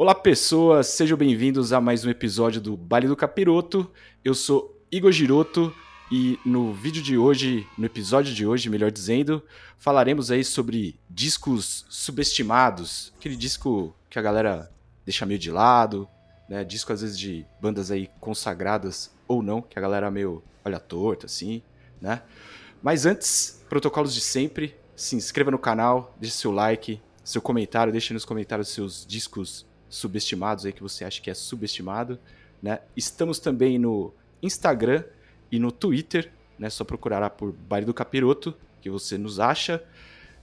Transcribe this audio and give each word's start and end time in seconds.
Olá, 0.00 0.14
pessoas, 0.14 0.86
sejam 0.86 1.14
bem-vindos 1.14 1.74
a 1.74 1.78
mais 1.78 2.06
um 2.06 2.08
episódio 2.08 2.58
do 2.58 2.74
Baile 2.74 3.06
do 3.06 3.14
Capiroto. 3.14 3.92
Eu 4.24 4.32
sou 4.32 4.82
Igor 4.90 5.12
Giroto 5.12 5.74
e 6.10 6.38
no 6.42 6.72
vídeo 6.72 7.02
de 7.02 7.18
hoje, 7.18 7.66
no 7.76 7.84
episódio 7.84 8.32
de 8.32 8.46
hoje, 8.46 8.70
melhor 8.70 8.90
dizendo, 8.90 9.42
falaremos 9.76 10.30
aí 10.30 10.42
sobre 10.42 10.98
discos 11.06 11.84
subestimados, 11.90 13.12
aquele 13.18 13.36
disco 13.36 13.94
que 14.08 14.18
a 14.18 14.22
galera 14.22 14.72
deixa 15.04 15.26
meio 15.26 15.38
de 15.38 15.50
lado, 15.50 16.08
né? 16.48 16.64
Disco 16.64 16.94
às 16.94 17.02
vezes 17.02 17.18
de 17.18 17.44
bandas 17.60 17.90
aí 17.90 18.08
consagradas 18.18 19.14
ou 19.28 19.42
não, 19.42 19.60
que 19.60 19.78
a 19.78 19.82
galera 19.82 20.10
meio 20.10 20.42
olha 20.64 20.80
torta 20.80 21.26
assim, 21.26 21.62
né? 22.00 22.22
Mas 22.82 23.04
antes, 23.04 23.62
protocolos 23.68 24.14
de 24.14 24.22
sempre, 24.22 24.74
se 24.96 25.14
inscreva 25.14 25.50
no 25.50 25.58
canal, 25.58 26.16
deixe 26.18 26.36
seu 26.36 26.52
like, 26.52 27.02
seu 27.22 27.42
comentário, 27.42 27.92
deixe 27.92 28.14
nos 28.14 28.24
comentários 28.24 28.68
seus 28.68 29.04
discos 29.06 29.68
subestimados 29.90 30.64
aí 30.64 30.72
que 30.72 30.82
você 30.82 31.04
acha 31.04 31.20
que 31.20 31.28
é 31.28 31.34
subestimado, 31.34 32.18
né? 32.62 32.80
Estamos 32.96 33.38
também 33.38 33.78
no 33.78 34.14
Instagram 34.42 35.04
e 35.52 35.58
no 35.58 35.70
Twitter, 35.70 36.32
né? 36.58 36.70
Só 36.70 36.84
procurará 36.84 37.28
por 37.28 37.52
Baile 37.52 37.84
do 37.84 37.92
Capiroto, 37.92 38.56
que 38.80 38.88
você 38.88 39.18
nos 39.18 39.38
acha. 39.38 39.84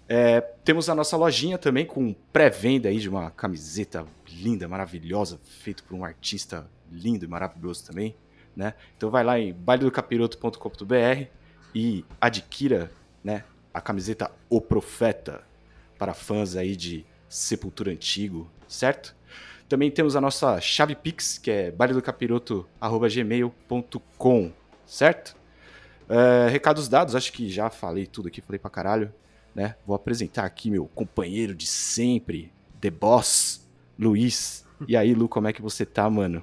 É, 0.07 0.41
temos 0.41 0.89
a 0.89 0.95
nossa 0.95 1.17
lojinha 1.17 1.57
também 1.57 1.85
com 1.85 2.13
pré-venda 2.31 2.89
aí 2.89 2.99
de 2.99 3.09
uma 3.09 3.31
camiseta 3.31 4.05
linda, 4.29 4.67
maravilhosa, 4.67 5.39
feito 5.43 5.83
por 5.83 5.95
um 5.95 6.05
artista 6.05 6.69
lindo 6.91 7.25
e 7.25 7.27
maravilhoso 7.27 7.85
também, 7.85 8.16
né? 8.55 8.73
Então 8.95 9.09
vai 9.09 9.23
lá 9.23 9.39
em 9.39 9.53
bailedocapiroto.com.br 9.53 11.27
e 11.75 12.05
adquira, 12.19 12.91
né, 13.23 13.44
a 13.73 13.81
camiseta 13.81 14.31
O 14.50 14.61
Profeta 14.61 15.44
para 15.97 16.13
fãs 16.13 16.55
aí 16.55 16.75
de 16.75 17.05
Sepultura 17.27 17.91
Antigo, 17.91 18.50
certo? 18.67 19.16
Também 19.67 19.91
temos 19.91 20.15
a 20.15 20.21
nossa 20.21 20.61
chave 20.61 20.95
Pix, 20.95 21.37
que 21.37 21.51
é 21.51 21.69
bailedocapiroto.gmail.com, 21.71 24.53
certo? 24.85 25.35
É, 26.07 26.47
recados 26.49 26.87
dados, 26.87 27.15
acho 27.15 27.33
que 27.33 27.49
já 27.49 27.69
falei 27.69 28.07
tudo 28.07 28.29
aqui, 28.29 28.39
falei 28.39 28.57
pra 28.57 28.69
caralho, 28.69 29.13
né? 29.53 29.75
Vou 29.85 29.93
apresentar 29.93 30.45
aqui 30.45 30.71
meu 30.71 30.88
companheiro 30.88 31.53
de 31.53 31.67
sempre, 31.67 32.53
The 32.79 32.89
Boss, 32.89 33.67
Luiz. 33.99 34.65
E 34.88 34.95
aí, 34.95 35.13
Lu, 35.13 35.27
como 35.27 35.49
é 35.49 35.53
que 35.53 35.61
você 35.61 35.85
tá, 35.85 36.09
mano? 36.09 36.41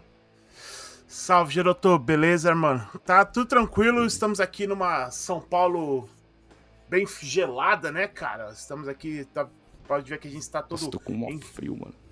Salve, 1.06 1.54
Geroto, 1.54 1.98
beleza, 1.98 2.54
mano? 2.54 2.86
Tá 3.06 3.24
tudo 3.24 3.46
tranquilo, 3.46 4.04
estamos 4.04 4.38
aqui 4.38 4.66
numa 4.66 5.10
São 5.10 5.40
Paulo 5.40 6.06
bem 6.90 7.06
gelada, 7.22 7.90
né, 7.90 8.06
cara? 8.06 8.50
Estamos 8.50 8.86
aqui, 8.86 9.24
tá, 9.32 9.48
pode 9.88 10.10
ver 10.10 10.18
que 10.18 10.28
a 10.28 10.30
gente 10.30 10.42
está 10.42 10.60
todo... 10.60 10.78
Nossa, 10.78 10.90
tô 10.90 11.00
com 11.00 11.14
um 11.14 11.30
em... 11.30 11.40
frio, 11.40 11.74
mano 11.74 12.03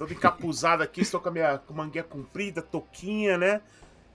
todo 0.00 0.14
encapuzado 0.14 0.82
aqui, 0.82 1.02
estou 1.02 1.20
com 1.20 1.28
a 1.28 1.32
minha 1.32 1.58
com 1.58 1.74
manguinha 1.74 2.02
comprida, 2.02 2.62
toquinha, 2.62 3.36
né? 3.36 3.60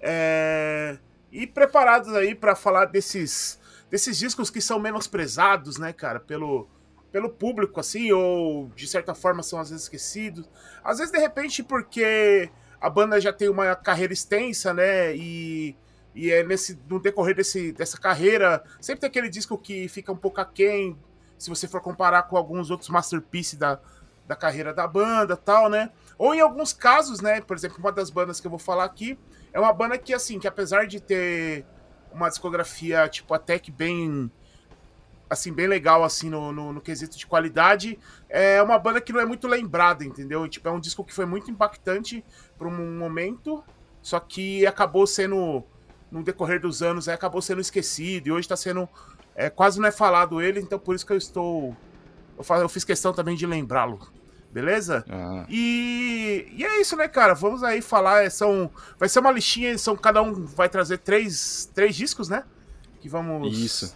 É... 0.01 0.97
E 1.31 1.45
preparados 1.45 2.11
aí 2.15 2.33
para 2.33 2.55
falar 2.55 2.85
desses, 2.85 3.59
desses 3.87 4.17
discos 4.17 4.49
que 4.49 4.59
são 4.59 4.79
menosprezados, 4.79 5.77
né, 5.77 5.93
cara, 5.93 6.19
pelo, 6.19 6.67
pelo 7.11 7.29
público, 7.29 7.79
assim, 7.79 8.11
ou 8.11 8.71
de 8.75 8.87
certa 8.87 9.13
forma 9.13 9.43
são 9.43 9.59
às 9.59 9.69
vezes 9.69 9.83
esquecidos. 9.83 10.49
Às 10.83 10.97
vezes, 10.97 11.13
de 11.13 11.19
repente, 11.19 11.61
porque 11.61 12.49
a 12.81 12.89
banda 12.89 13.21
já 13.21 13.31
tem 13.31 13.47
uma 13.47 13.75
carreira 13.75 14.11
extensa, 14.11 14.73
né, 14.73 15.15
e, 15.15 15.75
e 16.15 16.31
é 16.31 16.43
nesse, 16.43 16.79
no 16.89 16.99
decorrer 16.99 17.35
desse, 17.35 17.71
dessa 17.71 17.99
carreira, 17.99 18.63
sempre 18.81 19.01
tem 19.01 19.07
aquele 19.07 19.29
disco 19.29 19.55
que 19.55 19.87
fica 19.87 20.11
um 20.11 20.17
pouco 20.17 20.41
aquém, 20.41 20.97
se 21.37 21.47
você 21.47 21.67
for 21.67 21.79
comparar 21.79 22.23
com 22.23 22.37
alguns 22.37 22.71
outros 22.71 22.89
masterpieces 22.89 23.59
da, 23.59 23.79
da 24.27 24.35
carreira 24.35 24.73
da 24.73 24.87
banda 24.87 25.37
tal, 25.37 25.69
né? 25.69 25.91
Ou 26.17 26.33
em 26.33 26.41
alguns 26.41 26.73
casos, 26.73 27.21
né? 27.21 27.41
Por 27.41 27.55
exemplo, 27.55 27.77
uma 27.79 27.91
das 27.91 28.09
bandas 28.09 28.39
que 28.39 28.47
eu 28.47 28.49
vou 28.49 28.59
falar 28.59 28.85
aqui 28.85 29.17
é 29.53 29.59
uma 29.59 29.73
banda 29.73 29.97
que, 29.97 30.13
assim, 30.13 30.39
que 30.39 30.47
apesar 30.47 30.87
de 30.87 30.99
ter 30.99 31.65
uma 32.11 32.29
discografia, 32.29 33.07
tipo, 33.07 33.33
até 33.33 33.59
que 33.59 33.71
bem. 33.71 34.31
Assim, 35.27 35.51
bem 35.51 35.65
legal, 35.65 36.03
assim, 36.03 36.29
no, 36.29 36.51
no, 36.51 36.71
no 36.71 36.79
quesito 36.79 37.17
de 37.17 37.25
qualidade, 37.25 37.97
é 38.29 38.61
uma 38.61 38.77
banda 38.77 39.01
que 39.01 39.11
não 39.11 39.19
é 39.19 39.25
muito 39.25 39.47
lembrada, 39.47 40.05
entendeu? 40.05 40.47
Tipo, 40.47 40.69
é 40.69 40.71
um 40.71 40.79
disco 40.79 41.03
que 41.03 41.11
foi 41.11 41.25
muito 41.25 41.49
impactante 41.49 42.23
por 42.59 42.67
um 42.67 42.97
momento, 42.97 43.63
só 44.03 44.19
que 44.19 44.67
acabou 44.67 45.07
sendo, 45.07 45.63
no 46.11 46.23
decorrer 46.23 46.61
dos 46.61 46.83
anos, 46.83 47.09
acabou 47.09 47.41
sendo 47.41 47.59
esquecido, 47.59 48.27
e 48.27 48.31
hoje 48.31 48.47
tá 48.47 48.55
sendo. 48.55 48.87
É, 49.33 49.49
quase 49.49 49.79
não 49.79 49.87
é 49.87 49.91
falado 49.91 50.41
ele, 50.41 50.61
então 50.61 50.77
por 50.77 50.95
isso 50.95 51.05
que 51.05 51.11
eu 51.11 51.17
estou 51.17 51.75
eu, 52.37 52.55
eu 52.57 52.69
fiz 52.69 52.83
questão 52.83 53.13
também 53.13 53.35
de 53.35 53.45
lembrá-lo. 53.45 53.99
Beleza? 54.55 55.03
Ah. 55.09 55.45
E, 55.49 56.47
e 56.55 56.63
é 56.63 56.79
isso, 56.79 56.95
né, 56.95 57.09
cara? 57.09 57.33
Vamos 57.33 57.61
aí 57.61 57.81
falar. 57.81 58.23
É, 58.23 58.29
são, 58.29 58.71
vai 58.97 59.09
ser 59.09 59.19
uma 59.19 59.29
listinha, 59.29 59.77
são, 59.77 59.97
cada 59.97 60.21
um 60.21 60.45
vai 60.45 60.69
trazer 60.69 60.99
três, 60.99 61.69
três 61.75 61.93
discos, 61.93 62.29
né? 62.29 62.45
Que 63.01 63.09
vamos. 63.09 63.57
Isso. 63.57 63.93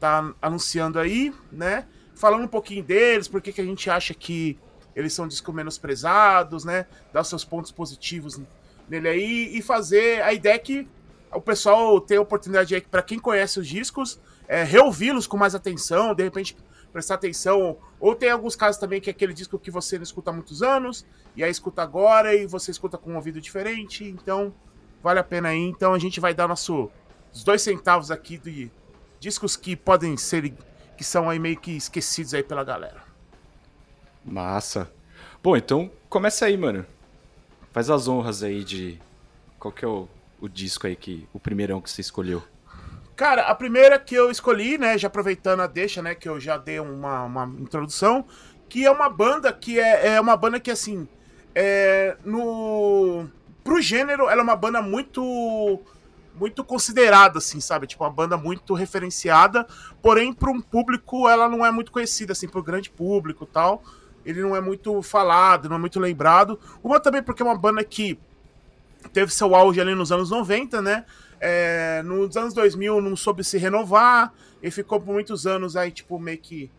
Tá 0.00 0.32
anunciando 0.40 0.98
aí, 0.98 1.30
né? 1.52 1.86
Falando 2.14 2.44
um 2.44 2.48
pouquinho 2.48 2.82
deles, 2.82 3.28
por 3.28 3.42
que 3.42 3.60
a 3.60 3.64
gente 3.64 3.90
acha 3.90 4.14
que 4.14 4.58
eles 4.96 5.12
são 5.12 5.28
discos 5.28 5.54
menosprezados, 5.54 6.64
né? 6.64 6.86
Dar 7.12 7.22
seus 7.22 7.44
pontos 7.44 7.70
positivos 7.70 8.40
nele 8.88 9.08
aí 9.10 9.58
e 9.58 9.60
fazer 9.60 10.22
a 10.22 10.32
ideia 10.32 10.58
que 10.58 10.88
o 11.30 11.40
pessoal 11.40 12.00
tem 12.00 12.16
a 12.16 12.22
oportunidade 12.22 12.74
aí, 12.74 12.80
para 12.80 13.02
quem 13.02 13.18
conhece 13.18 13.60
os 13.60 13.68
discos, 13.68 14.18
é, 14.48 14.64
reouvi-los 14.64 15.26
com 15.26 15.36
mais 15.36 15.54
atenção, 15.54 16.14
de 16.14 16.22
repente 16.22 16.56
prestar 16.92 17.14
atenção. 17.14 17.76
Ou 17.98 18.14
tem 18.14 18.30
alguns 18.30 18.54
casos 18.54 18.80
também 18.80 19.00
que 19.00 19.10
é 19.10 19.12
aquele 19.12 19.32
disco 19.32 19.58
que 19.58 19.70
você 19.70 19.96
não 19.96 20.02
escuta 20.02 20.30
há 20.30 20.32
muitos 20.32 20.62
anos, 20.62 21.06
e 21.34 21.42
aí 21.42 21.50
escuta 21.50 21.82
agora 21.82 22.34
e 22.34 22.46
você 22.46 22.70
escuta 22.70 22.98
com 22.98 23.12
um 23.12 23.16
ouvido 23.16 23.40
diferente, 23.40 24.04
então 24.04 24.54
vale 25.02 25.18
a 25.18 25.24
pena 25.24 25.48
aí. 25.48 25.58
Então 25.58 25.94
a 25.94 25.98
gente 25.98 26.20
vai 26.20 26.34
dar 26.34 26.46
nosso, 26.46 26.90
os 27.32 27.42
dois 27.42 27.62
centavos 27.62 28.10
aqui 28.10 28.38
de 28.38 28.70
discos 29.18 29.56
que 29.56 29.74
podem 29.74 30.16
ser, 30.16 30.52
que 30.96 31.04
são 31.04 31.30
aí 31.30 31.38
meio 31.38 31.58
que 31.58 31.72
esquecidos 31.72 32.34
aí 32.34 32.42
pela 32.42 32.62
galera. 32.62 33.02
Massa. 34.24 34.90
Bom, 35.42 35.56
então 35.56 35.90
começa 36.08 36.46
aí, 36.46 36.56
mano. 36.56 36.86
Faz 37.72 37.88
as 37.88 38.06
honras 38.06 38.42
aí 38.42 38.62
de 38.62 39.00
qual 39.58 39.72
que 39.72 39.84
é 39.84 39.88
o, 39.88 40.08
o 40.40 40.48
disco 40.48 40.86
aí 40.86 40.94
que 40.94 41.26
o 41.32 41.40
primeirão 41.40 41.80
que 41.80 41.90
você 41.90 42.00
escolheu. 42.00 42.42
Cara, 43.14 43.42
a 43.42 43.54
primeira 43.54 43.98
que 43.98 44.14
eu 44.14 44.30
escolhi, 44.30 44.78
né, 44.78 44.96
já 44.96 45.08
aproveitando 45.08 45.60
a 45.60 45.66
deixa, 45.66 46.00
né, 46.00 46.14
que 46.14 46.28
eu 46.28 46.40
já 46.40 46.56
dei 46.56 46.80
uma, 46.80 47.24
uma 47.24 47.44
introdução, 47.60 48.24
que 48.68 48.84
é 48.84 48.90
uma 48.90 49.08
banda 49.08 49.52
que 49.52 49.78
é, 49.78 50.14
é 50.14 50.20
uma 50.20 50.36
banda 50.36 50.58
que, 50.58 50.70
assim, 50.70 51.06
é, 51.54 52.16
no... 52.24 53.26
Pro 53.62 53.80
gênero, 53.80 54.28
ela 54.28 54.40
é 54.40 54.42
uma 54.42 54.56
banda 54.56 54.82
muito 54.82 55.80
muito 56.34 56.64
considerada, 56.64 57.38
assim, 57.38 57.60
sabe? 57.60 57.86
Tipo, 57.86 58.04
uma 58.04 58.10
banda 58.10 58.36
muito 58.36 58.74
referenciada, 58.74 59.66
porém, 60.00 60.32
para 60.32 60.50
um 60.50 60.60
público, 60.60 61.28
ela 61.28 61.48
não 61.48 61.64
é 61.64 61.70
muito 61.70 61.92
conhecida, 61.92 62.32
assim, 62.32 62.48
pro 62.48 62.62
grande 62.62 62.90
público 62.90 63.46
tal. 63.46 63.82
Ele 64.24 64.40
não 64.40 64.54
é 64.54 64.60
muito 64.60 65.02
falado, 65.02 65.68
não 65.68 65.76
é 65.76 65.78
muito 65.78 65.98
lembrado. 65.98 66.58
Uma 66.82 67.00
também 67.00 67.22
porque 67.22 67.42
é 67.42 67.46
uma 67.46 67.56
banda 67.58 67.82
que 67.84 68.18
teve 69.12 69.32
seu 69.32 69.54
auge 69.54 69.80
ali 69.80 69.94
nos 69.94 70.12
anos 70.12 70.30
90, 70.30 70.80
né? 70.80 71.04
É, 71.44 72.02
nos 72.04 72.36
anos 72.36 72.54
2000 72.54 73.00
não 73.00 73.16
soube 73.16 73.42
se 73.42 73.58
renovar 73.58 74.32
e 74.62 74.70
ficou 74.70 75.00
por 75.00 75.12
muitos 75.12 75.44
anos 75.44 75.74
aí, 75.74 75.90
tipo, 75.90 76.16
meio 76.16 76.38
que. 76.38 76.70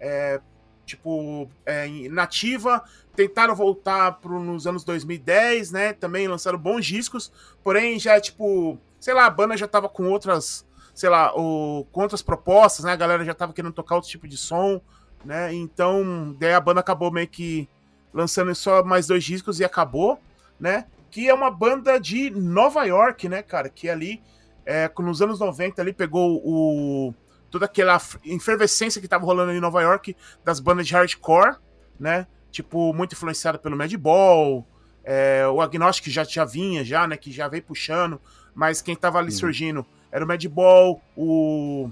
É, 0.00 0.40
tipo, 0.84 1.48
é, 1.64 1.86
nativa. 2.08 2.82
Tentaram 3.14 3.54
voltar 3.54 4.18
pro, 4.18 4.40
nos 4.40 4.66
anos 4.66 4.82
2010, 4.82 5.70
né? 5.70 5.92
Também 5.92 6.26
lançaram 6.26 6.58
bons 6.58 6.84
discos, 6.84 7.32
porém 7.62 7.96
já, 7.96 8.20
tipo, 8.20 8.76
sei 8.98 9.14
lá, 9.14 9.26
a 9.26 9.30
banda 9.30 9.56
já 9.56 9.68
tava 9.68 9.88
com 9.88 10.10
outras, 10.10 10.66
sei 10.92 11.08
lá, 11.08 11.32
o, 11.36 11.86
com 11.92 12.00
outras 12.00 12.20
propostas, 12.20 12.84
né? 12.84 12.92
A 12.92 12.96
galera 12.96 13.24
já 13.24 13.34
tava 13.34 13.52
querendo 13.52 13.72
tocar 13.72 13.94
outro 13.94 14.10
tipo 14.10 14.26
de 14.26 14.36
som, 14.36 14.80
né? 15.24 15.54
Então, 15.54 16.34
daí 16.40 16.54
a 16.54 16.60
banda 16.60 16.80
acabou 16.80 17.12
meio 17.12 17.28
que 17.28 17.68
lançando 18.12 18.52
só 18.52 18.82
mais 18.82 19.06
dois 19.06 19.22
discos 19.22 19.60
e 19.60 19.64
acabou, 19.64 20.18
né? 20.58 20.86
Que 21.10 21.28
é 21.28 21.34
uma 21.34 21.50
banda 21.50 21.98
de 21.98 22.30
Nova 22.30 22.84
York, 22.84 23.28
né, 23.28 23.42
cara? 23.42 23.68
Que 23.68 23.88
ali, 23.88 24.22
é, 24.64 24.90
nos 24.98 25.22
anos 25.22 25.40
90, 25.40 25.80
ali 25.80 25.92
pegou 25.92 26.40
o 26.44 27.14
toda 27.50 27.64
aquela 27.64 27.98
efervescência 28.24 29.00
que 29.00 29.08
tava 29.08 29.24
rolando 29.24 29.52
em 29.52 29.60
Nova 29.60 29.80
York 29.80 30.14
das 30.44 30.60
bandas 30.60 30.86
de 30.86 30.92
hardcore, 30.92 31.56
né? 31.98 32.26
Tipo, 32.50 32.92
muito 32.92 33.14
influenciada 33.14 33.58
pelo 33.58 33.76
Madball, 33.76 34.66
é, 35.04 35.46
o 35.46 35.60
Agnostic 35.62 36.12
já, 36.12 36.24
já 36.24 36.44
vinha, 36.44 36.84
já, 36.84 37.06
né? 37.06 37.16
Que 37.16 37.32
já 37.32 37.48
veio 37.48 37.62
puxando, 37.62 38.20
mas 38.54 38.82
quem 38.82 38.94
tava 38.94 39.18
ali 39.18 39.30
uhum. 39.30 39.38
surgindo 39.38 39.86
era 40.12 40.24
o 40.24 40.28
Madball, 40.28 41.00
o 41.16 41.90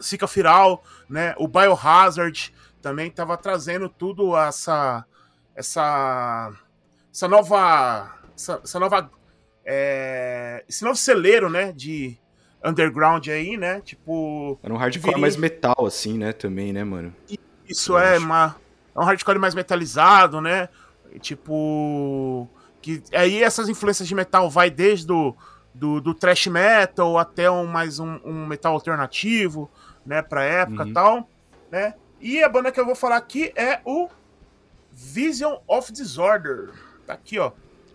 Sika 0.00 0.26
Firal, 0.26 0.82
né? 1.08 1.34
O 1.38 1.46
Biohazard 1.46 2.52
também 2.80 3.10
tava 3.10 3.36
trazendo 3.36 3.88
tudo 3.88 4.36
essa 4.36 5.04
essa 5.54 6.52
essa 7.12 7.28
nova 7.28 8.10
essa, 8.36 8.60
essa 8.62 8.78
nova. 8.78 9.10
É, 9.64 10.64
esse 10.68 10.84
novo 10.84 10.96
celeiro, 10.96 11.48
né? 11.48 11.72
De 11.72 12.18
underground 12.64 13.26
aí, 13.28 13.56
né? 13.56 13.80
Tipo. 13.80 14.58
Era 14.62 14.72
um 14.72 14.76
hardcore 14.76 15.20
mais 15.20 15.36
metal, 15.36 15.86
assim, 15.86 16.18
né? 16.18 16.32
Também, 16.32 16.72
né, 16.72 16.84
mano? 16.84 17.14
Isso 17.68 17.92
Eu 17.92 17.98
é, 17.98 18.18
uma, 18.18 18.56
é 18.94 19.00
um 19.00 19.04
hardcore 19.04 19.38
mais 19.38 19.54
metalizado, 19.54 20.40
né? 20.40 20.68
Tipo. 21.20 22.48
Que, 22.80 23.02
aí 23.12 23.42
essas 23.42 23.68
influências 23.68 24.08
de 24.08 24.14
metal 24.14 24.50
vai 24.50 24.68
desde 24.68 25.06
do, 25.06 25.36
do, 25.72 26.00
do 26.00 26.14
thrash 26.14 26.48
metal 26.48 27.16
até 27.16 27.48
um, 27.48 27.64
mais 27.64 28.00
um, 28.00 28.18
um 28.24 28.44
metal 28.46 28.74
alternativo, 28.74 29.70
né, 30.04 30.20
pra 30.20 30.42
época 30.42 30.82
e 30.82 30.86
uhum. 30.88 30.92
tal, 30.92 31.28
né? 31.70 31.94
E 32.20 32.42
a 32.42 32.48
banda 32.48 32.72
que 32.72 32.80
eu 32.80 32.84
vou 32.84 32.96
falar 32.96 33.16
aqui 33.16 33.52
é 33.54 33.80
o 33.84 34.08
Vision 34.90 35.56
of 35.66 35.92
Disorder. 35.92 36.70
Tá 37.06 37.14
aqui, 37.14 37.38
ó. 37.38 37.52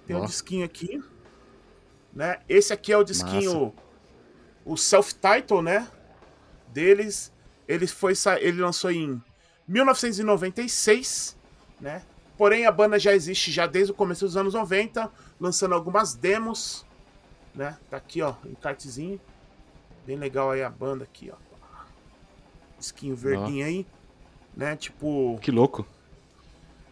Tem 0.08 0.16
um 0.16 0.26
disquinho 0.26 0.66
aqui. 0.66 1.04
Né? 2.14 2.40
Esse 2.48 2.72
aqui 2.72 2.94
é 2.94 2.98
o 2.98 3.04
disquinho, 3.04 3.66
Massa. 3.66 3.74
o 4.66 4.78
self-title, 4.78 5.62
né? 5.62 5.88
Deles. 6.70 7.32
Ele, 7.68 7.86
foi, 7.86 8.14
ele 8.40 8.62
lançou 8.62 8.90
em 8.90 9.22
1996, 9.68 11.38
né? 11.82 12.02
Porém, 12.38 12.66
a 12.66 12.72
banda 12.72 12.98
já 12.98 13.14
existe 13.14 13.52
já 13.52 13.68
desde 13.68 13.92
o 13.92 13.96
começo 13.96 14.24
dos 14.24 14.38
anos 14.38 14.54
90, 14.54 15.12
lançando 15.40 15.76
algumas 15.76 16.14
demos, 16.16 16.86
né? 17.54 17.78
Tá 17.90 17.98
aqui, 17.98 18.22
ó, 18.22 18.36
um 18.46 18.56
cartezinho. 18.56 19.20
Bem 20.06 20.16
legal 20.16 20.52
aí 20.52 20.64
a 20.64 20.70
banda 20.70 21.04
aqui, 21.04 21.30
ó. 21.30 21.36
Esquinho 22.80 23.16
verdinho 23.16 23.66
oh. 23.66 23.68
aí, 23.68 23.88
né? 24.56 24.78
Tipo... 24.78 25.38
Que 25.42 25.52
louco. 25.52 25.86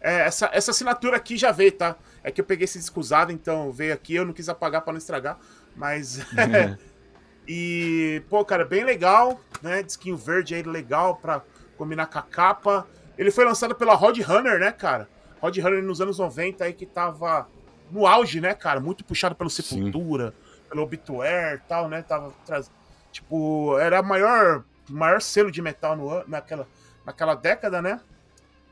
É, 0.00 0.26
essa, 0.26 0.50
essa 0.52 0.72
assinatura 0.72 1.16
aqui 1.16 1.38
já 1.38 1.52
veio, 1.52 1.72
tá? 1.72 1.96
É 2.26 2.32
que 2.32 2.40
eu 2.40 2.44
peguei 2.44 2.64
esse 2.64 2.76
disco 2.76 2.98
usado, 2.98 3.30
então 3.30 3.70
veio 3.70 3.94
aqui, 3.94 4.16
eu 4.16 4.24
não 4.24 4.32
quis 4.32 4.48
apagar 4.48 4.82
para 4.82 4.92
não 4.92 4.98
estragar, 4.98 5.38
mas... 5.76 6.18
É. 6.36 6.76
e, 7.46 8.20
pô, 8.28 8.44
cara, 8.44 8.64
bem 8.64 8.82
legal, 8.82 9.40
né? 9.62 9.80
Disquinho 9.80 10.16
verde 10.16 10.52
aí, 10.52 10.62
legal 10.64 11.14
pra 11.14 11.40
combinar 11.78 12.06
com 12.06 12.18
a 12.18 12.22
capa. 12.22 12.84
Ele 13.16 13.30
foi 13.30 13.44
lançado 13.44 13.76
pela 13.76 13.94
Rod 13.94 14.18
Runner, 14.18 14.58
né, 14.58 14.72
cara? 14.72 15.08
Rod 15.40 15.56
Runner 15.56 15.80
nos 15.84 16.00
anos 16.00 16.18
90 16.18 16.64
aí 16.64 16.72
que 16.72 16.84
tava 16.84 17.46
no 17.92 18.08
auge, 18.08 18.40
né, 18.40 18.54
cara? 18.54 18.80
Muito 18.80 19.04
puxado 19.04 19.36
pelo 19.36 19.48
Sepultura, 19.48 20.32
Sim. 20.32 20.68
pelo 20.68 20.82
Obituary 20.82 21.58
e 21.58 21.68
tal, 21.68 21.88
né? 21.88 22.02
Tava 22.02 22.34
traz... 22.44 22.68
tipo, 23.12 23.78
era 23.78 24.00
a 24.00 24.02
maior 24.02 24.64
maior 24.90 25.20
selo 25.20 25.50
de 25.50 25.62
metal 25.62 25.96
no, 25.96 26.24
naquela, 26.26 26.66
naquela 27.04 27.36
década, 27.36 27.80
né? 27.80 28.00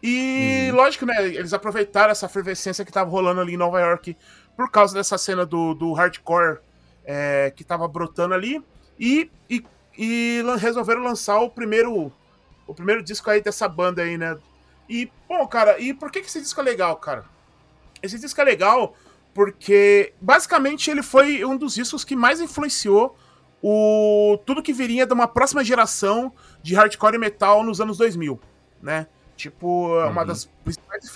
E 0.07 0.69
hum. 0.71 0.77
lógico, 0.77 1.07
né? 1.07 1.15
Eles 1.25 1.55
aproveitaram 1.55 2.13
essa 2.13 2.27
efervescência 2.27 2.85
que 2.85 2.93
tava 2.93 3.09
rolando 3.09 3.41
ali 3.41 3.55
em 3.55 3.57
Nova 3.57 3.81
York 3.81 4.15
por 4.55 4.71
causa 4.71 4.93
dessa 4.93 5.17
cena 5.17 5.47
do, 5.47 5.73
do 5.73 5.95
hardcore 5.95 6.59
é, 7.07 7.51
que 7.57 7.65
tava 7.65 7.89
brotando 7.89 8.35
ali. 8.35 8.63
E, 9.01 9.31
e, 9.49 9.65
e 9.97 10.43
resolveram 10.59 11.03
lançar 11.03 11.39
o 11.39 11.49
primeiro 11.49 12.13
o 12.67 12.75
primeiro 12.75 13.03
disco 13.03 13.31
aí 13.31 13.41
dessa 13.41 13.67
banda 13.67 14.03
aí, 14.03 14.19
né? 14.19 14.37
E, 14.91 15.11
bom, 15.27 15.47
cara, 15.47 15.79
e 15.81 15.95
por 15.95 16.11
que, 16.11 16.21
que 16.21 16.27
esse 16.27 16.41
disco 16.41 16.61
é 16.61 16.65
legal, 16.65 16.97
cara? 16.97 17.25
Esse 18.03 18.19
disco 18.19 18.39
é 18.43 18.45
legal 18.45 18.95
porque, 19.33 20.13
basicamente, 20.21 20.91
ele 20.91 21.03
foi 21.03 21.47
um 21.47 21.57
dos 21.57 21.75
discos 21.75 22.05
que 22.05 22.15
mais 22.15 22.43
influenciou 22.43 23.17
o 23.63 24.39
tudo 24.45 24.63
que 24.63 24.73
viria 24.73 25.07
de 25.07 25.15
uma 25.15 25.27
próxima 25.27 25.65
geração 25.65 26.31
de 26.63 26.75
hardcore 26.75 27.19
metal 27.19 27.65
nos 27.65 27.81
anos 27.81 27.97
2000, 27.97 28.39
né? 28.83 29.07
Tipo, 29.37 29.99
é 30.01 30.07
uma 30.07 30.21
uhum. 30.21 30.27
das 30.27 30.49
principais 30.63 31.13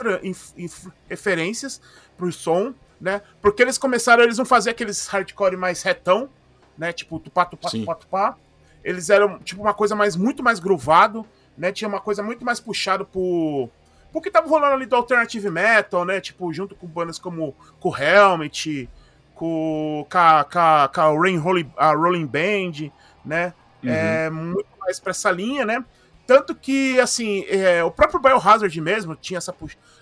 referências 1.09 1.81
pro 2.17 2.33
som, 2.33 2.75
né? 3.01 3.23
Porque 3.41 3.63
eles 3.63 3.79
começaram, 3.79 4.23
eles 4.23 4.39
não 4.39 4.45
faziam 4.45 4.73
aqueles 4.73 5.07
hardcore 5.07 5.57
mais 5.57 5.83
retão, 5.83 6.29
né? 6.77 6.93
Tipo, 6.93 7.19
tupá, 7.21 7.45
tupá, 7.45 7.69
Sim. 7.69 7.81
tupá, 7.81 7.95
tupá. 7.95 8.37
Eles 8.83 9.11
eram, 9.11 9.39
tipo, 9.41 9.61
uma 9.63 9.75
coisa 9.75 9.95
mais, 9.95 10.17
muito 10.17 10.43
mais 10.43 10.59
groovado, 10.59 11.25
né? 11.57 11.73
Tinha 11.73 11.89
uma 11.89 12.01
coisa 12.01 12.23
muito 12.23 12.45
mais 12.45 12.61
puxado 12.61 13.05
pro... 13.05 13.69
Pro 14.11 14.23
que 14.23 14.31
tava 14.31 14.49
rolando 14.49 14.73
ali 14.73 14.87
do 14.87 14.97
alternative 14.97 15.51
metal, 15.51 16.05
né? 16.05 16.21
Tipo, 16.21 16.53
junto 16.53 16.75
com 16.75 16.87
bandas 16.87 17.19
como 17.19 17.55
com 17.79 17.95
Helmet, 17.97 18.89
com, 19.35 20.07
com, 20.11 20.19
a, 20.19 20.45
com, 20.45 20.59
a, 20.59 20.91
com 20.93 21.01
a, 21.01 21.39
Rolling, 21.39 21.73
a 21.77 21.93
Rolling 21.93 22.27
Band, 22.27 22.91
né? 23.25 23.53
Uhum. 23.83 23.91
É, 23.91 24.31
muito 24.31 24.69
mais 24.81 24.99
pra 24.99 25.11
essa 25.11 25.31
linha, 25.31 25.65
né? 25.65 25.85
Tanto 26.29 26.55
que, 26.55 27.01
assim, 27.01 27.47
é, 27.49 27.83
o 27.83 27.91
próprio 27.91 28.21
Biohazard 28.21 28.79
mesmo 28.83 29.17
tinha 29.17 29.39
essa, 29.39 29.57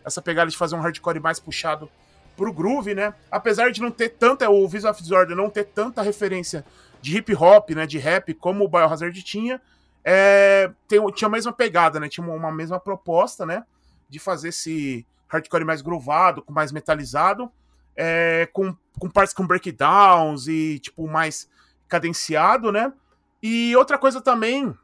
essa 0.05 0.21
pegada 0.21 0.51
de 0.51 0.57
fazer 0.57 0.75
um 0.75 0.81
hardcore 0.81 1.21
mais 1.21 1.39
puxado 1.39 1.89
pro 2.37 2.53
groove, 2.53 2.97
né? 2.97 3.15
Apesar 3.31 3.71
de 3.71 3.81
não 3.81 3.93
ter 3.93 4.09
tanta, 4.09 4.51
o 4.51 4.67
Visual 4.67 4.93
of 4.93 5.01
Disorder 5.01 5.37
não 5.37 5.49
ter 5.49 5.67
tanta 5.67 6.03
referência 6.03 6.67
de 7.01 7.17
hip 7.17 7.33
hop, 7.33 7.71
né, 7.71 7.87
de 7.87 7.99
rap, 7.99 8.35
como 8.35 8.65
o 8.65 8.69
Biohazard 8.69 9.23
tinha, 9.23 9.63
é, 10.05 10.69
tem, 10.89 11.01
tinha 11.13 11.29
a 11.29 11.31
mesma 11.31 11.53
pegada, 11.53 12.01
né? 12.01 12.09
Tinha 12.09 12.27
uma, 12.27 12.35
uma, 12.35 12.51
mesma 12.51 12.81
proposta, 12.81 13.47
né? 13.47 13.63
De 14.09 14.19
fazer 14.19 14.49
esse 14.49 15.07
hardcore 15.29 15.65
mais 15.65 15.81
groovado, 15.81 16.43
com 16.43 16.53
mais 16.53 16.73
metalizado, 16.73 17.49
é, 17.95 18.49
com, 18.53 18.77
com 18.99 19.09
partes 19.09 19.33
com 19.33 19.47
breakdowns 19.47 20.49
e, 20.49 20.81
tipo, 20.81 21.07
mais 21.07 21.49
cadenciado, 21.87 22.73
né? 22.73 22.93
E 23.41 23.77
outra 23.77 23.97
coisa 23.97 24.21
também 24.21 24.75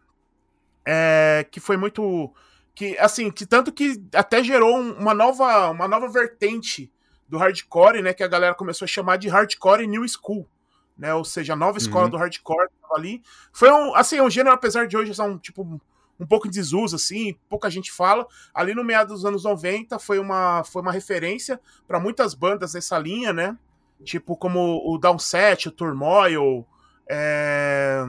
é, 0.85 1.47
que 1.51 1.61
foi 1.61 1.77
muito 1.77 2.33
que 2.75 2.97
assim 2.99 3.31
que 3.31 3.47
tanto 3.47 3.73
que 3.73 4.03
até 4.15 4.43
gerou 4.43 4.79
uma 4.79 5.15
nova 5.15 5.71
uma 5.71 5.87
nova 5.87 6.09
vertente 6.09 6.91
do 7.29 7.39
hardcore 7.39 8.03
né 8.03 8.13
que 8.13 8.23
a 8.23 8.29
galera 8.29 8.55
começou 8.55 8.85
a 8.85 8.89
chamar 8.89 9.17
de 9.17 9.29
hardcore 9.29 9.87
new 9.87 10.07
school 10.09 10.49
né 10.97 11.15
ou 11.15 11.25
seja 11.25 11.53
a 11.53 11.57
nova 11.57 11.79
escola 11.79 12.05
uhum. 12.05 12.11
do 12.11 12.17
hardcore 12.17 12.69
ali 12.95 13.23
foi 13.53 13.71
um 13.71 13.95
assim 13.95 14.21
um 14.21 14.31
gênero 14.31 14.55
apesar 14.55 14.87
de 14.87 14.97
hoje 14.97 15.15
ser 15.15 15.23
um 15.23 15.39
tipo 15.39 15.81
um 16.19 16.27
pouco 16.27 16.47
em 16.47 16.51
desuso 16.51 16.97
assim 16.97 17.37
pouca 17.49 17.71
gente 17.71 17.93
fala 17.93 18.27
ali 18.55 18.75
no 18.75 18.85
meado 18.85 19.09
dos 19.09 19.25
anos 19.25 19.45
90 19.45 19.99
foi 19.99 20.19
uma 20.19 20.65
foi 20.65 20.83
uma 20.83 20.93
referência 20.93 21.61
para 21.87 22.01
muitas 22.01 22.35
bandas 22.35 22.75
nessa 22.75 22.99
linha 22.99 23.33
né 23.33 23.57
tipo 24.03 24.37
como 24.37 24.83
o 24.85 24.99
Downset 24.99 25.69
o 25.69 25.73
Turmoil 25.73 26.67
é 27.09 28.05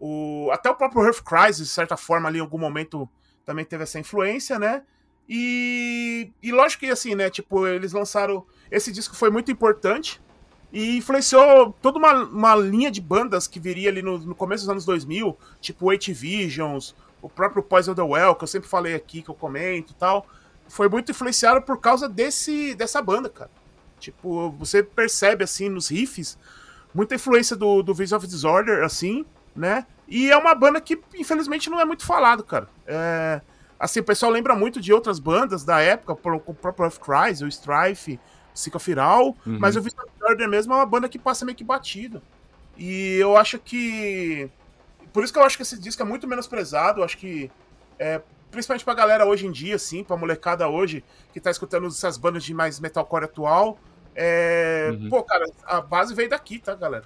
o, 0.00 0.50
até 0.52 0.70
o 0.70 0.74
próprio 0.74 1.04
Earth 1.04 1.22
Crisis, 1.22 1.66
de 1.68 1.72
certa 1.72 1.96
forma, 1.96 2.28
ali 2.28 2.38
em 2.38 2.42
algum 2.42 2.58
momento 2.58 3.08
também 3.44 3.64
teve 3.64 3.82
essa 3.82 3.98
influência, 3.98 4.58
né? 4.58 4.82
E, 5.28 6.30
e 6.42 6.52
lógico 6.52 6.80
que 6.80 6.90
assim, 6.90 7.14
né? 7.14 7.28
Tipo, 7.28 7.66
eles 7.66 7.92
lançaram. 7.92 8.46
Esse 8.70 8.92
disco 8.92 9.16
foi 9.16 9.30
muito 9.30 9.50
importante 9.50 10.20
e 10.72 10.96
influenciou 10.98 11.74
toda 11.82 11.98
uma, 11.98 12.12
uma 12.24 12.54
linha 12.54 12.90
de 12.90 13.00
bandas 13.00 13.46
que 13.46 13.58
viria 13.58 13.88
ali 13.90 14.02
no, 14.02 14.18
no 14.18 14.34
começo 14.34 14.64
dos 14.64 14.70
anos 14.70 14.84
2000, 14.84 15.36
tipo 15.60 15.90
Eight 15.90 16.12
Visions, 16.12 16.94
o 17.22 17.28
próprio 17.28 17.62
Poison 17.62 17.94
the 17.94 18.02
Well, 18.02 18.34
que 18.34 18.44
eu 18.44 18.48
sempre 18.48 18.68
falei 18.68 18.94
aqui, 18.94 19.22
que 19.22 19.30
eu 19.30 19.34
comento 19.34 19.92
e 19.92 19.96
tal. 19.96 20.26
Foi 20.68 20.88
muito 20.88 21.10
influenciado 21.10 21.62
por 21.62 21.80
causa 21.80 22.08
desse, 22.08 22.74
dessa 22.74 23.00
banda, 23.00 23.28
cara. 23.28 23.50
Tipo, 23.98 24.50
você 24.52 24.82
percebe, 24.82 25.42
assim, 25.42 25.68
nos 25.68 25.88
riffs, 25.88 26.38
muita 26.94 27.14
influência 27.14 27.56
do, 27.56 27.82
do 27.82 27.94
Vision 27.94 28.18
of 28.18 28.26
Disorder, 28.26 28.84
assim, 28.84 29.24
né? 29.58 29.86
E 30.06 30.30
é 30.30 30.36
uma 30.36 30.54
banda 30.54 30.80
que, 30.80 30.98
infelizmente, 31.14 31.68
não 31.68 31.80
é 31.80 31.84
muito 31.84 32.06
falado, 32.06 32.42
cara. 32.42 32.68
É, 32.86 33.40
assim, 33.78 34.00
o 34.00 34.04
pessoal 34.04 34.32
lembra 34.32 34.54
muito 34.54 34.80
de 34.80 34.92
outras 34.92 35.18
bandas 35.18 35.64
da 35.64 35.80
época, 35.80 36.12
o 36.12 36.54
próprio 36.54 36.86
Earth 36.86 36.98
Cries, 36.98 37.42
o 37.42 37.48
Strife, 37.48 38.18
Sica 38.54 38.78
Firal, 38.78 39.36
uhum. 39.46 39.58
mas 39.58 39.76
o 39.76 39.82
Vista 39.82 40.02
Order 40.22 40.48
mesmo 40.48 40.72
é 40.72 40.76
uma 40.76 40.86
banda 40.86 41.08
que 41.08 41.18
passa 41.18 41.44
meio 41.44 41.56
que 41.56 41.64
batida. 41.64 42.22
E 42.76 43.16
eu 43.16 43.36
acho 43.36 43.58
que. 43.58 44.48
Por 45.12 45.24
isso 45.24 45.32
que 45.32 45.38
eu 45.38 45.42
acho 45.42 45.56
que 45.56 45.62
esse 45.62 45.78
disco 45.78 46.00
é 46.00 46.06
muito 46.06 46.26
menosprezado. 46.28 47.00
Eu 47.00 47.04
acho 47.04 47.18
que. 47.18 47.50
É, 47.98 48.22
principalmente 48.50 48.84
pra 48.84 48.94
galera 48.94 49.26
hoje 49.26 49.46
em 49.46 49.50
dia, 49.50 49.74
assim, 49.74 50.04
pra 50.04 50.16
molecada 50.16 50.68
hoje, 50.68 51.04
que 51.32 51.40
tá 51.40 51.50
escutando 51.50 51.88
essas 51.88 52.16
bandas 52.16 52.44
de 52.44 52.54
mais 52.54 52.78
metalcore 52.78 53.24
atual. 53.24 53.78
É, 54.14 54.90
uhum. 54.92 55.08
Pô, 55.08 55.22
cara, 55.22 55.44
a 55.64 55.80
base 55.80 56.14
veio 56.14 56.28
daqui, 56.28 56.58
tá, 56.58 56.74
galera? 56.74 57.04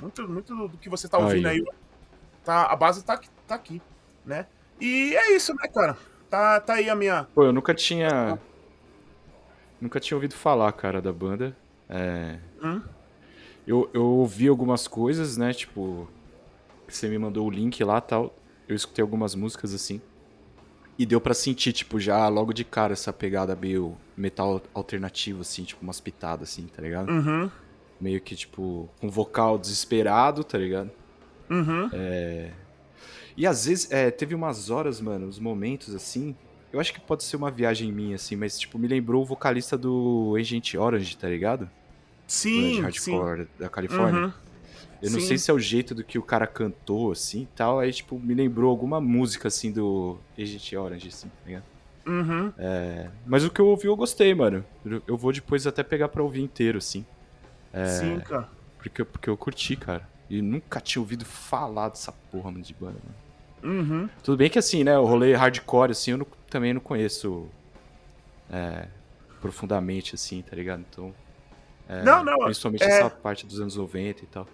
Muito, 0.00 0.28
muito 0.28 0.68
do 0.68 0.78
que 0.78 0.88
você 0.88 1.08
tá 1.08 1.18
ouvindo 1.18 1.46
aí, 1.46 1.58
aí 1.58 1.64
tá, 2.44 2.66
a 2.66 2.76
base 2.76 3.04
tá, 3.04 3.20
tá 3.46 3.54
aqui, 3.54 3.80
né? 4.24 4.46
E 4.80 5.14
é 5.14 5.36
isso, 5.36 5.54
né, 5.54 5.68
cara? 5.68 5.96
Tá, 6.28 6.60
tá 6.60 6.74
aí 6.74 6.88
a 6.88 6.94
minha. 6.94 7.26
Pô, 7.34 7.44
eu 7.44 7.52
nunca 7.52 7.74
tinha. 7.74 8.38
Nunca 9.80 10.00
tinha 10.00 10.16
ouvido 10.16 10.34
falar, 10.34 10.72
cara, 10.72 11.02
da 11.02 11.12
banda. 11.12 11.56
É... 11.88 12.38
Hum? 12.62 12.80
Eu, 13.66 13.90
eu 13.92 14.04
ouvi 14.04 14.48
algumas 14.48 14.88
coisas, 14.88 15.36
né? 15.36 15.52
Tipo, 15.52 16.08
você 16.88 17.08
me 17.08 17.18
mandou 17.18 17.46
o 17.46 17.50
link 17.50 17.82
lá 17.84 18.00
tal. 18.00 18.34
Eu 18.68 18.76
escutei 18.76 19.02
algumas 19.02 19.34
músicas 19.34 19.74
assim. 19.74 20.00
E 20.98 21.04
deu 21.04 21.20
para 21.20 21.34
sentir, 21.34 21.72
tipo, 21.72 21.98
já 21.98 22.28
logo 22.28 22.52
de 22.52 22.64
cara 22.64 22.92
essa 22.92 23.12
pegada 23.12 23.56
meio 23.56 23.96
metal 24.16 24.62
alternativo, 24.74 25.40
assim, 25.40 25.64
tipo, 25.64 25.82
umas 25.82 25.98
pitadas, 25.98 26.50
assim, 26.50 26.66
tá 26.66 26.82
ligado? 26.82 27.10
Uhum 27.10 27.50
meio 28.00 28.20
que, 28.20 28.34
tipo, 28.34 28.88
com 29.00 29.08
vocal 29.10 29.58
desesperado, 29.58 30.42
tá 30.44 30.56
ligado? 30.58 30.90
Uhum. 31.48 31.90
É... 31.92 32.50
E 33.36 33.46
às 33.46 33.66
vezes, 33.66 33.90
é, 33.90 34.10
teve 34.10 34.34
umas 34.34 34.70
horas, 34.70 35.00
mano, 35.00 35.26
uns 35.26 35.38
momentos 35.38 35.94
assim. 35.94 36.34
Eu 36.72 36.78
acho 36.78 36.92
que 36.92 37.00
pode 37.00 37.24
ser 37.24 37.36
uma 37.36 37.50
viagem 37.50 37.90
minha, 37.90 38.14
assim, 38.16 38.36
mas, 38.36 38.58
tipo, 38.58 38.78
me 38.78 38.86
lembrou 38.86 39.22
o 39.22 39.24
vocalista 39.24 39.76
do 39.76 40.36
Agent 40.38 40.74
Orange, 40.74 41.16
tá 41.16 41.28
ligado? 41.28 41.68
Sim, 42.26 42.80
hardcore 42.80 43.42
sim. 43.42 43.48
da 43.58 43.68
Califórnia. 43.68 44.26
Uhum. 44.26 44.32
Eu 45.02 45.10
não 45.10 45.20
sim. 45.20 45.26
sei 45.26 45.38
se 45.38 45.50
é 45.50 45.54
o 45.54 45.58
jeito 45.58 45.94
do 45.94 46.04
que 46.04 46.18
o 46.18 46.22
cara 46.22 46.46
cantou, 46.46 47.10
assim, 47.10 47.48
tal. 47.56 47.80
Aí, 47.80 47.92
tipo, 47.92 48.18
me 48.18 48.34
lembrou 48.34 48.70
alguma 48.70 49.00
música, 49.00 49.48
assim, 49.48 49.72
do 49.72 50.18
Agent 50.38 50.72
Orange, 50.74 51.08
assim, 51.08 51.28
tá 51.28 51.46
ligado? 51.46 51.64
Uhum. 52.06 52.52
É, 52.58 53.08
mas 53.26 53.44
o 53.44 53.50
que 53.50 53.60
eu 53.60 53.66
ouvi 53.66 53.86
eu 53.86 53.96
gostei, 53.96 54.34
mano. 54.34 54.64
Eu- 54.84 55.02
Eu 55.08 55.16
vou 55.16 55.32
depois 55.32 55.66
até 55.66 55.82
pegar 55.82 56.08
pra 56.08 56.22
ouvir 56.22 56.42
inteiro, 56.42 56.78
assim. 56.78 57.04
Sim, 57.86 58.20
cara. 58.20 58.48
Porque, 58.78 59.04
porque 59.04 59.30
eu 59.30 59.36
curti, 59.36 59.76
cara. 59.76 60.08
E 60.28 60.40
nunca 60.40 60.80
tinha 60.80 61.00
ouvido 61.02 61.24
falar 61.24 61.88
dessa 61.88 62.12
porra 62.12 62.52
de 62.52 62.74
banda, 62.74 62.96
mano. 63.62 63.80
Uhum. 63.80 64.08
Tudo 64.22 64.36
bem 64.38 64.48
que 64.48 64.58
assim, 64.58 64.82
né, 64.84 64.96
o 64.98 65.04
rolê 65.04 65.34
hardcore, 65.34 65.90
assim, 65.90 66.12
eu 66.12 66.18
não- 66.18 66.26
também 66.48 66.72
não 66.72 66.80
conheço 66.80 67.46
é, 68.50 68.86
profundamente, 69.40 70.14
assim, 70.14 70.42
tá 70.42 70.56
ligado? 70.56 70.84
Então, 70.88 71.14
é, 71.88 72.02
Não, 72.02 72.24
não, 72.24 72.38
principalmente 72.38 72.82
é- 72.82 72.86
essa 73.00 73.10
parte 73.10 73.46
dos 73.46 73.60
anos 73.60 73.76
90 73.76 74.24
e 74.24 74.26
tal. 74.26 74.46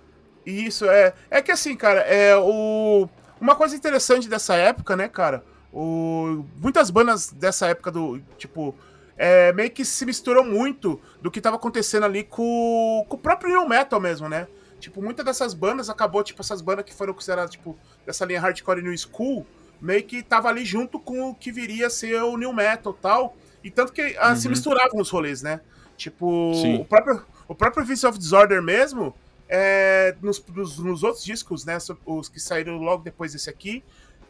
Isso, 0.45 0.85
é. 0.87 1.13
É 1.31 1.41
que 1.43 1.51
assim, 1.51 1.75
cara, 1.77 2.01
é 2.01 2.37
o. 2.37 3.09
Uma 3.41 3.55
coisa 3.57 3.75
interessante 3.75 4.29
dessa 4.29 4.55
época, 4.55 4.95
né, 4.97 5.09
cara? 5.09 5.45
O... 5.73 6.45
Muitas 6.61 6.89
bandas 6.89 7.31
dessa 7.33 7.67
época 7.67 7.91
do. 7.91 8.21
Tipo. 8.39 8.75
É, 9.17 9.53
meio 9.53 9.71
que 9.71 9.85
se 9.85 10.05
misturou 10.05 10.45
muito 10.45 11.01
do 11.23 11.31
que 11.31 11.41
tava 11.41 11.57
acontecendo 11.57 12.05
ali 12.05 12.23
com, 12.23 13.05
com 13.09 13.17
o 13.17 13.19
próprio 13.19 13.51
New 13.51 13.69
Metal 13.69 14.01
mesmo, 14.01 14.29
né? 14.29 14.47
Tipo, 14.79 15.01
muitas 15.03 15.25
dessas 15.25 15.55
bandas 15.55 15.89
acabou, 15.89 16.23
tipo, 16.23 16.43
essas 16.43 16.61
bandas 16.61 16.85
que 16.85 16.93
foram 16.95 17.15
consideradas, 17.15 17.51
tipo, 17.51 17.79
dessa 18.05 18.25
linha 18.27 18.41
hardcore 18.41 18.83
New 18.83 18.95
School, 18.99 19.47
meio 19.81 20.05
que 20.05 20.23
tava 20.23 20.49
ali 20.49 20.65
junto 20.65 20.99
com 21.01 21.31
o 21.31 21.35
que 21.35 21.51
viria 21.51 21.87
a 21.87 21.91
ser 21.91 22.23
o 22.23 22.37
New 22.37 22.53
Metal 22.53 22.95
e 22.97 23.03
tal. 23.03 23.37
E 23.65 23.71
tanto 23.71 23.93
que 23.93 24.15
ah, 24.19 24.37
se 24.37 24.47
Uhum. 24.47 24.51
misturavam 24.51 25.01
os 25.01 25.09
rolês, 25.11 25.43
né? 25.43 25.61
Tipo, 25.97 26.53
Sim. 26.55 26.77
o 26.77 26.85
próprio, 26.85 27.23
o 27.49 27.55
próprio 27.55 27.85
Vice 27.87 28.07
of 28.07 28.19
Disorder 28.19 28.63
mesmo, 28.63 29.15
é, 29.49 30.15
nos, 30.21 30.45
nos, 30.55 30.79
nos 30.79 31.03
outros 31.03 31.25
discos, 31.25 31.65
né? 31.65 31.79
Os 32.05 32.29
que 32.29 32.39
saíram 32.39 32.77
logo 32.77 33.03
depois 33.03 33.33
desse 33.33 33.49
aqui, 33.49 33.83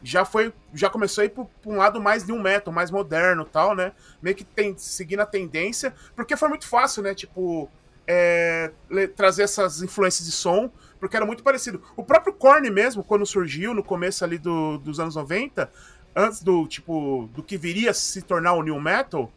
já 0.03 0.23
foi. 0.25 0.53
Já 0.73 0.89
começou 0.89 1.21
a 1.21 1.25
ir 1.25 1.29
pra 1.29 1.45
um 1.65 1.75
lado 1.77 1.99
mais 2.01 2.25
new 2.25 2.39
metal, 2.39 2.73
mais 2.73 2.91
moderno 2.91 3.43
tal, 3.45 3.75
né? 3.75 3.91
Meio 4.21 4.35
que 4.35 4.43
tem, 4.43 4.77
seguindo 4.77 5.19
a 5.21 5.25
tendência, 5.25 5.93
porque 6.15 6.35
foi 6.37 6.49
muito 6.49 6.67
fácil, 6.67 7.01
né? 7.03 7.13
Tipo, 7.15 7.69
é, 8.07 8.71
trazer 9.15 9.43
essas 9.43 9.81
influências 9.81 10.25
de 10.25 10.31
som, 10.31 10.71
porque 10.99 11.15
era 11.17 11.25
muito 11.25 11.43
parecido. 11.43 11.81
O 11.95 12.03
próprio 12.03 12.33
Korn 12.33 12.69
mesmo, 12.69 13.03
quando 13.03 13.25
surgiu 13.25 13.73
no 13.73 13.83
começo 13.83 14.23
ali 14.23 14.37
do- 14.37 14.77
dos 14.77 14.99
anos 14.99 15.15
90, 15.15 15.69
antes 16.15 16.41
do 16.41 16.65
tipo 16.67 17.29
do 17.33 17.43
que 17.43 17.57
viria 17.57 17.91
a 17.91 17.93
se 17.93 18.21
tornar 18.21 18.53
o 18.53 18.63
new 18.63 18.79
metal, 18.79 19.31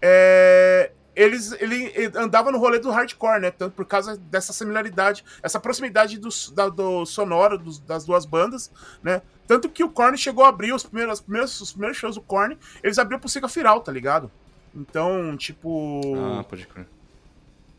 é, 0.00 0.90
eles 1.14 1.52
ele, 1.60 1.92
andava 2.16 2.50
no 2.50 2.58
rolê 2.58 2.78
do 2.78 2.90
hardcore, 2.90 3.40
né? 3.40 3.50
Tanto 3.50 3.74
por 3.74 3.84
causa 3.84 4.16
dessa 4.16 4.52
similaridade, 4.52 5.24
essa 5.42 5.60
proximidade 5.60 6.18
do, 6.18 6.28
da- 6.54 6.68
do 6.68 7.04
sonoro 7.04 7.58
dos- 7.58 7.78
das 7.80 8.04
duas 8.04 8.24
bandas, 8.24 8.70
né? 9.02 9.20
Tanto 9.46 9.68
que 9.68 9.84
o 9.84 9.90
Korn 9.90 10.16
chegou 10.16 10.44
a 10.44 10.48
abrir 10.48 10.72
os 10.72 10.84
primeiros, 10.84 11.14
os 11.14 11.20
primeiros, 11.20 11.60
os 11.60 11.72
primeiros 11.72 11.98
shows 11.98 12.14
do 12.14 12.22
Korn, 12.22 12.56
eles 12.82 12.98
abriram 12.98 13.20
pro 13.20 13.28
Siga 13.28 13.48
Firal, 13.48 13.80
tá 13.80 13.92
ligado? 13.92 14.30
Então, 14.74 15.36
tipo. 15.36 16.00
Ah, 16.40 16.44
pode 16.44 16.66
crer. 16.66 16.86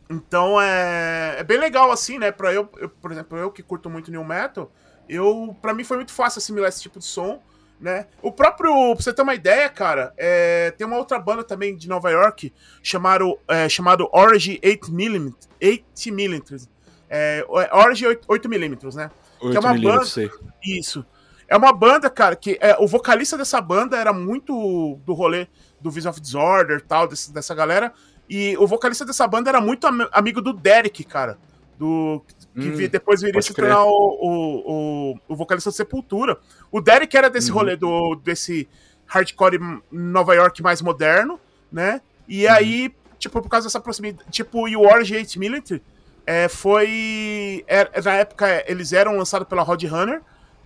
Então 0.09 0.61
é, 0.61 1.37
é 1.39 1.43
bem 1.43 1.57
legal 1.57 1.91
assim, 1.91 2.19
né? 2.19 2.31
Para 2.31 2.53
eu, 2.53 2.69
eu, 2.77 2.89
por 2.89 3.11
exemplo, 3.11 3.37
eu 3.37 3.49
que 3.49 3.63
curto 3.63 3.89
muito 3.89 4.11
new 4.11 4.23
metal, 4.23 4.71
eu 5.09 5.55
para 5.61 5.73
mim 5.73 5.83
foi 5.83 5.97
muito 5.97 6.11
fácil 6.13 6.37
assimilar 6.39 6.69
esse 6.69 6.81
tipo 6.81 6.99
de 6.99 7.05
som, 7.05 7.41
né? 7.83 8.07
O 8.21 8.31
próprio, 8.31 8.71
pra 8.95 9.03
você 9.03 9.11
ter 9.11 9.21
uma 9.21 9.35
ideia, 9.35 9.67
cara, 9.67 10.13
é, 10.17 10.71
tem 10.71 10.87
uma 10.87 10.95
outra 10.97 11.19
banda 11.19 11.43
também 11.43 11.75
de 11.75 11.89
Nova 11.89 12.09
York 12.09 12.51
chamado 12.81 13.37
é, 13.45 13.67
chamado 13.67 14.07
Orange 14.13 14.57
8mm, 14.63 15.33
8mm. 15.61 16.67
É, 17.09 17.45
Orange 17.73 18.05
8mm, 18.05 18.95
né? 18.95 19.11
8 19.41 19.57
é 19.57 19.59
uma 19.59 19.73
milímetros, 19.73 20.13
sei. 20.13 20.31
Isso. 20.63 21.05
É 21.45 21.57
uma 21.57 21.73
banda, 21.73 22.09
cara, 22.09 22.37
que 22.37 22.57
é, 22.61 22.77
o 22.79 22.87
vocalista 22.87 23.37
dessa 23.37 23.59
banda 23.59 23.97
era 23.97 24.13
muito 24.13 24.97
do 25.05 25.13
rolê 25.13 25.47
do 25.81 25.91
Vision 25.91 26.11
of 26.11 26.21
Disorder 26.21 26.81
tal, 26.81 27.05
desse, 27.05 27.33
dessa 27.33 27.53
galera. 27.53 27.93
E 28.29 28.55
o 28.57 28.65
vocalista 28.65 29.03
dessa 29.05 29.27
banda 29.27 29.49
era 29.49 29.59
muito 29.59 29.85
am- 29.85 30.07
amigo 30.13 30.41
do 30.41 30.53
Derek, 30.53 31.03
cara. 31.03 31.37
Do, 31.77 32.23
que 32.53 32.69
Hum, 32.69 32.87
depois 32.89 33.21
viria 33.21 33.41
se 33.41 33.53
tornar 33.53 33.83
o, 33.83 33.89
o, 33.89 34.71
o, 35.11 35.19
o 35.29 35.35
vocalista 35.35 35.69
do 35.69 35.73
Sepultura. 35.75 36.37
O 36.71 36.79
Derek 36.81 37.15
era 37.17 37.29
desse 37.29 37.49
Uhum. 37.51 37.57
rolê 37.57 37.75
do, 37.75 38.15
desse 38.23 38.67
hardcore 39.05 39.59
Nova 39.91 40.33
York 40.35 40.61
mais 40.61 40.81
moderno, 40.81 41.39
né? 41.71 42.01
E 42.27 42.45
Uhum. 42.45 42.53
aí, 42.53 42.95
tipo, 43.17 43.41
por 43.41 43.49
causa 43.49 43.67
dessa 43.67 43.79
proximidade. 43.79 44.29
Tipo, 44.31 44.67
e 44.67 44.75
o 44.77 44.81
Orange 44.81 45.15
8 45.15 45.39
Military 45.39 45.81
é, 46.25 46.47
foi. 46.47 47.63
era- 47.67 47.91
na 48.01 48.13
época, 48.15 48.63
eles 48.67 48.93
eram 48.93 49.17
lançados 49.17 49.47
pela 49.47 49.61
Roadrunner. 49.63 50.21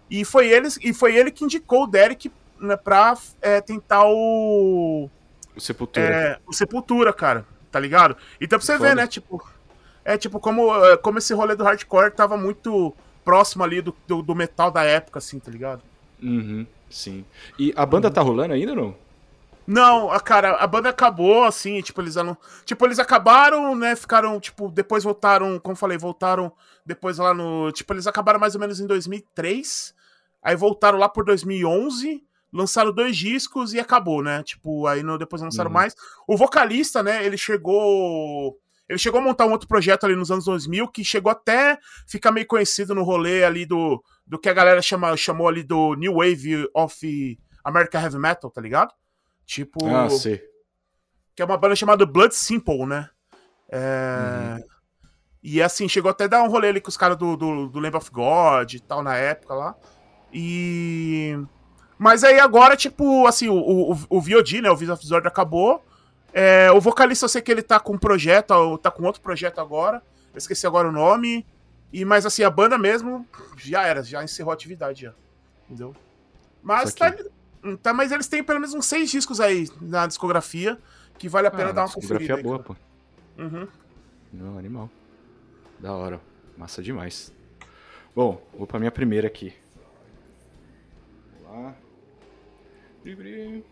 E 0.10 0.24
foi, 0.24 0.48
eles, 0.50 0.78
e 0.82 0.94
foi 0.94 1.16
ele 1.18 1.32
que 1.32 1.44
indicou 1.44 1.84
o 1.84 1.88
Derek 1.88 2.32
né, 2.60 2.76
pra 2.78 3.18
é, 3.42 3.60
tentar 3.62 4.04
o. 4.08 5.10
O 5.56 5.60
Sepultura. 5.60 6.06
É, 6.06 6.40
o 6.46 6.54
Sepultura, 6.54 7.12
cara. 7.14 7.46
Tá 7.72 7.80
ligado? 7.80 8.16
Então 8.40 8.58
pra 8.58 8.66
você 8.66 8.78
Foda. 8.78 8.90
ver, 8.90 8.96
né? 8.96 9.08
Tipo. 9.08 9.46
É 10.08 10.18
tipo 10.18 10.40
como, 10.40 10.74
é, 10.86 10.96
como 10.96 11.18
esse 11.18 11.34
rolê 11.34 11.54
do 11.54 11.66
hardcore 11.66 12.12
tava 12.12 12.38
muito 12.38 12.96
próximo 13.26 13.62
ali 13.66 13.82
do, 13.82 13.94
do, 14.08 14.22
do 14.22 14.34
metal 14.34 14.72
da 14.72 14.82
época, 14.84 15.20
assim, 15.20 15.38
tá 15.38 15.52
ligado? 15.52 15.82
Uhum, 16.24 16.66
sim. 16.90 17.26
E 17.60 17.74
a 17.76 17.86
banda 17.86 18.10
tá 18.10 18.22
rolando 18.22 18.54
ainda 18.54 18.72
ou 18.72 18.78
não? 18.78 18.96
Não, 19.68 20.10
a 20.10 20.22
cara, 20.22 20.56
a 20.56 20.66
banda 20.66 20.88
acabou, 20.88 21.44
assim, 21.44 21.82
tipo, 21.82 22.00
eles 22.02 22.16
não. 22.16 22.38
Tipo, 22.64 22.86
eles 22.86 23.00
acabaram, 23.00 23.76
né? 23.76 23.98
Ficaram, 23.98 24.40
tipo, 24.40 24.72
depois 24.72 25.04
voltaram, 25.04 25.60
como 25.60 25.76
falei, 25.76 25.98
voltaram 25.98 26.54
depois 26.86 27.18
lá 27.18 27.34
no. 27.34 27.70
Tipo, 27.74 27.94
eles 27.94 28.08
acabaram 28.08 28.40
mais 28.40 28.56
ou 28.56 28.62
menos 28.62 28.80
em 28.80 28.88
2003. 28.88 29.94
Aí 30.42 30.56
voltaram 30.56 30.98
lá 30.98 31.10
por 31.10 31.26
2011, 31.26 32.24
lançaram 32.54 32.94
dois 32.94 33.18
discos 33.18 33.74
e 33.74 33.80
acabou, 33.82 34.24
né? 34.24 34.42
Tipo, 34.42 34.88
aí 34.88 35.04
no, 35.04 35.18
depois 35.18 35.42
lançaram 35.42 35.70
Uhum. 35.70 35.74
mais. 35.74 35.94
O 36.26 36.38
vocalista, 36.38 37.04
né, 37.04 37.26
ele 37.26 37.38
chegou. 37.38 38.58
Ele 38.90 38.98
chegou 38.98 39.20
a 39.20 39.24
montar 39.24 39.46
um 39.46 39.52
outro 39.52 39.68
projeto 39.68 40.06
ali 40.06 40.16
nos 40.16 40.32
anos 40.32 40.46
2000 40.46 40.88
que 40.88 41.04
chegou 41.04 41.32
até 41.32 41.78
ficar 42.08 42.32
meio 42.32 42.48
conhecido 42.48 42.96
no 42.96 43.04
rolê 43.04 43.44
ali 43.44 43.66
do, 43.66 44.02
do 44.26 44.40
que 44.40 44.48
a 44.48 44.54
galera 44.54 44.82
chama, 44.82 45.16
chamou 45.18 45.48
ali 45.48 45.62
do 45.64 45.94
New 45.96 46.16
Wave 46.16 46.70
of 46.74 47.38
American 47.64 48.02
Heavy 48.02 48.18
Metal, 48.18 48.50
tá 48.50 48.62
ligado? 48.62 48.94
Tipo, 49.46 49.86
Ah, 49.94 50.10
sei. 50.10 50.42
que 51.36 51.42
é 51.42 51.46
uma 51.46 51.58
banda 51.58 51.76
chamada 51.76 52.06
Blood 52.06 52.34
Simple, 52.34 52.86
né? 52.86 53.10
É, 53.70 54.58
E 55.44 55.62
assim, 55.62 55.88
chegou 55.90 56.10
até 56.10 56.24
a 56.24 56.28
dar 56.28 56.44
um 56.44 56.48
rolê 56.50 56.70
ali 56.70 56.80
com 56.82 56.90
os 56.90 56.98
caras 56.98 57.18
do, 57.18 57.36
do, 57.36 57.68
do 57.68 57.80
Lamb 57.80 57.96
of 57.98 58.10
God 58.12 58.74
e 58.74 58.80
tal 58.80 59.04
na 59.04 59.16
época 59.18 59.54
lá. 59.54 59.76
E. 60.34 61.38
Mas 61.98 62.24
aí 62.24 62.40
agora, 62.40 62.78
tipo, 62.78 63.26
assim, 63.28 63.50
o, 63.50 63.56
o, 63.58 63.98
o 64.10 64.22
VOD, 64.22 64.62
né? 64.62 64.70
O 64.70 64.76
Visa 64.76 64.94
of 64.94 65.02
Disorder 65.02 65.30
acabou. 65.32 65.84
É, 66.34 66.72
o 66.72 66.80
vocalista 66.82 67.26
eu 67.26 67.30
sei 67.30 67.42
que 67.42 67.52
ele 67.52 67.62
tá 67.64 67.80
com 67.80 67.94
um 67.94 67.98
projeto, 67.98 68.78
tá 68.78 68.92
com 68.92 69.04
outro 69.04 69.22
projeto 69.22 69.60
agora. 69.60 70.02
Eu 70.34 70.38
esqueci 70.38 70.68
agora 70.68 70.88
o 70.88 70.92
nome. 70.92 71.46
E, 71.92 72.04
mas 72.06 72.26
assim, 72.26 72.44
a 72.44 72.50
banda 72.50 72.78
mesmo 72.78 73.26
já 73.58 73.84
era, 73.86 74.04
já 74.04 74.24
encerrou 74.24 74.52
a 74.52 74.54
atividade 74.54 75.04
já. 75.04 75.14
Entendeu? 75.66 75.96
Mas 76.62 76.94
tá, 76.94 77.16
tá. 77.82 77.94
Mas 77.94 78.12
eles 78.12 78.28
têm 78.28 78.44
pelo 78.44 78.60
menos 78.60 78.76
uns 78.76 78.86
seis 78.86 79.10
discos 79.10 79.40
aí 79.40 79.70
na 79.82 80.06
discografia 80.06 80.78
que 81.18 81.30
vale 81.30 81.48
a 81.48 81.52
pena 81.52 81.70
Ah, 81.70 81.72
dar 81.74 81.82
uma 81.82 81.88
discografia 81.88 82.36
conferida. 82.36 82.36
aí, 82.38 82.44
boa, 82.44 82.64
cara. 82.64 82.80
pô. 83.38 83.42
Uhum. 83.42 83.68
Não, 84.34 84.58
animal. 84.58 84.90
Da 85.80 85.94
hora. 85.94 86.20
Massa 86.58 86.82
demais. 86.84 87.34
Bom, 88.16 88.42
vou 88.58 88.68
pra 88.68 88.80
minha 88.80 88.92
primeira 88.92 89.28
aqui. 89.28 89.54
Vamos 91.44 91.64
lá. 91.66 91.76
Bri, 93.04 93.16
bri. 93.16 93.66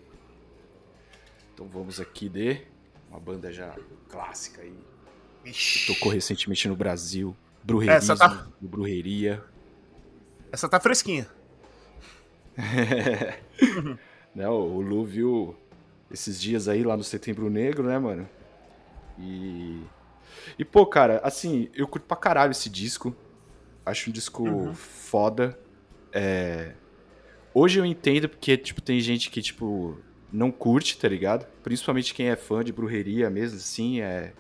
Então 1.55 1.67
vamos 1.67 1.99
aqui 1.99 2.27
de 2.29 2.61
uma 3.09 3.19
banda 3.19 3.51
já 3.51 3.75
clássica 4.09 4.61
aí. 4.61 4.77
que 5.43 5.85
Tocou 5.87 6.11
recentemente 6.11 6.67
no 6.67 6.75
Brasil. 6.75 7.35
Brujerismo, 7.63 7.97
Essa 8.13 8.15
tá- 8.15 8.47
Brujeria. 8.61 9.43
Essa 10.51 10.69
tá 10.69 10.79
fresquinha. 10.79 11.27
né, 14.35 14.47
o 14.47 14.53
o 14.53 14.81
Lu 14.81 15.05
viu 15.05 15.55
esses 16.11 16.39
dias 16.39 16.67
aí 16.67 16.83
lá 16.83 16.95
no 16.95 17.03
Setembro 17.03 17.49
Negro, 17.49 17.83
né, 17.87 17.97
mano? 17.97 18.29
E. 19.17 19.81
E, 20.59 20.65
pô, 20.65 20.85
cara, 20.85 21.19
assim, 21.23 21.69
eu 21.73 21.87
curto 21.87 22.05
pra 22.05 22.17
caralho 22.17 22.51
esse 22.51 22.69
disco. 22.69 23.15
Acho 23.85 24.09
um 24.09 24.13
disco 24.13 24.43
Uhum. 24.43 24.73
foda. 24.75 25.57
É... 26.11 26.73
Hoje 27.53 27.79
eu 27.79 27.85
entendo 27.85 28.27
porque, 28.29 28.57
tipo, 28.57 28.81
tem 28.81 28.99
gente 28.99 29.29
que, 29.29 29.41
tipo, 29.41 29.97
não 30.31 30.51
curte, 30.51 30.97
tá 30.97 31.07
ligado? 31.07 31.45
Principalmente 31.63 32.13
quem 32.13 32.29
é 32.29 32.35
fã 32.35 32.63
de 32.63 32.71
brujeria 32.71 33.29
mesmo, 33.29 33.57
assim, 33.57 34.01
é. 34.01 34.33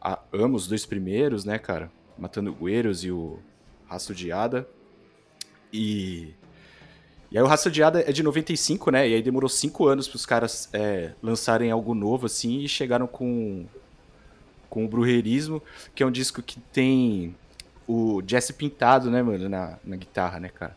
A... 0.00 0.18
Ama 0.32 0.56
os 0.56 0.66
dois 0.66 0.86
primeiros, 0.86 1.44
né, 1.44 1.58
cara? 1.58 1.90
Matando 2.18 2.52
Gueiros 2.52 3.04
e 3.04 3.10
o 3.10 3.38
Rastro 3.86 4.14
de 4.14 4.32
Ada. 4.32 4.68
E. 5.72 6.34
E 7.30 7.36
aí 7.36 7.42
o 7.42 7.46
Raça 7.46 7.68
de 7.68 7.82
Ada 7.82 8.00
é 8.00 8.12
de 8.12 8.22
95, 8.22 8.90
né? 8.92 9.08
E 9.08 9.14
aí 9.14 9.22
demorou 9.22 9.48
cinco 9.48 9.88
anos 9.88 10.06
pros 10.06 10.24
caras 10.24 10.68
é, 10.72 11.12
lançarem 11.20 11.72
algo 11.72 11.92
novo, 11.92 12.26
assim, 12.26 12.60
e 12.60 12.68
chegaram 12.68 13.08
com, 13.08 13.66
com 14.70 14.84
o 14.84 14.88
Brujerismo, 14.88 15.60
que 15.92 16.04
é 16.04 16.06
um 16.06 16.10
disco 16.10 16.40
que 16.40 16.60
tem 16.60 17.34
o 17.86 18.22
Jesse 18.24 18.52
Pintado, 18.52 19.10
né, 19.10 19.22
mano, 19.22 19.48
na, 19.48 19.76
na 19.84 19.96
guitarra, 19.96 20.38
né, 20.38 20.48
cara? 20.48 20.76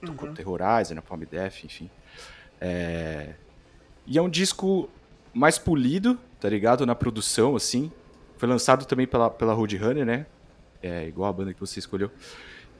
Tocou 0.00 0.28
Uhum. 0.28 0.34
Terrorizer, 0.34 0.94
na 0.94 1.02
Palm 1.02 1.20
Death, 1.30 1.64
enfim. 1.64 1.90
É... 2.58 3.34
E 4.06 4.18
é 4.18 4.22
um 4.22 4.28
disco 4.28 4.88
mais 5.34 5.58
polido, 5.58 6.18
tá 6.40 6.48
ligado? 6.48 6.86
Na 6.86 6.94
produção, 6.94 7.56
assim. 7.56 7.90
Foi 8.36 8.48
lançado 8.48 8.84
também 8.84 9.06
pela, 9.06 9.30
pela 9.30 9.52
Roadrunner, 9.52 10.04
né? 10.04 10.26
É 10.82 11.06
igual 11.06 11.28
a 11.28 11.32
banda 11.32 11.52
que 11.52 11.60
você 11.60 11.78
escolheu. 11.78 12.10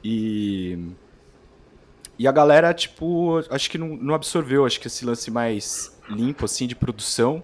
E. 0.03 0.77
E 2.19 2.27
a 2.27 2.31
galera, 2.31 2.73
tipo, 2.73 3.43
acho 3.51 3.69
que 3.69 3.77
não, 3.77 3.89
não 3.89 4.15
absorveu, 4.15 4.65
acho 4.65 4.79
que 4.79 4.87
esse 4.87 5.05
lance 5.05 5.29
mais 5.29 5.95
limpo, 6.09 6.45
assim, 6.45 6.65
de 6.65 6.75
produção. 6.75 7.43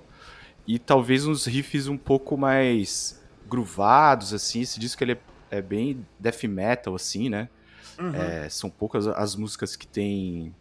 E 0.65 0.79
talvez 0.79 1.27
uns 1.27 1.45
riffs 1.45 1.87
um 1.87 1.97
pouco 1.97 2.35
mais 2.35 3.21
groovados, 3.47 4.33
assim. 4.33 4.61
Esse 4.61 4.79
disco 4.79 5.03
ele 5.03 5.11
é, 5.11 5.17
é 5.51 5.61
bem 5.61 6.05
death 6.19 6.43
metal, 6.45 6.95
assim, 6.95 7.29
né? 7.29 7.49
Uhum. 7.99 8.15
É, 8.15 8.49
são 8.49 8.69
poucas 8.69 9.05
as 9.07 9.35
músicas 9.35 9.75
que 9.75 9.85
tem 9.85 10.53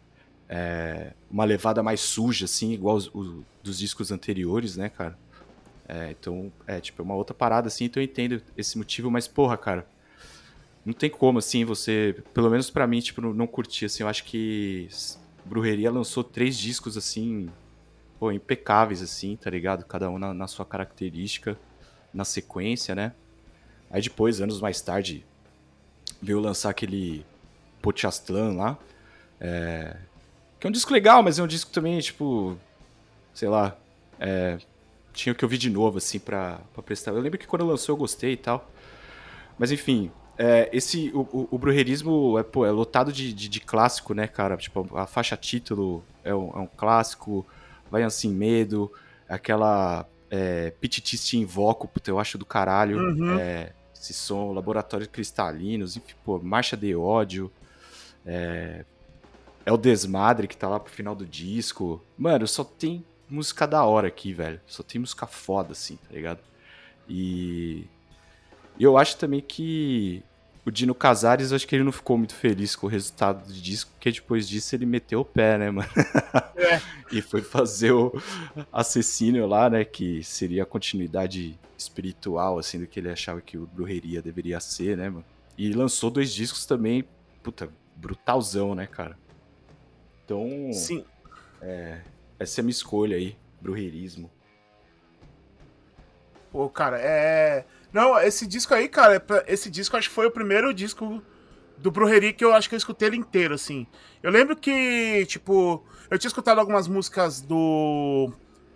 é, 0.49 1.13
uma 1.29 1.45
levada 1.45 1.81
mais 1.81 1.99
suja, 2.01 2.45
assim, 2.45 2.71
igual 2.71 2.95
os, 2.95 3.09
os, 3.13 3.43
dos 3.61 3.79
discos 3.79 4.11
anteriores, 4.11 4.75
né, 4.77 4.89
cara? 4.89 5.17
É, 5.87 6.11
então, 6.11 6.51
é 6.65 6.79
tipo, 6.79 7.01
é 7.01 7.05
uma 7.05 7.15
outra 7.15 7.33
parada, 7.33 7.67
assim, 7.67 7.85
então 7.85 8.01
eu 8.01 8.05
entendo 8.05 8.41
esse 8.57 8.77
motivo, 8.77 9.11
mas, 9.11 9.27
porra, 9.27 9.57
cara, 9.57 9.87
não 10.85 10.93
tem 10.93 11.09
como, 11.09 11.39
assim, 11.39 11.65
você, 11.65 12.15
pelo 12.33 12.49
menos 12.49 12.69
para 12.69 12.87
mim, 12.87 12.99
tipo, 12.99 13.21
não, 13.21 13.33
não 13.33 13.47
curtir, 13.47 13.85
assim, 13.85 14.03
eu 14.03 14.09
acho 14.09 14.23
que 14.23 14.87
Brujeria 15.45 15.91
lançou 15.91 16.23
três 16.23 16.57
discos, 16.57 16.97
assim, 16.97 17.49
pô, 18.19 18.31
impecáveis, 18.31 19.01
assim, 19.01 19.35
tá 19.35 19.49
ligado? 19.49 19.85
Cada 19.85 20.09
um 20.09 20.17
na, 20.17 20.33
na 20.33 20.47
sua 20.47 20.65
característica, 20.65 21.57
na 22.13 22.23
sequência, 22.25 22.95
né? 22.95 23.13
Aí 23.89 24.01
depois, 24.01 24.41
anos 24.41 24.59
mais 24.61 24.81
tarde, 24.81 25.25
veio 26.21 26.39
lançar 26.39 26.69
aquele 26.69 27.25
Pochastlan 27.81 28.53
lá, 28.53 28.77
é, 29.39 29.97
que 30.63 30.67
é 30.67 30.69
um 30.69 30.71
disco 30.71 30.93
legal, 30.93 31.21
mas 31.21 31.37
é 31.37 31.43
um 31.43 31.47
disco 31.47 31.69
também, 31.71 31.99
tipo, 31.99 32.57
sei 33.33 33.49
lá, 33.49 33.75
é, 34.17 34.57
tinha 35.11 35.35
que 35.35 35.43
ouvir 35.43 35.57
de 35.57 35.69
novo, 35.69 35.97
assim, 35.97 36.19
pra, 36.19 36.61
pra 36.73 36.81
prestar. 36.81 37.11
Eu 37.11 37.19
lembro 37.19 37.37
que 37.37 37.45
quando 37.45 37.65
lançou 37.65 37.91
eu 37.91 37.97
gostei 37.97 38.31
e 38.31 38.37
tal. 38.37 38.71
Mas 39.59 39.73
enfim, 39.73 40.09
é, 40.37 40.69
esse, 40.71 41.11
o, 41.13 41.19
o, 41.19 41.47
o 41.51 41.57
brujerismo 41.57 42.39
é, 42.39 42.43
pô, 42.43 42.65
é 42.65 42.71
lotado 42.71 43.11
de, 43.11 43.33
de, 43.33 43.49
de, 43.49 43.59
clássico, 43.59 44.13
né, 44.13 44.25
cara? 44.25 44.55
Tipo, 44.55 44.87
a 44.97 45.05
faixa 45.05 45.35
título 45.35 46.01
é 46.23 46.33
um, 46.33 46.51
é 46.51 46.59
um 46.59 46.67
clássico, 46.67 47.45
vai 47.91 48.01
assim, 48.03 48.33
medo, 48.33 48.89
aquela 49.27 50.07
é, 50.31 50.71
Pititiste 50.79 51.37
Invoco, 51.37 51.89
puta, 51.89 52.09
eu 52.09 52.19
acho 52.19 52.37
do 52.37 52.45
caralho. 52.45 52.99
Uhum. 52.99 53.37
É, 53.37 53.73
esse 53.93 54.13
som, 54.13 54.53
Laboratórios 54.53 55.09
Cristalinos, 55.09 55.97
enfim, 55.97 56.13
pô, 56.23 56.39
Marcha 56.39 56.77
de 56.77 56.95
Ódio. 56.95 57.51
É, 58.25 58.85
é 59.65 59.71
o 59.71 59.77
Desmadre 59.77 60.47
que 60.47 60.57
tá 60.57 60.67
lá 60.67 60.79
pro 60.79 60.91
final 60.91 61.15
do 61.15 61.25
disco. 61.25 62.03
Mano, 62.17 62.47
só 62.47 62.63
tem 62.63 63.05
música 63.29 63.65
da 63.65 63.83
hora 63.85 64.07
aqui, 64.07 64.33
velho. 64.33 64.59
Só 64.67 64.83
tem 64.83 64.99
música 64.99 65.25
foda, 65.25 65.71
assim, 65.71 65.95
tá 65.97 66.13
ligado? 66.13 66.39
E 67.07 67.85
eu 68.79 68.97
acho 68.97 69.17
também 69.17 69.41
que 69.41 70.23
o 70.65 70.71
Dino 70.71 70.95
Casares, 70.95 71.51
acho 71.51 71.67
que 71.67 71.75
ele 71.75 71.83
não 71.83 71.91
ficou 71.91 72.17
muito 72.17 72.33
feliz 72.33 72.75
com 72.75 72.87
o 72.87 72.89
resultado 72.89 73.45
do 73.45 73.53
disco, 73.53 73.91
porque 73.93 74.11
depois 74.11 74.47
disso 74.47 74.73
ele 74.75 74.85
meteu 74.85 75.21
o 75.21 75.25
pé, 75.25 75.57
né, 75.57 75.69
mano? 75.69 75.89
É. 76.55 76.81
e 77.11 77.21
foi 77.21 77.41
fazer 77.41 77.91
o 77.91 78.13
Assassino 78.71 79.45
lá, 79.45 79.69
né, 79.69 79.83
que 79.83 80.23
seria 80.23 80.63
a 80.63 80.65
continuidade 80.65 81.59
espiritual, 81.77 82.57
assim, 82.57 82.79
do 82.79 82.87
que 82.87 82.99
ele 82.99 83.09
achava 83.09 83.41
que 83.41 83.57
o 83.57 83.67
Brujeria 83.67 84.21
deveria 84.21 84.59
ser, 84.59 84.95
né, 84.95 85.09
mano? 85.09 85.25
E 85.57 85.71
lançou 85.73 86.09
dois 86.09 86.33
discos 86.33 86.65
também, 86.65 87.03
puta, 87.43 87.69
brutalzão, 87.95 88.73
né, 88.73 88.87
cara? 88.87 89.17
Então. 90.25 90.71
Sim. 90.73 91.05
É, 91.61 92.01
essa 92.39 92.59
é 92.59 92.61
a 92.61 92.63
minha 92.63 92.71
escolha 92.71 93.15
aí, 93.15 93.37
brujerismo. 93.61 94.29
Pô, 96.51 96.69
cara, 96.69 96.99
é. 96.99 97.65
Não, 97.91 98.19
esse 98.19 98.45
disco 98.45 98.73
aí, 98.73 98.87
cara, 98.87 99.23
esse 99.47 99.69
disco 99.69 99.97
acho 99.97 100.09
que 100.09 100.15
foi 100.15 100.27
o 100.27 100.31
primeiro 100.31 100.73
disco 100.73 101.21
do 101.77 101.91
Brujeria 101.91 102.31
que 102.31 102.43
eu 102.43 102.53
acho 102.53 102.69
que 102.69 102.75
eu 102.75 102.77
escutei 102.77 103.09
ele 103.09 103.17
inteiro, 103.17 103.53
assim. 103.53 103.87
Eu 104.21 104.31
lembro 104.31 104.55
que, 104.55 105.25
tipo, 105.25 105.83
eu 106.09 106.17
tinha 106.17 106.29
escutado 106.29 106.59
algumas 106.59 106.87
músicas 106.87 107.41
do. 107.41 108.31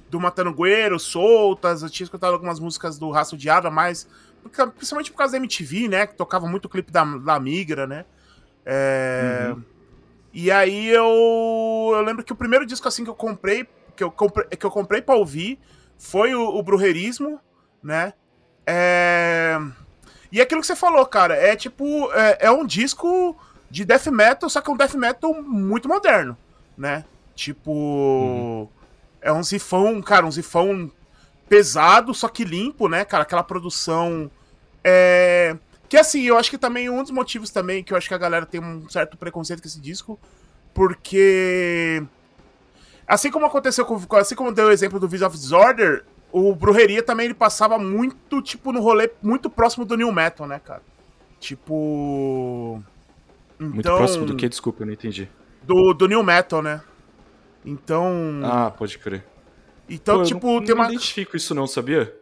Do 0.09 0.21
Matando 0.21 0.53
Gueiro, 0.53 0.97
soltas, 0.97 1.83
eu 1.83 1.89
tinha 1.89 2.05
escutado 2.05 2.31
algumas 2.31 2.61
músicas 2.61 2.97
do 2.97 3.11
Raço 3.11 3.37
de 3.37 3.49
Ava, 3.49 3.69
mas. 3.69 4.07
Principalmente 4.75 5.11
por 5.11 5.17
causa 5.17 5.33
da 5.33 5.37
MTV, 5.37 5.89
né? 5.89 6.07
Que 6.07 6.15
tocava 6.15 6.47
muito 6.47 6.65
o 6.65 6.69
clipe 6.69 6.91
da, 6.91 7.03
da 7.03 7.39
Migra, 7.39 7.85
né? 7.85 8.05
É. 8.65 9.47
Uhum. 9.49 9.63
E 10.39 10.51
aí 10.51 10.89
eu, 10.89 11.93
eu 11.95 12.01
lembro 12.01 12.23
que 12.23 12.31
o 12.31 12.35
primeiro 12.35 12.63
disco 12.63 12.87
assim 12.87 13.03
que 13.03 13.09
eu 13.09 13.15
comprei, 13.15 13.67
que 13.95 14.03
eu 14.03 14.11
comprei, 14.11 14.45
que 14.45 14.63
eu 14.63 14.69
comprei 14.69 15.01
para 15.01 15.15
ouvir, 15.15 15.57
foi 15.97 16.35
o, 16.35 16.49
o 16.49 16.61
Brujerismo, 16.61 17.39
né? 17.81 18.13
É... 18.63 19.59
E 20.31 20.39
é 20.39 20.43
aquilo 20.43 20.61
que 20.61 20.67
você 20.67 20.75
falou, 20.75 21.03
cara, 21.07 21.35
é 21.35 21.55
tipo, 21.55 22.13
é, 22.13 22.37
é, 22.41 22.51
um 22.51 22.67
disco 22.67 23.35
de 23.67 23.83
death 23.83 24.05
metal, 24.11 24.47
só 24.47 24.61
que 24.61 24.69
é 24.69 24.73
um 24.73 24.77
death 24.77 24.93
metal 24.93 25.33
muito 25.41 25.89
moderno, 25.89 26.37
né? 26.77 27.03
Tipo, 27.33 27.71
uhum. 27.71 28.67
é 29.19 29.33
um 29.33 29.41
zifão, 29.41 29.99
cara, 30.03 30.27
um 30.27 30.31
zifão 30.31 30.91
pesado, 31.49 32.13
só 32.13 32.27
que 32.27 32.43
limpo, 32.43 32.87
né, 32.87 33.03
cara? 33.03 33.23
Aquela 33.23 33.43
produção 33.43 34.29
é, 34.83 35.57
que 35.89 35.97
assim, 35.97 36.23
eu 36.23 36.37
acho 36.37 36.49
que 36.49 36.57
também 36.57 36.89
um 36.89 37.01
dos 37.01 37.11
motivos 37.11 37.49
também 37.49 37.83
que 37.83 37.93
eu 37.93 37.97
acho 37.97 38.07
que 38.07 38.13
a 38.13 38.17
galera 38.17 38.45
tem 38.45 38.61
um 38.61 38.87
certo 38.89 39.17
preconceito 39.17 39.61
com 39.61 39.67
esse 39.67 39.79
disco, 39.79 40.19
porque 40.73 42.03
assim 43.07 43.31
como 43.31 43.45
aconteceu 43.45 43.85
com 43.85 44.15
assim 44.15 44.35
como 44.35 44.51
deu 44.51 44.67
o 44.67 44.71
exemplo 44.71 44.99
do 44.99 45.07
Vis 45.07 45.21
of 45.21 45.37
Disorder, 45.37 46.03
o 46.31 46.53
Brujeria 46.53 47.01
também 47.01 47.25
ele 47.25 47.33
passava 47.33 47.77
muito 47.79 48.41
tipo 48.41 48.71
no 48.71 48.81
rolê 48.81 49.09
muito 49.21 49.49
próximo 49.49 49.85
do 49.85 49.95
new 49.95 50.11
metal, 50.11 50.47
né, 50.47 50.59
cara? 50.59 50.81
Tipo 51.39 52.83
então, 53.59 53.73
muito 53.73 53.83
próximo 53.83 54.25
do 54.25 54.35
que? 54.35 54.47
Desculpa, 54.47 54.83
eu 54.83 54.87
não 54.87 54.93
entendi. 54.93 55.29
Do, 55.63 55.93
do 55.93 56.07
new 56.07 56.23
metal, 56.23 56.61
né? 56.61 56.81
Então. 57.65 58.39
Ah, 58.43 58.71
pode 58.71 58.97
crer. 58.97 59.25
Então, 59.89 60.19
Pô, 60.19 60.23
tipo, 60.23 60.47
não, 60.47 60.63
tem 60.63 60.73
uma. 60.73 60.85
Não 60.85 60.91
identifico 60.91 61.35
isso, 61.35 61.53
não, 61.53 61.67
sabia? 61.67 62.13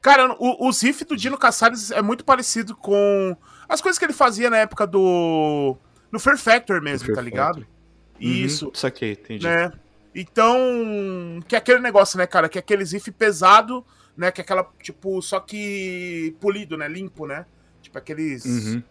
Cara, 0.00 0.34
o, 0.38 0.68
os 0.68 0.80
riffs 0.80 1.06
do 1.06 1.16
Dino 1.16 1.36
Casares 1.36 1.90
é 1.90 2.00
muito 2.00 2.24
parecido 2.24 2.76
com 2.76 3.36
as 3.68 3.80
coisas 3.80 3.98
que 3.98 4.04
ele 4.04 4.12
fazia 4.12 4.48
na 4.48 4.58
época 4.58 4.86
do. 4.86 5.76
No 6.10 6.18
Fear 6.18 6.38
Factor 6.38 6.80
mesmo, 6.80 7.06
Fear 7.06 7.16
tá 7.16 7.22
ligado? 7.22 7.60
Factor. 7.60 7.78
Isso. 8.20 8.66
Uhum, 8.66 8.74
saquei, 8.74 9.12
entendi. 9.12 9.46
Né? 9.46 9.72
Então, 10.14 11.40
que 11.46 11.54
é 11.54 11.58
aquele 11.58 11.80
negócio, 11.80 12.18
né, 12.18 12.26
cara? 12.26 12.48
Que 12.48 12.58
é 12.58 12.60
aqueles 12.60 12.92
riff 12.92 13.10
pesado, 13.12 13.84
né? 14.16 14.32
Que 14.32 14.40
é 14.40 14.44
aquela, 14.44 14.68
tipo, 14.82 15.20
só 15.22 15.38
que 15.38 16.34
polido, 16.40 16.76
né? 16.76 16.88
Limpo, 16.88 17.26
né? 17.26 17.46
Tipo, 17.82 17.98
aqueles. 17.98 18.44
Uhum. 18.44 18.82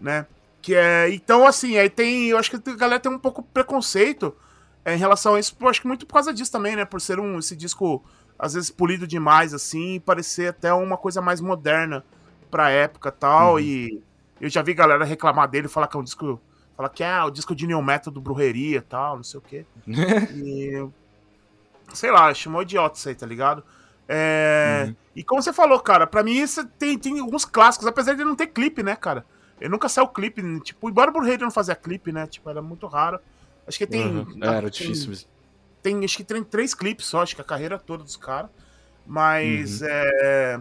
Né? 0.00 0.26
Que 0.62 0.74
é. 0.74 1.10
Então, 1.10 1.46
assim, 1.46 1.76
aí 1.76 1.90
tem. 1.90 2.28
Eu 2.28 2.38
acho 2.38 2.50
que 2.50 2.70
a 2.70 2.76
galera 2.76 3.00
tem 3.00 3.10
um 3.10 3.18
pouco 3.18 3.42
preconceito 3.42 4.34
é, 4.84 4.94
em 4.94 4.98
relação 4.98 5.34
a 5.34 5.40
isso. 5.40 5.56
Eu 5.60 5.68
acho 5.68 5.80
que 5.80 5.86
muito 5.88 6.06
por 6.06 6.14
causa 6.14 6.32
disso 6.32 6.52
também, 6.52 6.76
né? 6.76 6.84
Por 6.84 7.00
ser 7.00 7.18
um, 7.18 7.38
esse 7.38 7.56
disco 7.56 8.04
às 8.40 8.54
vezes 8.54 8.70
polido 8.70 9.06
demais, 9.06 9.52
assim, 9.52 9.96
e 9.96 10.00
parecer 10.00 10.48
até 10.48 10.72
uma 10.72 10.96
coisa 10.96 11.20
mais 11.20 11.42
moderna 11.42 12.02
pra 12.50 12.70
época 12.70 13.12
tal. 13.12 13.54
Uhum. 13.54 13.60
E 13.60 14.02
eu 14.40 14.48
já 14.48 14.62
vi 14.62 14.72
galera 14.72 15.04
reclamar 15.04 15.46
dele, 15.46 15.68
falar 15.68 15.86
que 15.86 15.96
é 15.96 16.00
um 16.00 16.02
disco. 16.02 16.40
Falar 16.74 16.88
que 16.88 17.04
é 17.04 17.22
o 17.22 17.30
disco 17.30 17.54
de 17.54 17.66
New 17.66 17.82
Metal 17.82 18.10
do 18.10 18.20
Brujeria 18.20 18.78
e 18.78 18.80
tal, 18.80 19.16
não 19.16 19.22
sei 19.22 19.38
o 19.38 19.42
quê. 19.42 19.66
e. 19.86 20.88
Sei 21.92 22.10
lá, 22.10 22.32
chamou 22.32 22.62
idiota 22.62 22.96
isso 22.96 23.08
aí, 23.10 23.14
tá 23.14 23.26
ligado? 23.26 23.62
É, 24.08 24.84
uhum. 24.86 24.96
E 25.14 25.22
como 25.22 25.42
você 25.42 25.52
falou, 25.52 25.78
cara, 25.78 26.06
pra 26.06 26.22
mim 26.22 26.32
isso 26.32 26.64
tem, 26.78 26.96
tem 26.96 27.20
alguns 27.20 27.44
clássicos, 27.44 27.86
apesar 27.86 28.14
de 28.14 28.24
não 28.24 28.34
ter 28.34 28.46
clipe, 28.46 28.82
né, 28.82 28.96
cara? 28.96 29.26
Ele 29.60 29.68
nunca 29.68 29.88
saiu 29.88 30.08
clipe, 30.08 30.42
tipo, 30.60 30.88
embora 30.88 31.10
o 31.10 31.12
Brujeria 31.12 31.44
não 31.44 31.50
fazia 31.50 31.74
clipe, 31.74 32.10
né? 32.10 32.26
Tipo, 32.26 32.48
era 32.48 32.62
muito 32.62 32.86
raro. 32.86 33.20
Acho 33.66 33.76
que 33.76 33.86
tem. 33.86 34.06
Uhum. 34.06 34.38
É, 34.40 34.46
era 34.46 34.70
difícil 34.70 35.10
mesmo 35.10 35.28
tem, 35.82 36.04
acho 36.04 36.16
que 36.16 36.24
tem 36.24 36.42
três 36.42 36.74
clipes 36.74 37.06
só, 37.06 37.22
acho 37.22 37.34
que 37.34 37.40
a 37.40 37.44
carreira 37.44 37.78
toda 37.78 38.04
dos 38.04 38.16
caras. 38.16 38.50
Mas 39.06 39.80
uhum. 39.80 39.88
é, 39.90 40.60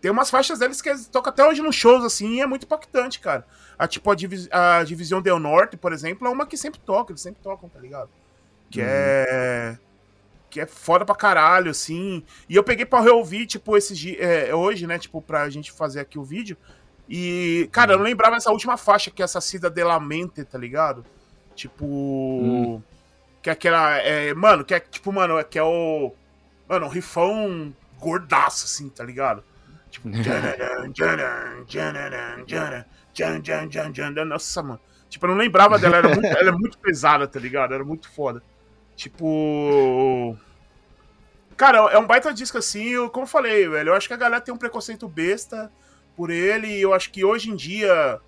tem 0.00 0.10
umas 0.10 0.30
faixas 0.30 0.58
deles 0.58 0.80
que 0.80 0.94
tocam 1.10 1.30
até 1.30 1.46
hoje 1.46 1.60
nos 1.60 1.74
shows, 1.74 2.04
assim, 2.04 2.36
e 2.36 2.40
é 2.40 2.46
muito 2.46 2.64
impactante, 2.64 3.18
cara. 3.18 3.44
A, 3.78 3.88
tipo, 3.88 4.10
a, 4.10 4.14
Divis 4.14 4.48
a 4.50 4.84
Divisão 4.84 5.20
Del 5.20 5.38
Norte, 5.38 5.76
por 5.76 5.92
exemplo, 5.92 6.26
é 6.26 6.30
uma 6.30 6.46
que 6.46 6.56
sempre 6.56 6.80
toca, 6.80 7.12
eles 7.12 7.20
sempre 7.20 7.42
tocam, 7.42 7.68
tá 7.68 7.78
ligado? 7.80 8.10
Que 8.70 8.80
uhum. 8.80 8.86
é. 8.88 9.78
Que 10.50 10.60
é 10.60 10.66
foda 10.66 11.04
pra 11.04 11.14
caralho, 11.14 11.70
assim. 11.70 12.24
E 12.48 12.56
eu 12.56 12.64
peguei 12.64 12.86
pra 12.86 13.00
reouvir, 13.00 13.46
tipo, 13.46 13.76
esses 13.76 13.98
dias. 13.98 14.18
É, 14.20 14.54
hoje, 14.54 14.86
né? 14.86 14.98
Tipo, 14.98 15.20
pra 15.20 15.50
gente 15.50 15.70
fazer 15.72 16.00
aqui 16.00 16.18
o 16.18 16.24
vídeo. 16.24 16.56
E, 17.08 17.68
cara, 17.72 17.92
eu 17.92 17.98
não 17.98 18.04
lembrava 18.04 18.36
essa 18.36 18.50
última 18.50 18.76
faixa, 18.76 19.10
que 19.10 19.22
é 19.22 19.24
essa 19.24 19.40
Cida 19.40 19.68
de 19.68 19.82
la 19.82 19.98
Mente, 19.98 20.44
tá 20.44 20.56
ligado? 20.56 21.04
Tipo. 21.54 21.84
Uhum. 21.84 22.82
Que 23.42 23.50
é 23.50 23.52
aquela. 23.52 23.96
É, 23.98 24.34
mano, 24.34 24.64
que 24.64 24.74
é 24.74 24.80
tipo, 24.80 25.12
mano, 25.12 25.42
que 25.44 25.58
é 25.58 25.62
o. 25.62 26.12
Mano, 26.68 26.86
um 26.86 26.90
rifão 26.90 27.74
gordaço, 27.98 28.64
assim, 28.66 28.88
tá 28.88 29.04
ligado? 29.04 29.42
Tipo. 29.90 30.08
Nossa, 34.24 34.62
mano. 34.62 34.80
Tipo, 35.08 35.26
eu 35.26 35.30
não 35.30 35.36
lembrava 35.36 35.78
dela, 35.78 35.96
era 35.96 36.08
muito, 36.08 36.26
ela 36.26 36.48
é 36.48 36.52
muito 36.52 36.78
pesada, 36.78 37.26
tá 37.26 37.40
ligado? 37.40 37.74
Era 37.74 37.84
muito 37.84 38.10
foda. 38.10 38.42
Tipo. 38.94 40.36
Cara, 41.56 41.78
é 41.90 41.98
um 41.98 42.06
baita 42.06 42.32
disco 42.32 42.58
assim, 42.58 42.84
eu, 42.84 43.10
como 43.10 43.24
eu 43.24 43.28
falei, 43.28 43.68
velho. 43.68 43.90
Eu 43.90 43.94
acho 43.94 44.06
que 44.06 44.14
a 44.14 44.18
galera 44.18 44.40
tem 44.40 44.54
um 44.54 44.58
preconceito 44.58 45.08
besta 45.08 45.72
por 46.16 46.30
ele. 46.30 46.68
E 46.68 46.82
eu 46.82 46.92
acho 46.92 47.10
que 47.10 47.24
hoje 47.24 47.50
em 47.50 47.56
dia, 47.56 48.20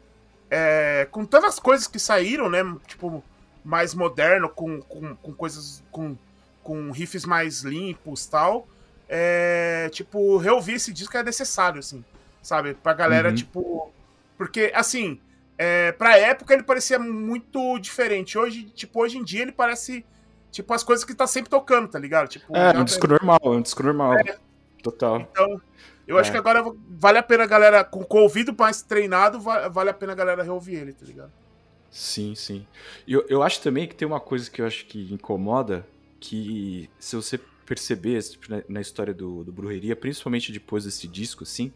é, 0.50 1.06
com 1.10 1.24
todas 1.24 1.50
as 1.50 1.58
coisas 1.58 1.86
que 1.86 1.98
saíram, 1.98 2.48
né? 2.48 2.60
Tipo, 2.86 3.22
mais 3.64 3.94
moderno, 3.94 4.48
com, 4.48 4.80
com, 4.82 5.14
com 5.16 5.32
coisas. 5.32 5.82
Com, 5.90 6.16
com 6.62 6.90
riffs 6.90 7.24
mais 7.24 7.62
limpos 7.62 8.26
tal. 8.26 8.68
É, 9.08 9.88
tipo, 9.90 10.36
reouvir 10.36 10.74
esse 10.74 10.92
disco 10.92 11.16
é 11.16 11.22
necessário, 11.22 11.80
assim. 11.80 12.04
Sabe? 12.42 12.74
Pra 12.74 12.92
galera, 12.92 13.30
uhum. 13.30 13.34
tipo. 13.34 13.92
Porque, 14.36 14.72
assim, 14.74 15.20
é, 15.58 15.92
pra 15.92 16.16
época 16.16 16.54
ele 16.54 16.62
parecia 16.62 16.98
muito 16.98 17.78
diferente. 17.78 18.38
Hoje, 18.38 18.64
tipo, 18.64 19.00
hoje 19.00 19.18
em 19.18 19.24
dia 19.24 19.42
ele 19.42 19.52
parece 19.52 20.04
tipo, 20.50 20.72
as 20.74 20.82
coisas 20.82 21.04
que 21.04 21.14
tá 21.14 21.26
sempre 21.26 21.50
tocando, 21.50 21.88
tá 21.88 21.98
ligado? 21.98 22.28
Tipo, 22.28 22.56
é, 22.56 22.76
um 22.76 22.84
disco 22.84 23.06
normal, 23.06 23.38
um 23.44 23.60
disco 23.60 23.82
normal. 23.82 24.14
É. 24.14 24.36
Total. 24.82 25.20
Então, 25.20 25.60
eu 26.06 26.18
acho 26.18 26.30
é. 26.30 26.32
que 26.32 26.38
agora 26.38 26.64
vale 26.88 27.18
a 27.18 27.22
pena 27.22 27.44
a 27.44 27.46
galera, 27.46 27.84
com, 27.84 28.02
com 28.02 28.18
o 28.18 28.22
ouvido 28.22 28.54
mais 28.58 28.82
treinado, 28.82 29.40
vale 29.40 29.90
a 29.90 29.94
pena 29.94 30.12
a 30.12 30.16
galera 30.16 30.42
reouvir 30.42 30.76
ele, 30.76 30.92
tá 30.92 31.04
ligado? 31.04 31.30
Sim, 31.90 32.34
sim. 32.34 32.66
E 33.06 33.12
eu, 33.12 33.26
eu 33.28 33.42
acho 33.42 33.60
também 33.60 33.86
que 33.86 33.94
tem 33.94 34.06
uma 34.06 34.20
coisa 34.20 34.50
que 34.50 34.62
eu 34.62 34.66
acho 34.66 34.86
que 34.86 35.12
incomoda, 35.12 35.86
que 36.20 36.88
se 36.98 37.16
você 37.16 37.38
perceber 37.66 38.22
tipo, 38.22 38.50
na, 38.50 38.62
na, 38.68 38.80
história 38.80 39.14
do, 39.14 39.44
do 39.44 39.52
Brujeria, 39.52 39.96
principalmente 39.96 40.52
depois 40.52 40.84
desse 40.84 41.06
disco, 41.08 41.44
assim, 41.44 41.72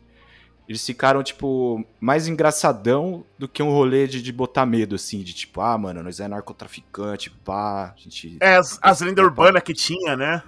eles 0.68 0.84
ficaram, 0.84 1.22
tipo, 1.22 1.84
mais 2.00 2.26
engraçadão 2.26 3.24
do 3.38 3.46
que 3.46 3.62
um 3.62 3.70
rolê 3.70 4.06
de, 4.06 4.22
de 4.22 4.32
botar 4.32 4.64
medo, 4.64 4.94
assim, 4.94 5.22
de 5.22 5.34
tipo, 5.34 5.60
ah, 5.60 5.76
mano, 5.76 6.02
nós 6.02 6.20
é 6.20 6.26
narcotraficante, 6.26 7.30
pá, 7.30 7.94
a 7.94 8.00
gente. 8.00 8.38
É, 8.40 8.56
as, 8.56 8.78
as 8.82 9.00
lendas 9.00 9.24
urbanas 9.24 9.62
que 9.62 9.74
tinha, 9.74 10.16
né? 10.16 10.42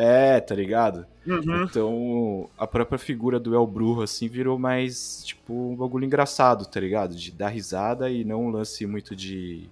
É, 0.00 0.40
tá 0.40 0.54
ligado? 0.54 1.06
Uhum. 1.26 1.64
Então, 1.64 2.50
a 2.56 2.66
própria 2.66 2.98
figura 2.98 3.40
do 3.40 3.54
El 3.54 3.66
Brujo, 3.66 4.02
assim, 4.02 4.28
virou 4.28 4.58
mais, 4.58 5.22
tipo, 5.24 5.72
um 5.72 5.76
bagulho 5.76 6.04
engraçado, 6.04 6.64
tá 6.64 6.78
ligado? 6.78 7.14
De 7.14 7.32
dar 7.32 7.48
risada 7.48 8.10
e 8.10 8.24
não 8.24 8.46
um 8.46 8.50
lance 8.50 8.86
muito 8.86 9.16
de. 9.16 9.68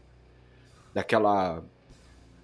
daquela. 0.92 1.62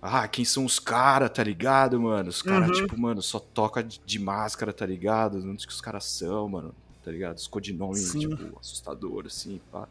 Ah, 0.00 0.26
quem 0.26 0.44
são 0.44 0.64
os 0.64 0.78
caras, 0.78 1.30
tá 1.30 1.42
ligado, 1.42 2.00
mano? 2.00 2.28
Os 2.28 2.42
caras, 2.42 2.68
uhum. 2.68 2.74
tipo, 2.74 3.00
mano, 3.00 3.22
só 3.22 3.38
toca 3.38 3.82
de, 3.82 4.18
máscara, 4.18 4.72
tá 4.72 4.86
ligado? 4.86 5.38
Não 5.38 5.58
sei 5.58 5.66
que 5.66 5.72
os 5.72 5.80
caras 5.80 6.04
são, 6.04 6.48
mano 6.48 6.74
tá 7.02 7.10
ligado? 7.10 7.36
Os 7.36 7.46
codinomes, 7.46 8.00
Sim. 8.00 8.20
tipo, 8.20 8.58
assustador, 8.58 9.24
assim, 9.26 9.60
pá. 9.70 9.88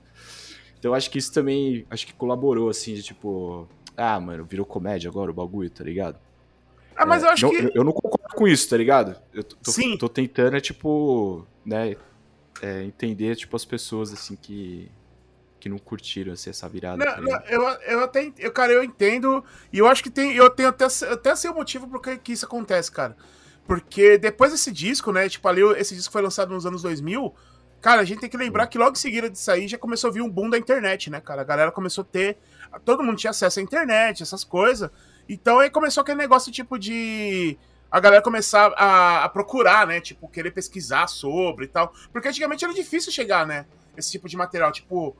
Então 0.79 0.93
acho 0.93 1.11
que 1.11 1.19
isso 1.19 1.31
também, 1.31 1.85
acho 1.89 2.07
que 2.07 2.13
colaborou, 2.13 2.69
assim, 2.69 2.93
de 2.93 3.03
tipo, 3.03 3.67
ah, 3.95 4.19
mano, 4.19 4.45
virou 4.45 4.65
comédia 4.65 5.09
agora 5.09 5.29
o 5.29 5.33
bagulho, 5.33 5.69
tá 5.69 5.83
ligado? 5.83 6.17
Ah, 6.95 7.05
mas 7.05 7.23
é, 7.23 7.25
eu 7.25 7.29
acho 7.31 7.45
não, 7.45 7.51
que. 7.51 7.57
Eu, 7.57 7.71
eu, 7.75 7.83
não 7.83 7.91
concordo 7.91 8.35
com 8.35 8.47
isso, 8.47 8.69
tá 8.69 8.77
ligado? 8.77 9.15
Eu 9.33 9.43
tô, 9.43 9.71
Sim. 9.71 9.97
tô 9.97 10.09
tentando, 10.09 10.57
é, 10.57 10.61
tipo, 10.61 11.45
né, 11.65 11.95
é, 12.61 12.83
entender, 12.83 13.35
tipo, 13.35 13.55
as 13.55 13.65
pessoas, 13.65 14.11
assim, 14.11 14.35
que, 14.35 14.89
que 15.59 15.69
não 15.69 15.77
curtiram 15.77 16.33
assim, 16.33 16.49
essa 16.49 16.67
virada. 16.67 17.03
Não, 17.03 17.13
tá 17.13 17.21
não, 17.21 17.41
eu, 17.47 17.61
eu 17.87 18.03
até, 18.03 18.31
eu, 18.37 18.51
cara, 18.51 18.71
eu 18.71 18.83
entendo, 18.83 19.43
e 19.71 19.79
eu 19.79 19.87
acho 19.87 20.03
que 20.03 20.09
tem, 20.09 20.33
eu 20.33 20.49
tenho 20.49 20.69
até, 20.69 20.85
até 20.85 21.35
sei 21.35 21.49
o 21.49 21.55
motivo 21.55 21.87
por 21.87 22.01
que 22.01 22.31
isso 22.31 22.45
acontece, 22.45 22.91
cara. 22.91 23.15
Porque 23.65 24.17
depois 24.17 24.51
desse 24.51 24.71
disco, 24.71 25.11
né? 25.11 25.29
Tipo, 25.29 25.47
ali 25.47 25.61
esse 25.77 25.95
disco 25.95 26.11
foi 26.11 26.21
lançado 26.21 26.53
nos 26.53 26.65
anos 26.65 26.81
2000. 26.81 27.33
Cara, 27.79 28.01
a 28.01 28.03
gente 28.03 28.19
tem 28.19 28.29
que 28.29 28.37
lembrar 28.37 28.67
que 28.67 28.77
logo 28.77 28.91
em 28.91 28.99
seguida 28.99 29.29
disso 29.29 29.49
aí 29.49 29.67
já 29.67 29.77
começou 29.77 30.09
a 30.09 30.13
vir 30.13 30.21
um 30.21 30.29
boom 30.29 30.49
da 30.49 30.57
internet, 30.57 31.09
né, 31.09 31.19
cara? 31.21 31.41
A 31.41 31.45
galera 31.45 31.71
começou 31.71 32.03
a 32.03 32.05
ter. 32.05 32.37
Todo 32.85 33.03
mundo 33.03 33.17
tinha 33.17 33.31
acesso 33.31 33.59
à 33.59 33.63
internet, 33.63 34.21
essas 34.21 34.43
coisas. 34.43 34.89
Então 35.33 35.59
aí 35.59 35.69
começou 35.69 36.01
aquele 36.01 36.17
negócio 36.17 36.51
tipo 36.51 36.77
de. 36.77 37.57
A 37.89 38.01
galera 38.01 38.21
começar 38.21 38.73
a, 38.75 39.23
a 39.23 39.29
procurar, 39.29 39.87
né? 39.87 40.01
Tipo, 40.01 40.27
querer 40.27 40.51
pesquisar 40.51 41.07
sobre 41.07 41.65
e 41.65 41.67
tal. 41.69 41.93
Porque 42.11 42.27
antigamente 42.27 42.65
era 42.65 42.73
difícil 42.73 43.13
chegar, 43.13 43.47
né? 43.47 43.65
Esse 43.95 44.11
tipo 44.11 44.27
de 44.27 44.35
material. 44.35 44.73
Tipo, 44.73 45.15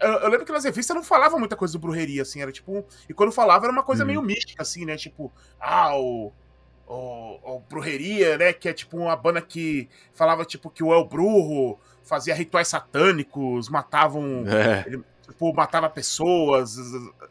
eu, 0.00 0.28
lembro 0.30 0.46
que 0.46 0.52
nas 0.52 0.64
revistas 0.64 0.96
não 0.96 1.04
falava 1.04 1.38
muita 1.38 1.56
coisa 1.56 1.72
do 1.72 1.78
brujeria, 1.78 2.22
assim, 2.22 2.40
era 2.40 2.50
tipo. 2.50 2.86
E 3.06 3.12
quando 3.12 3.30
falava 3.30 3.66
era 3.66 3.72
uma 3.72 3.82
coisa 3.82 4.02
hum. 4.02 4.06
meio 4.06 4.22
mística, 4.22 4.62
assim, 4.62 4.86
né? 4.86 4.96
Tipo, 4.96 5.30
ah, 5.60 5.94
o, 5.94 6.32
ou, 6.86 7.40
ou 7.42 7.60
Brujeria, 7.68 8.38
né? 8.38 8.54
Que 8.54 8.70
é 8.70 8.72
tipo 8.72 8.96
uma 8.96 9.14
banda 9.14 9.42
que 9.42 9.90
falava 10.14 10.42
tipo 10.46 10.70
que 10.70 10.82
o 10.82 10.92
El 10.92 11.06
Brujo 11.06 11.78
fazia 12.02 12.34
rituais 12.34 12.68
satânicos, 12.68 13.68
matavam. 13.68 14.44
É. 14.46 14.84
Ele, 14.86 15.04
tipo, 15.26 15.52
matava 15.52 15.90
pessoas, 15.90 16.76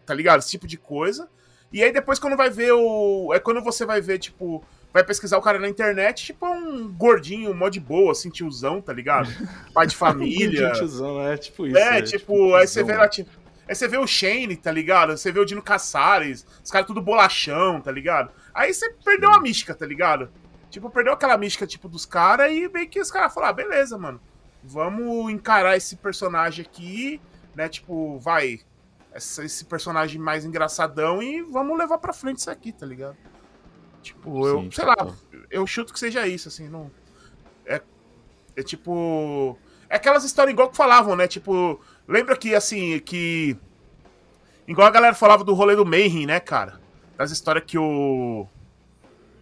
tá 0.06 0.14
ligado? 0.14 0.40
Esse 0.40 0.52
tipo 0.52 0.68
de 0.68 0.78
coisa. 0.78 1.28
E 1.71 1.84
aí 1.84 1.91
depois 1.91 2.19
quando 2.19 2.38
vai 2.38 2.49
ver 2.49 2.71
o. 2.73 3.32
É 3.34 3.39
quando 3.39 3.62
você 3.62 3.86
vai 3.86 4.01
ver, 4.01 4.19
tipo. 4.19 4.63
Vai 4.93 5.03
pesquisar 5.03 5.38
o 5.38 5.41
cara 5.41 5.60
na 5.60 5.67
internet, 5.67 6.25
tipo 6.25 6.47
um 6.47 6.91
gordinho, 6.91 7.53
mó 7.53 7.69
de 7.69 7.80
boa, 7.80 8.13
assim, 8.13 8.30
tiozão, 8.30 8.82
tá 8.82 8.93
ligado? 8.93 9.30
Pai 9.73 9.86
de 9.86 9.95
família. 9.95 10.71
tiozão, 10.71 11.21
é 11.21 11.38
tipo 11.38 11.67
isso. 11.67 11.77
É, 11.77 11.99
é 11.99 12.01
tipo, 12.01 12.19
tipo 12.19 12.56
aí 12.56 12.67
você 12.67 12.84
vê 12.84 12.95
lá, 12.95 13.08
tipo. 13.08 13.30
Aí 13.67 13.75
você 13.75 13.88
vê 13.88 13.97
o 13.97 14.08
Shane, 14.08 14.56
tá 14.56 14.71
ligado? 14.71 15.17
Você 15.17 15.30
vê 15.32 15.39
o 15.39 15.45
Dino 15.45 15.62
Caçares, 15.62 16.45
os 16.63 16.71
caras 16.71 16.88
tudo 16.88 17.01
bolachão, 17.01 17.82
tá 17.82 17.91
ligado? 17.91 18.32
Aí 18.53 18.73
você 18.73 18.89
perdeu 19.03 19.30
a 19.34 19.41
mística, 19.41 19.75
tá 19.75 19.86
ligado? 19.86 20.30
Tipo, 20.69 20.89
perdeu 20.89 21.13
aquela 21.13 21.38
mística, 21.38 21.67
tipo, 21.67 21.89
dos 21.89 22.06
caras 22.06 22.51
e 22.51 22.67
meio 22.69 22.88
que 22.88 22.99
os 22.99 23.12
caras 23.12 23.34
falaram, 23.34 23.51
ah, 23.51 23.56
beleza, 23.56 23.97
mano. 23.97 24.21
Vamos 24.63 25.32
encarar 25.32 25.77
esse 25.77 25.95
personagem 25.95 26.65
aqui, 26.65 27.21
né? 27.56 27.69
Tipo, 27.69 28.17
vai. 28.19 28.62
Esse 29.17 29.65
personagem 29.65 30.21
mais 30.21 30.45
engraçadão 30.45 31.21
e 31.21 31.41
vamos 31.41 31.77
levar 31.77 31.97
pra 31.97 32.13
frente 32.13 32.38
isso 32.38 32.51
aqui, 32.51 32.71
tá 32.71 32.86
ligado? 32.86 33.17
Tipo, 34.01 34.47
eu, 34.47 34.62
Sim, 34.62 34.71
sei 34.71 34.86
tá 34.86 34.95
lá, 34.97 35.15
eu 35.49 35.65
chuto 35.65 35.91
que 35.91 35.99
seja 35.99 36.27
isso, 36.27 36.47
assim, 36.47 36.69
não. 36.69 36.89
É, 37.65 37.82
é 38.56 38.63
tipo. 38.63 39.58
É 39.89 39.95
aquelas 39.95 40.23
histórias 40.23 40.53
igual 40.53 40.69
que 40.69 40.77
falavam, 40.77 41.15
né? 41.15 41.27
Tipo, 41.27 41.80
Lembra 42.08 42.38
que, 42.38 42.56
assim, 42.56 42.99
que. 42.99 43.58
Igual 44.67 44.88
a 44.88 44.91
galera 44.91 45.13
falava 45.13 45.43
do 45.43 45.53
rolê 45.53 45.75
do 45.75 45.86
Mayhem, 45.86 46.25
né, 46.25 46.39
cara? 46.39 46.80
Das 47.17 47.32
histórias 47.32 47.65
que 47.67 47.77
o. 47.77 48.47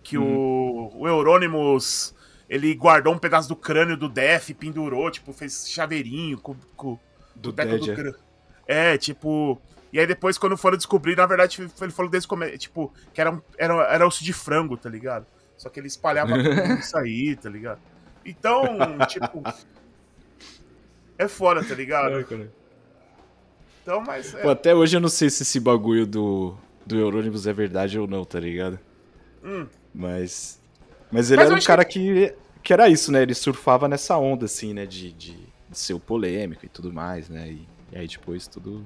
Que 0.02 0.18
hum. 0.18 0.90
o, 0.94 1.02
o 1.02 1.08
Euronymous. 1.08 2.16
Ele 2.50 2.74
guardou 2.76 3.14
um 3.14 3.18
pedaço 3.18 3.50
do 3.50 3.56
crânio 3.56 3.98
do 3.98 4.08
Def, 4.08 4.52
pendurou, 4.52 5.10
tipo, 5.10 5.34
fez 5.34 5.68
chaveirinho 5.68 6.38
com, 6.40 6.56
com 6.76 7.00
do, 7.36 7.52
do 7.52 7.80
do 7.80 7.96
crânio. 7.96 8.16
É, 8.68 8.98
tipo. 8.98 9.60
E 9.92 10.00
aí 10.00 10.06
depois, 10.06 10.38
quando 10.38 10.58
foram 10.58 10.76
descobrir, 10.76 11.16
na 11.16 11.26
verdade, 11.26 11.62
ele 11.62 11.92
falou 11.92 12.12
desde 12.12 12.28
como 12.28 12.46
tipo, 12.58 12.94
que 13.14 13.22
era, 13.22 13.42
era, 13.58 13.74
era 13.86 14.08
osso 14.08 14.24
de 14.24 14.34
frango, 14.34 14.76
tá 14.76 14.90
ligado? 14.90 15.26
Só 15.58 15.70
que 15.70 15.80
ele 15.80 15.88
espalhava 15.88 16.34
isso 16.78 16.98
aí, 16.98 17.36
tá 17.36 17.50
ligado? 17.50 17.80
Então, 18.26 18.66
tipo, 19.08 19.42
é 21.18 21.28
fora, 21.28 21.64
tá 21.64 21.74
ligado? 21.74 22.20
É, 22.20 22.48
então, 23.82 24.02
mas. 24.02 24.34
É... 24.34 24.42
Pô, 24.42 24.50
até 24.50 24.74
hoje 24.74 24.98
eu 24.98 25.02
não 25.02 25.10
sei 25.10 25.30
se 25.30 25.44
esse 25.44 25.60
bagulho 25.60 26.08
do, 26.08 26.56
do 26.86 26.98
Euronymous 26.98 27.46
é 27.46 27.54
verdade 27.54 28.00
ou 28.00 28.08
não, 28.08 28.26
tá 28.26 28.40
ligado? 28.40 28.80
Hum. 29.44 29.68
Mas. 29.94 30.60
Mas 31.12 31.30
ele 31.30 31.38
mas 31.38 31.52
era 31.52 31.60
um 31.60 31.64
cara 31.64 31.86
que... 31.86 32.34
que 32.64 32.74
era 32.74 32.90
isso, 32.90 33.12
né? 33.12 33.22
Ele 33.22 33.36
surfava 33.36 33.88
nessa 33.88 34.18
onda, 34.18 34.46
assim, 34.46 34.74
né? 34.74 34.86
De, 34.86 35.12
de, 35.14 35.38
de 35.70 35.78
ser 35.78 35.94
o 35.94 36.00
polêmico 36.00 36.66
e 36.66 36.70
tudo 36.70 36.92
mais, 36.92 37.30
né? 37.30 37.48
E, 37.50 37.68
e 37.92 37.98
aí 37.98 38.08
depois 38.08 38.48
tudo. 38.48 38.86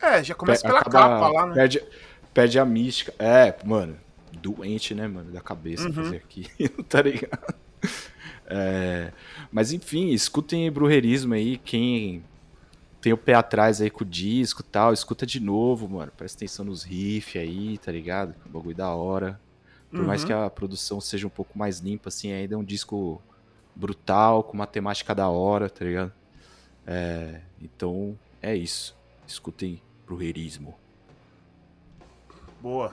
É, 0.00 0.22
já 0.22 0.34
começa 0.34 0.62
pela 0.62 0.80
acaba, 0.80 0.98
capa 0.98 1.28
lá, 1.28 1.46
né? 1.46 1.54
Perde, 1.54 1.82
perde 2.34 2.58
a 2.58 2.64
mística. 2.64 3.14
É, 3.18 3.54
mano, 3.64 3.96
doente, 4.32 4.94
né, 4.94 5.06
mano? 5.06 5.30
Da 5.30 5.40
cabeça 5.40 5.86
uhum. 5.86 5.92
fazer 5.92 6.16
aqui, 6.16 6.48
tá 6.88 7.02
ligado? 7.02 7.54
É, 8.46 9.12
mas 9.50 9.72
enfim, 9.72 10.10
escutem 10.10 10.70
Brujerismo 10.70 11.34
aí, 11.34 11.56
quem 11.58 12.24
tem 13.00 13.12
o 13.12 13.16
pé 13.16 13.34
atrás 13.34 13.80
aí 13.80 13.90
com 13.90 14.04
o 14.04 14.06
disco 14.06 14.60
e 14.60 14.64
tal, 14.64 14.92
escuta 14.92 15.26
de 15.26 15.40
novo, 15.40 15.88
mano. 15.88 16.12
Presta 16.16 16.38
atenção 16.38 16.64
nos 16.64 16.84
riffs 16.84 17.40
aí, 17.40 17.76
tá 17.78 17.90
ligado? 17.90 18.34
O 18.46 18.48
bagulho 18.48 18.76
da 18.76 18.90
hora. 18.94 19.40
Por 19.90 20.00
uhum. 20.00 20.06
mais 20.06 20.24
que 20.24 20.32
a 20.32 20.48
produção 20.48 21.00
seja 21.00 21.26
um 21.26 21.30
pouco 21.30 21.58
mais 21.58 21.80
limpa, 21.80 22.08
assim, 22.08 22.32
ainda 22.32 22.54
é 22.54 22.56
um 22.56 22.64
disco 22.64 23.20
brutal, 23.74 24.44
com 24.44 24.54
uma 24.54 24.66
temática 24.66 25.14
da 25.14 25.28
hora, 25.28 25.68
tá 25.68 25.84
ligado? 25.84 26.12
É, 26.86 27.40
então, 27.60 28.18
é 28.40 28.54
isso. 28.54 28.96
Escutem 29.26 29.80
Brujerismo. 30.06 30.74
Boa. 32.60 32.92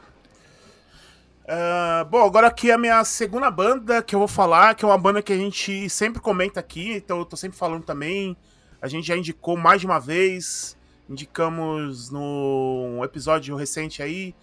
Uh, 1.46 2.06
bom, 2.06 2.24
agora 2.24 2.48
aqui 2.48 2.70
é 2.70 2.76
a 2.76 2.78
minha 2.78 3.04
segunda 3.04 3.50
banda 3.50 4.04
que 4.04 4.14
eu 4.14 4.20
vou 4.20 4.28
falar, 4.28 4.76
que 4.76 4.86
é 4.86 4.88
uma 4.88 4.98
banda 4.98 5.22
que 5.22 5.34
a 5.34 5.38
gente 5.38 5.90
sempre 5.90 6.22
comenta 6.22 6.60
aqui, 6.60 6.94
então 6.94 7.18
eu 7.18 7.26
tô 7.26 7.36
sempre 7.36 7.58
falando 7.58 7.84
também. 7.84 8.38
A 8.80 8.88
gente 8.88 9.08
já 9.08 9.18
indicou 9.18 9.58
mais 9.58 9.82
de 9.82 9.88
uma 9.88 10.00
vez, 10.00 10.78
indicamos 11.10 12.12
no 12.12 13.02
episódio 13.04 13.56
recente 13.56 14.04
aí, 14.04 14.36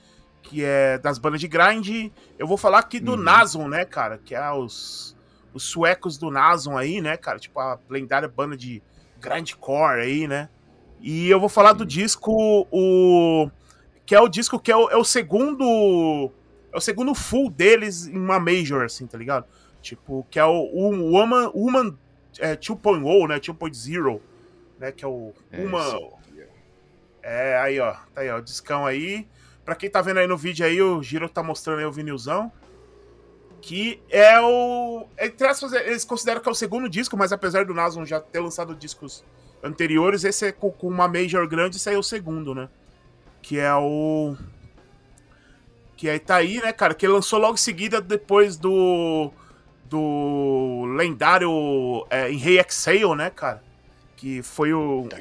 que 0.42 0.64
é 0.64 0.98
das 0.98 1.16
bandas 1.16 1.40
de 1.40 1.46
grind. 1.46 2.10
Eu 2.36 2.46
vou 2.46 2.56
falar 2.56 2.80
aqui 2.80 2.98
do 2.98 3.12
uhum. 3.12 3.18
Nason, 3.18 3.68
né, 3.68 3.84
cara? 3.84 4.18
Que 4.18 4.34
é 4.34 4.50
os, 4.50 5.16
os 5.54 5.62
suecos 5.62 6.18
do 6.18 6.30
Nason 6.30 6.76
aí, 6.76 7.00
né, 7.00 7.16
cara? 7.16 7.38
Tipo 7.38 7.60
a 7.60 7.78
lendária 7.88 8.28
banda 8.28 8.56
de 8.56 8.82
grindcore 9.20 10.00
aí, 10.00 10.26
né? 10.26 10.48
E 11.00 11.28
eu 11.28 11.38
vou 11.38 11.48
falar 11.48 11.72
do 11.72 11.84
disco, 11.84 12.66
o 12.70 13.50
que 14.04 14.14
é 14.14 14.20
o 14.20 14.28
disco 14.28 14.58
que 14.58 14.70
é 14.70 14.76
o, 14.76 14.88
é 14.88 14.96
o 14.96 15.04
segundo 15.04 16.30
é 16.72 16.76
o 16.76 16.80
segundo 16.80 17.14
full 17.14 17.50
deles 17.50 18.06
em 18.06 18.16
uma 18.16 18.38
Major, 18.38 18.84
assim, 18.84 19.06
tá 19.06 19.16
ligado? 19.16 19.46
Tipo, 19.80 20.26
que 20.30 20.38
é 20.38 20.44
o, 20.44 20.50
o 20.50 21.12
Woman, 21.12 21.50
Woman 21.54 21.96
é, 22.38 22.56
2.0, 22.56 23.28
né? 23.28 23.38
2.0, 23.38 24.20
né? 24.78 24.92
Que 24.92 25.04
é 25.04 25.08
o 25.08 25.32
é, 25.50 25.64
uma. 25.64 26.10
É, 27.22 27.56
aí, 27.58 27.80
ó. 27.80 27.92
Tá 28.14 28.20
aí, 28.20 28.30
ó. 28.30 28.40
Discão 28.40 28.84
aí. 28.84 29.26
Pra 29.64 29.74
quem 29.74 29.90
tá 29.90 30.00
vendo 30.02 30.18
aí 30.18 30.26
no 30.26 30.36
vídeo 30.36 30.64
aí, 30.66 30.80
o 30.80 31.02
Giro 31.02 31.28
tá 31.28 31.42
mostrando 31.42 31.78
aí 31.78 31.84
o 31.84 31.92
vinilzão. 31.92 32.52
Que 33.66 34.00
é 34.10 34.40
o. 34.40 35.08
Entre 35.18 35.44
aspas, 35.44 35.72
eles 35.72 36.04
consideram 36.04 36.40
que 36.40 36.48
é 36.48 36.52
o 36.52 36.54
segundo 36.54 36.88
disco, 36.88 37.16
mas 37.16 37.32
apesar 37.32 37.64
do 37.64 37.74
Nason 37.74 38.04
já 38.04 38.20
ter 38.20 38.38
lançado 38.38 38.76
discos 38.76 39.24
anteriores, 39.60 40.22
esse 40.22 40.46
é 40.46 40.52
com, 40.52 40.72
uma 40.82 41.08
Major 41.08 41.48
grande, 41.48 41.76
esse 41.76 41.88
aí 41.88 41.96
é 41.96 41.98
o 41.98 42.02
segundo, 42.02 42.54
né? 42.54 42.68
Que 43.42 43.58
é 43.58 43.74
o. 43.74 44.36
Que 45.96 46.08
aí 46.08 46.20
tá 46.20 46.36
aí, 46.36 46.60
né, 46.60 46.72
cara? 46.72 46.94
Que 46.94 47.06
ele 47.06 47.14
lançou 47.14 47.40
logo 47.40 47.54
em 47.54 47.56
seguida 47.56 48.00
depois 48.00 48.56
do. 48.56 49.32
Do 49.86 50.84
lendário 50.96 52.06
é, 52.08 52.30
em 52.30 52.36
Rei 52.36 52.60
Exhale, 52.60 53.16
né, 53.16 53.30
cara? 53.30 53.64
Que 54.16 54.44
foi 54.44 54.72
o. 54.72 55.08
Tá 55.10 55.16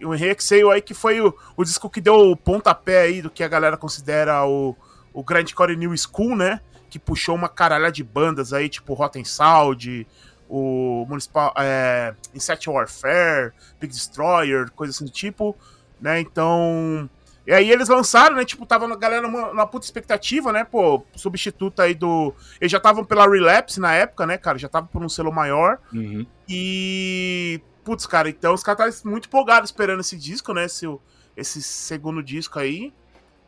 o, 0.00 0.08
o 0.08 0.14
Rei 0.14 0.34
Exhale 0.34 0.72
aí 0.72 0.80
que 0.80 0.94
foi 0.94 1.20
o, 1.20 1.36
o 1.58 1.62
disco 1.62 1.90
que 1.90 2.00
deu 2.00 2.30
o 2.30 2.34
pontapé 2.34 3.02
aí 3.02 3.20
do 3.20 3.28
que 3.28 3.44
a 3.44 3.48
galera 3.48 3.76
considera 3.76 4.46
o, 4.46 4.74
o 5.12 5.22
Grindcore 5.22 5.76
New 5.76 5.94
School, 5.94 6.34
né? 6.34 6.58
Que 6.96 6.98
puxou 6.98 7.34
uma 7.34 7.48
caralhada 7.48 7.92
de 7.92 8.02
bandas 8.02 8.54
aí, 8.54 8.70
tipo 8.70 8.94
Rotten 8.94 9.22
Sound, 9.22 10.06
o 10.48 11.04
Municipal. 11.06 11.52
É, 11.58 12.14
Insect 12.34 12.70
Warfare, 12.70 13.52
Big 13.78 13.92
Destroyer, 13.92 14.70
coisa 14.72 14.92
assim 14.92 15.04
do 15.04 15.10
tipo, 15.10 15.54
né? 16.00 16.18
Então. 16.20 17.08
E 17.46 17.52
aí 17.52 17.70
eles 17.70 17.90
lançaram, 17.90 18.34
né? 18.34 18.46
Tipo, 18.46 18.64
tava 18.64 18.90
a 18.90 18.96
galera 18.96 19.22
numa, 19.22 19.48
numa 19.48 19.66
puta 19.66 19.84
expectativa, 19.84 20.52
né? 20.52 20.64
Pô, 20.64 21.04
substituto 21.14 21.82
aí 21.82 21.94
do. 21.94 22.34
Eles 22.58 22.72
já 22.72 22.78
estavam 22.78 23.04
pela 23.04 23.28
Relapse 23.28 23.78
na 23.78 23.92
época, 23.92 24.26
né, 24.26 24.38
cara? 24.38 24.56
Já 24.56 24.68
tava 24.68 24.86
por 24.86 25.04
um 25.04 25.08
selo 25.08 25.30
maior. 25.30 25.78
Uhum. 25.92 26.26
E. 26.48 27.60
Putz, 27.84 28.06
cara, 28.06 28.30
então 28.30 28.54
os 28.54 28.62
caras 28.62 28.94
estavam 28.94 29.12
muito 29.12 29.28
empolgados 29.28 29.68
esperando 29.68 30.00
esse 30.00 30.16
disco, 30.16 30.54
né? 30.54 30.64
Esse, 30.64 30.88
esse 31.36 31.60
segundo 31.60 32.22
disco 32.22 32.58
aí. 32.58 32.90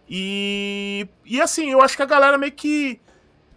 E. 0.07 1.09
E 1.25 1.41
assim, 1.41 1.71
eu 1.71 1.81
acho 1.81 1.97
que 1.97 2.03
a 2.03 2.07
galera 2.07 2.37
meio 2.37 2.53
que. 2.53 3.01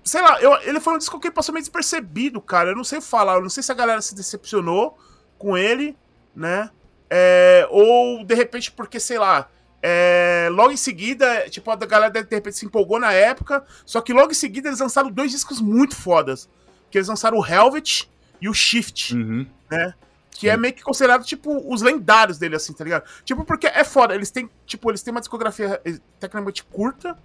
Sei 0.03 0.21
lá, 0.21 0.41
eu, 0.41 0.53
ele 0.61 0.79
foi 0.79 0.95
um 0.95 0.97
disco 0.97 1.19
que 1.19 1.29
passou 1.29 1.53
meio 1.53 1.63
despercebido, 1.63 2.41
cara. 2.41 2.71
Eu 2.71 2.75
não 2.75 2.83
sei 2.83 2.99
falar, 2.99 3.35
eu 3.35 3.41
não 3.41 3.49
sei 3.49 3.61
se 3.61 3.71
a 3.71 3.75
galera 3.75 4.01
se 4.01 4.15
decepcionou 4.15 4.97
com 5.37 5.57
ele, 5.57 5.95
né? 6.35 6.69
É, 7.09 7.67
ou 7.69 8.23
de 8.23 8.33
repente 8.33 8.71
porque, 8.71 8.99
sei 8.99 9.19
lá 9.19 9.49
é, 9.81 10.47
logo 10.51 10.71
em 10.71 10.77
seguida, 10.77 11.49
tipo, 11.49 11.71
a 11.71 11.75
galera 11.75 12.11
de 12.11 12.35
repente 12.35 12.57
se 12.57 12.65
empolgou 12.65 12.99
na 12.99 13.11
época. 13.11 13.65
Só 13.85 13.99
que 13.99 14.13
logo 14.13 14.31
em 14.31 14.35
seguida 14.35 14.69
eles 14.69 14.79
lançaram 14.79 15.09
dois 15.09 15.31
discos 15.31 15.59
muito 15.59 15.95
fodas. 15.95 16.47
Que 16.89 16.97
eles 16.97 17.07
lançaram 17.07 17.37
o 17.37 17.45
Helvet 17.45 18.09
e 18.39 18.47
o 18.47 18.53
Shift, 18.53 19.15
uhum. 19.15 19.45
né? 19.69 19.93
Que 20.29 20.47
é 20.47 20.51
Sim. 20.51 20.55
é 20.55 20.57
meio 20.57 20.73
que 20.73 20.83
considerado, 20.83 21.23
tipo, 21.23 21.73
os 21.73 21.81
lendários 21.81 22.37
dele, 22.37 22.55
assim, 22.55 22.73
tá 22.73 22.83
ligado? 22.83 23.03
Tipo, 23.23 23.43
porque 23.43 23.67
é 23.67 23.83
foda, 23.83 24.13
eles 24.13 24.29
têm, 24.29 24.49
tipo, 24.65 24.89
eles 24.89 25.01
têm 25.01 25.11
uma 25.11 25.19
discografia 25.19 25.81
eh, 25.83 25.99
tecnicamente 26.19 26.63
curta. 26.63 27.17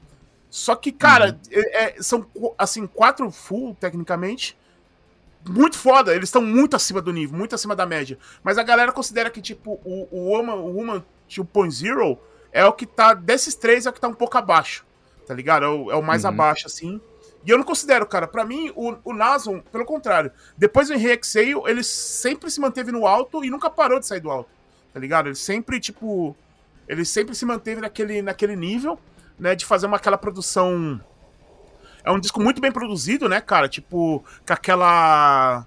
Só 0.50 0.74
que, 0.74 0.92
cara, 0.92 1.32
uhum. 1.32 1.38
é, 1.50 1.85
é, 1.85 2.02
são, 2.02 2.26
assim, 2.56 2.87
quatro 2.87 3.30
full, 3.30 3.76
tecnicamente. 3.78 4.56
Muito 5.48 5.78
foda, 5.78 6.14
eles 6.14 6.28
estão 6.28 6.42
muito 6.42 6.74
acima 6.74 7.00
do 7.00 7.12
nível, 7.12 7.38
muito 7.38 7.54
acima 7.54 7.76
da 7.76 7.87
média. 7.87 8.18
Mas 8.42 8.59
a 8.59 8.62
galera 8.62 8.90
considera 8.90 9.30
que, 9.30 9.40
tipo, 9.40 9.80
o, 9.85 10.09
o 10.11 10.30
Woman, 10.30 10.54
o 10.54 10.76
Woman 10.76 11.04
2.0 11.28 12.18
é 12.52 12.64
o 12.64 12.72
que 12.72 12.87
tá. 12.87 13.14
Desses 13.14 13.54
três 13.54 13.87
é 13.87 13.90
o 13.90 13.92
que 13.92 14.00
tá 14.00 14.09
um 14.09 14.14
pouco 14.14 14.37
abaixo. 14.37 14.85
Tá 15.26 15.35
ligado? 15.35 15.64
É 15.64 15.68
o, 15.68 15.90
é 15.92 15.96
o 15.96 16.02
mais 16.02 16.24
uhum. 16.24 16.30
abaixo, 16.30 16.66
assim. 16.66 17.00
E 17.44 17.50
eu 17.50 17.56
não 17.59 17.64
considero, 17.64 18.04
cara. 18.06 18.26
para 18.26 18.44
mim, 18.44 18.72
o, 18.74 18.96
o 19.04 19.12
Nason, 19.12 19.61
pelo 19.61 19.85
contrário, 19.85 20.32
depois 20.59 20.88
do 20.88 20.94
Exhale, 20.94 21.62
ele 21.66 21.85
sempre 21.85 22.50
se 22.50 22.61
manteve 22.61 22.90
no 22.90 23.06
alto 23.06 23.44
e 23.44 23.50
nunca 23.50 23.70
parou 23.70 24.00
de 24.00 24.06
sair 24.06 24.20
do 24.20 24.30
alto. 24.30 24.50
Tá 24.92 24.98
ligado? 24.98 25.28
Ele 25.28 25.37
sempre, 25.37 25.78
tipo. 25.78 26.37
Ele 26.88 27.04
sempre 27.04 27.35
se 27.35 27.44
manteve 27.44 27.80
naquele, 27.80 28.22
naquele 28.22 28.56
nível, 28.56 28.98
né? 29.38 29.55
De 29.55 29.64
fazer 29.64 29.87
uma 29.87 29.96
aquela 29.96 30.18
produção. 30.18 31.01
É 32.05 32.11
um 32.11 32.20
disco 32.20 32.40
muito 32.40 32.61
bem 32.61 32.70
produzido, 32.70 33.29
né, 33.29 33.40
cara? 33.40 33.68
Tipo, 33.68 34.25
com 34.46 34.53
aquela. 34.53 35.66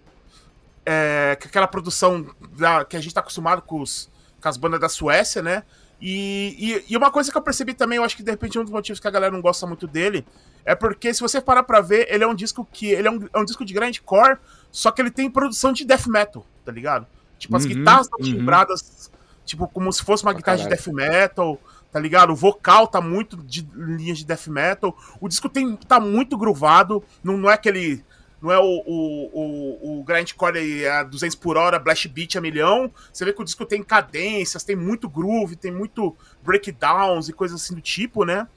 É, 0.85 1.37
com 1.39 1.47
aquela 1.47 1.67
produção 1.67 2.25
da, 2.57 2.83
que 2.83 2.97
a 2.97 3.01
gente 3.01 3.13
tá 3.13 3.19
acostumado 3.19 3.61
com, 3.61 3.81
os, 3.81 4.09
com 4.41 4.49
as 4.49 4.57
bandas 4.57 4.79
da 4.79 4.89
Suécia, 4.89 5.41
né? 5.41 5.63
E, 6.01 6.55
e, 6.57 6.93
e, 6.93 6.97
uma 6.97 7.11
coisa 7.11 7.29
que 7.29 7.37
eu 7.37 7.41
percebi 7.41 7.73
também, 7.73 7.97
eu 7.97 8.03
acho 8.03 8.15
que 8.15 8.23
de 8.23 8.31
repente 8.31 8.57
um 8.57 8.63
dos 8.63 8.71
motivos 8.71 9.01
que 9.01 9.07
a 9.07 9.11
galera 9.11 9.33
não 9.33 9.41
gosta 9.41 9.67
muito 9.67 9.85
dele 9.85 10.25
é 10.63 10.73
porque 10.73 11.13
se 11.13 11.19
você 11.19 11.41
parar 11.41 11.63
pra 11.63 11.81
ver, 11.81 12.07
ele 12.09 12.23
é 12.23 12.27
um 12.27 12.35
disco 12.35 12.67
que. 12.71 12.87
Ele 12.87 13.07
é 13.07 13.11
um, 13.11 13.27
é 13.33 13.39
um 13.39 13.45
disco 13.45 13.65
de 13.65 13.73
grindcore, 13.73 14.37
só 14.71 14.91
que 14.91 15.01
ele 15.01 15.11
tem 15.11 15.29
produção 15.29 15.73
de 15.73 15.83
death 15.85 16.07
metal, 16.07 16.45
tá 16.63 16.71
ligado? 16.71 17.07
Tipo, 17.37 17.57
as 17.57 17.63
uhum, 17.63 17.69
guitarras 17.69 18.05
estão 18.05 18.19
uhum. 18.19 18.37
timbradas, 18.37 19.11
tipo, 19.45 19.67
como 19.67 19.91
se 19.91 20.03
fosse 20.03 20.23
uma 20.23 20.33
guitarra 20.33 20.57
de 20.57 20.69
death 20.69 20.87
metal, 20.87 21.59
tá 21.91 21.99
ligado? 21.99 22.31
O 22.31 22.35
vocal 22.35 22.87
tá 22.87 23.01
muito 23.01 23.37
de 23.37 23.67
linhas 23.75 24.19
de 24.19 24.25
death 24.25 24.47
metal. 24.47 24.95
O 25.19 25.27
disco 25.27 25.49
tem, 25.49 25.75
tá 25.75 25.99
muito 25.99 26.37
groovado, 26.37 27.03
não, 27.23 27.37
não 27.37 27.49
é 27.49 27.53
aquele 27.53 28.03
não 28.41 28.51
é 28.51 28.57
o, 28.57 28.83
o, 28.85 29.29
o, 29.33 29.99
o 29.99 30.03
grindcore 30.03 30.87
a 30.87 31.03
200 31.03 31.35
por 31.35 31.57
hora, 31.57 31.77
blast 31.77 32.07
beat 32.07 32.37
a 32.37 32.41
milhão. 32.41 32.91
Você 33.11 33.25
vê 33.25 33.33
que 33.33 33.41
o 33.41 33.43
disco 33.43 33.65
tem 33.65 33.83
cadências, 33.83 34.63
tem 34.63 34.75
muito 34.75 35.09
groove, 35.09 35.55
tem 35.55 35.71
muito 35.71 36.15
breakdowns 36.41 37.27
e 37.27 37.33
coisas 37.33 37.61
assim 37.61 37.75
do 37.75 37.81
tipo, 37.81 38.23
né? 38.23 38.47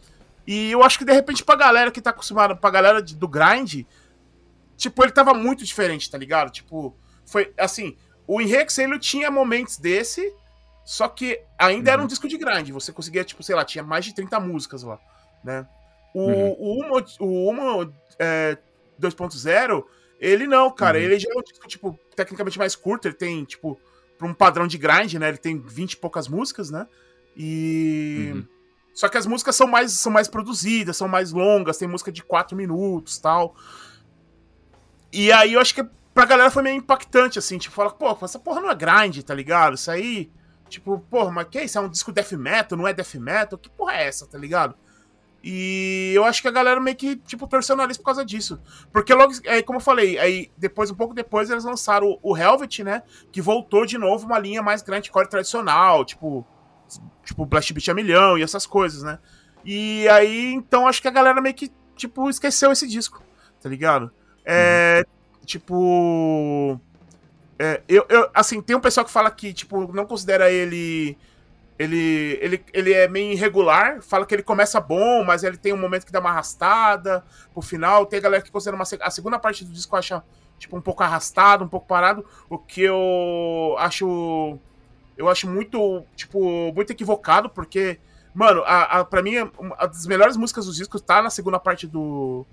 E 0.46 0.70
eu 0.70 0.82
acho 0.82 0.98
que 0.98 1.04
de 1.04 1.12
repente 1.12 1.44
pra 1.44 1.56
galera 1.56 1.90
que 1.90 2.00
tá 2.00 2.10
acostumada, 2.10 2.54
pra 2.54 2.70
galera 2.70 3.02
de, 3.02 3.16
do 3.16 3.26
grind, 3.26 3.84
tipo, 4.76 5.02
ele 5.04 5.12
tava 5.12 5.34
muito 5.34 5.64
diferente, 5.64 6.10
tá 6.10 6.16
ligado? 6.16 6.50
Tipo, 6.50 6.96
foi 7.26 7.52
assim, 7.58 7.96
o 8.26 8.40
Enrex 8.40 8.78
ele 8.78 8.98
tinha 8.98 9.30
momentos 9.30 9.78
desse, 9.78 10.32
só 10.84 11.08
que 11.08 11.40
ainda 11.58 11.90
uhum. 11.90 11.94
era 11.94 12.02
um 12.02 12.06
disco 12.06 12.28
de 12.28 12.36
grind. 12.36 12.70
Você 12.70 12.92
conseguia, 12.92 13.24
tipo, 13.24 13.42
sei 13.42 13.54
lá, 13.54 13.64
tinha 13.64 13.84
mais 13.84 14.04
de 14.04 14.14
30 14.14 14.40
músicas 14.40 14.82
lá, 14.82 14.98
né? 15.44 15.66
O, 16.14 16.20
uhum. 16.20 16.56
o 16.58 16.80
Uma, 16.80 17.04
o 17.20 17.48
Uma 17.48 17.92
é, 18.18 18.58
2.0, 19.00 19.84
ele 20.20 20.46
não, 20.46 20.70
cara. 20.70 20.98
Uhum. 20.98 21.04
Ele 21.04 21.18
já 21.18 21.28
é 21.32 21.38
um 21.38 21.42
disco, 21.42 21.66
tipo, 21.68 21.98
tecnicamente 22.14 22.58
mais 22.58 22.76
curto. 22.76 23.06
Ele 23.06 23.14
tem, 23.14 23.44
tipo, 23.44 23.80
pra 24.18 24.26
um 24.26 24.34
padrão 24.34 24.66
de 24.66 24.78
grind, 24.78 25.14
né? 25.14 25.28
Ele 25.28 25.38
tem 25.38 25.58
20 25.58 25.92
e 25.92 25.96
poucas 25.96 26.28
músicas, 26.28 26.70
né? 26.70 26.86
E. 27.36 28.30
Uhum. 28.34 28.46
Só 28.94 29.08
que 29.08 29.16
as 29.16 29.26
músicas 29.26 29.56
são 29.56 29.66
mais, 29.66 29.92
são 29.92 30.12
mais 30.12 30.28
produzidas, 30.28 30.98
são 30.98 31.08
mais 31.08 31.32
longas, 31.32 31.78
tem 31.78 31.88
música 31.88 32.12
de 32.12 32.22
4 32.22 32.54
minutos 32.54 33.18
tal. 33.18 33.56
E 35.10 35.32
aí 35.32 35.54
eu 35.54 35.60
acho 35.60 35.74
que 35.74 35.82
pra 36.14 36.26
galera 36.26 36.50
foi 36.50 36.62
meio 36.62 36.76
impactante, 36.76 37.38
assim, 37.38 37.56
tipo, 37.56 37.74
fala, 37.74 37.90
pô, 37.90 38.16
essa 38.22 38.38
porra 38.38 38.60
não 38.60 38.70
é 38.70 38.74
grind, 38.74 39.22
tá 39.22 39.34
ligado? 39.34 39.74
Isso 39.74 39.90
aí, 39.90 40.30
tipo, 40.72 40.98
porra, 41.10 41.30
mas 41.30 41.48
que 41.48 41.58
é 41.58 41.64
isso? 41.64 41.78
É 41.78 41.80
um 41.80 41.88
disco 41.88 42.10
death 42.10 42.32
metal, 42.32 42.78
não 42.78 42.88
é 42.88 42.94
death 42.94 43.14
metal? 43.14 43.58
Que 43.58 43.68
porra 43.68 43.94
é 43.94 44.06
essa, 44.08 44.26
tá 44.26 44.38
ligado? 44.38 44.74
E 45.44 46.12
eu 46.14 46.24
acho 46.24 46.40
que 46.40 46.48
a 46.48 46.52
galera 46.52 46.80
meio 46.80 46.96
que, 46.96 47.16
tipo, 47.16 47.46
torceu 47.46 47.74
o 47.74 47.78
nariz 47.78 47.98
por 47.98 48.04
causa 48.04 48.24
disso. 48.24 48.60
Porque 48.92 49.12
logo, 49.12 49.32
aí, 49.48 49.62
como 49.62 49.78
eu 49.78 49.82
falei, 49.82 50.18
aí 50.18 50.50
depois, 50.56 50.90
um 50.90 50.94
pouco 50.94 51.14
depois, 51.14 51.50
eles 51.50 51.64
lançaram 51.64 52.06
o, 52.22 52.32
o 52.32 52.36
Helvet, 52.36 52.84
né? 52.84 53.02
Que 53.30 53.42
voltou 53.42 53.84
de 53.84 53.98
novo 53.98 54.24
uma 54.24 54.38
linha 54.38 54.62
mais 54.62 54.82
grindcore 54.82 55.28
tradicional, 55.28 56.04
tipo, 56.04 56.46
tipo 57.24 57.44
Blast 57.44 57.72
Beat 57.72 57.88
a 57.88 57.94
milhão 57.94 58.38
e 58.38 58.42
essas 58.42 58.66
coisas, 58.66 59.02
né? 59.02 59.18
E 59.64 60.08
aí, 60.08 60.52
então, 60.54 60.86
acho 60.86 61.02
que 61.02 61.08
a 61.08 61.12
galera 61.12 61.40
meio 61.40 61.54
que, 61.54 61.72
tipo, 61.96 62.30
esqueceu 62.30 62.70
esse 62.70 62.86
disco, 62.86 63.22
tá 63.60 63.68
ligado? 63.68 64.12
É, 64.44 65.04
uhum. 65.04 65.44
tipo... 65.44 66.80
É, 67.64 67.80
eu, 67.88 68.04
eu, 68.08 68.28
assim, 68.34 68.60
tem 68.60 68.74
um 68.74 68.80
pessoal 68.80 69.06
que 69.06 69.12
fala 69.12 69.30
que, 69.30 69.52
tipo, 69.52 69.92
não 69.94 70.04
considera 70.04 70.50
ele 70.50 71.16
ele, 71.78 72.36
ele, 72.42 72.64
ele 72.72 72.92
é 72.92 73.06
meio 73.06 73.30
irregular, 73.30 74.02
fala 74.02 74.26
que 74.26 74.34
ele 74.34 74.42
começa 74.42 74.80
bom, 74.80 75.22
mas 75.24 75.44
ele 75.44 75.56
tem 75.56 75.72
um 75.72 75.76
momento 75.78 76.04
que 76.04 76.10
dá 76.10 76.18
uma 76.18 76.30
arrastada 76.30 77.24
pro 77.52 77.62
final. 77.62 78.04
Tem 78.04 78.18
a 78.18 78.22
galera 78.22 78.42
que 78.42 78.50
considera 78.50 78.74
uma, 78.74 78.84
a 79.00 79.10
segunda 79.12 79.38
parte 79.38 79.64
do 79.64 79.72
disco 79.72 79.94
acha 79.94 80.24
tipo 80.58 80.76
um 80.76 80.80
pouco 80.80 81.04
arrastado, 81.04 81.64
um 81.64 81.68
pouco 81.68 81.86
parado, 81.86 82.24
o 82.50 82.58
que 82.58 82.82
eu 82.82 83.76
acho 83.78 84.58
eu 85.16 85.28
acho 85.28 85.48
muito, 85.48 86.04
tipo, 86.16 86.72
muito 86.72 86.90
equivocado, 86.90 87.48
porque 87.48 88.00
mano, 88.34 88.64
a, 88.66 89.00
a 89.00 89.04
para 89.04 89.22
mim 89.22 89.38
uma 89.56 89.76
das 89.86 90.04
melhores 90.06 90.36
músicas 90.36 90.66
do 90.66 90.72
disco 90.72 90.98
tá 90.98 91.22
na 91.22 91.30
segunda 91.30 91.60
parte 91.60 91.86
do 91.86 92.44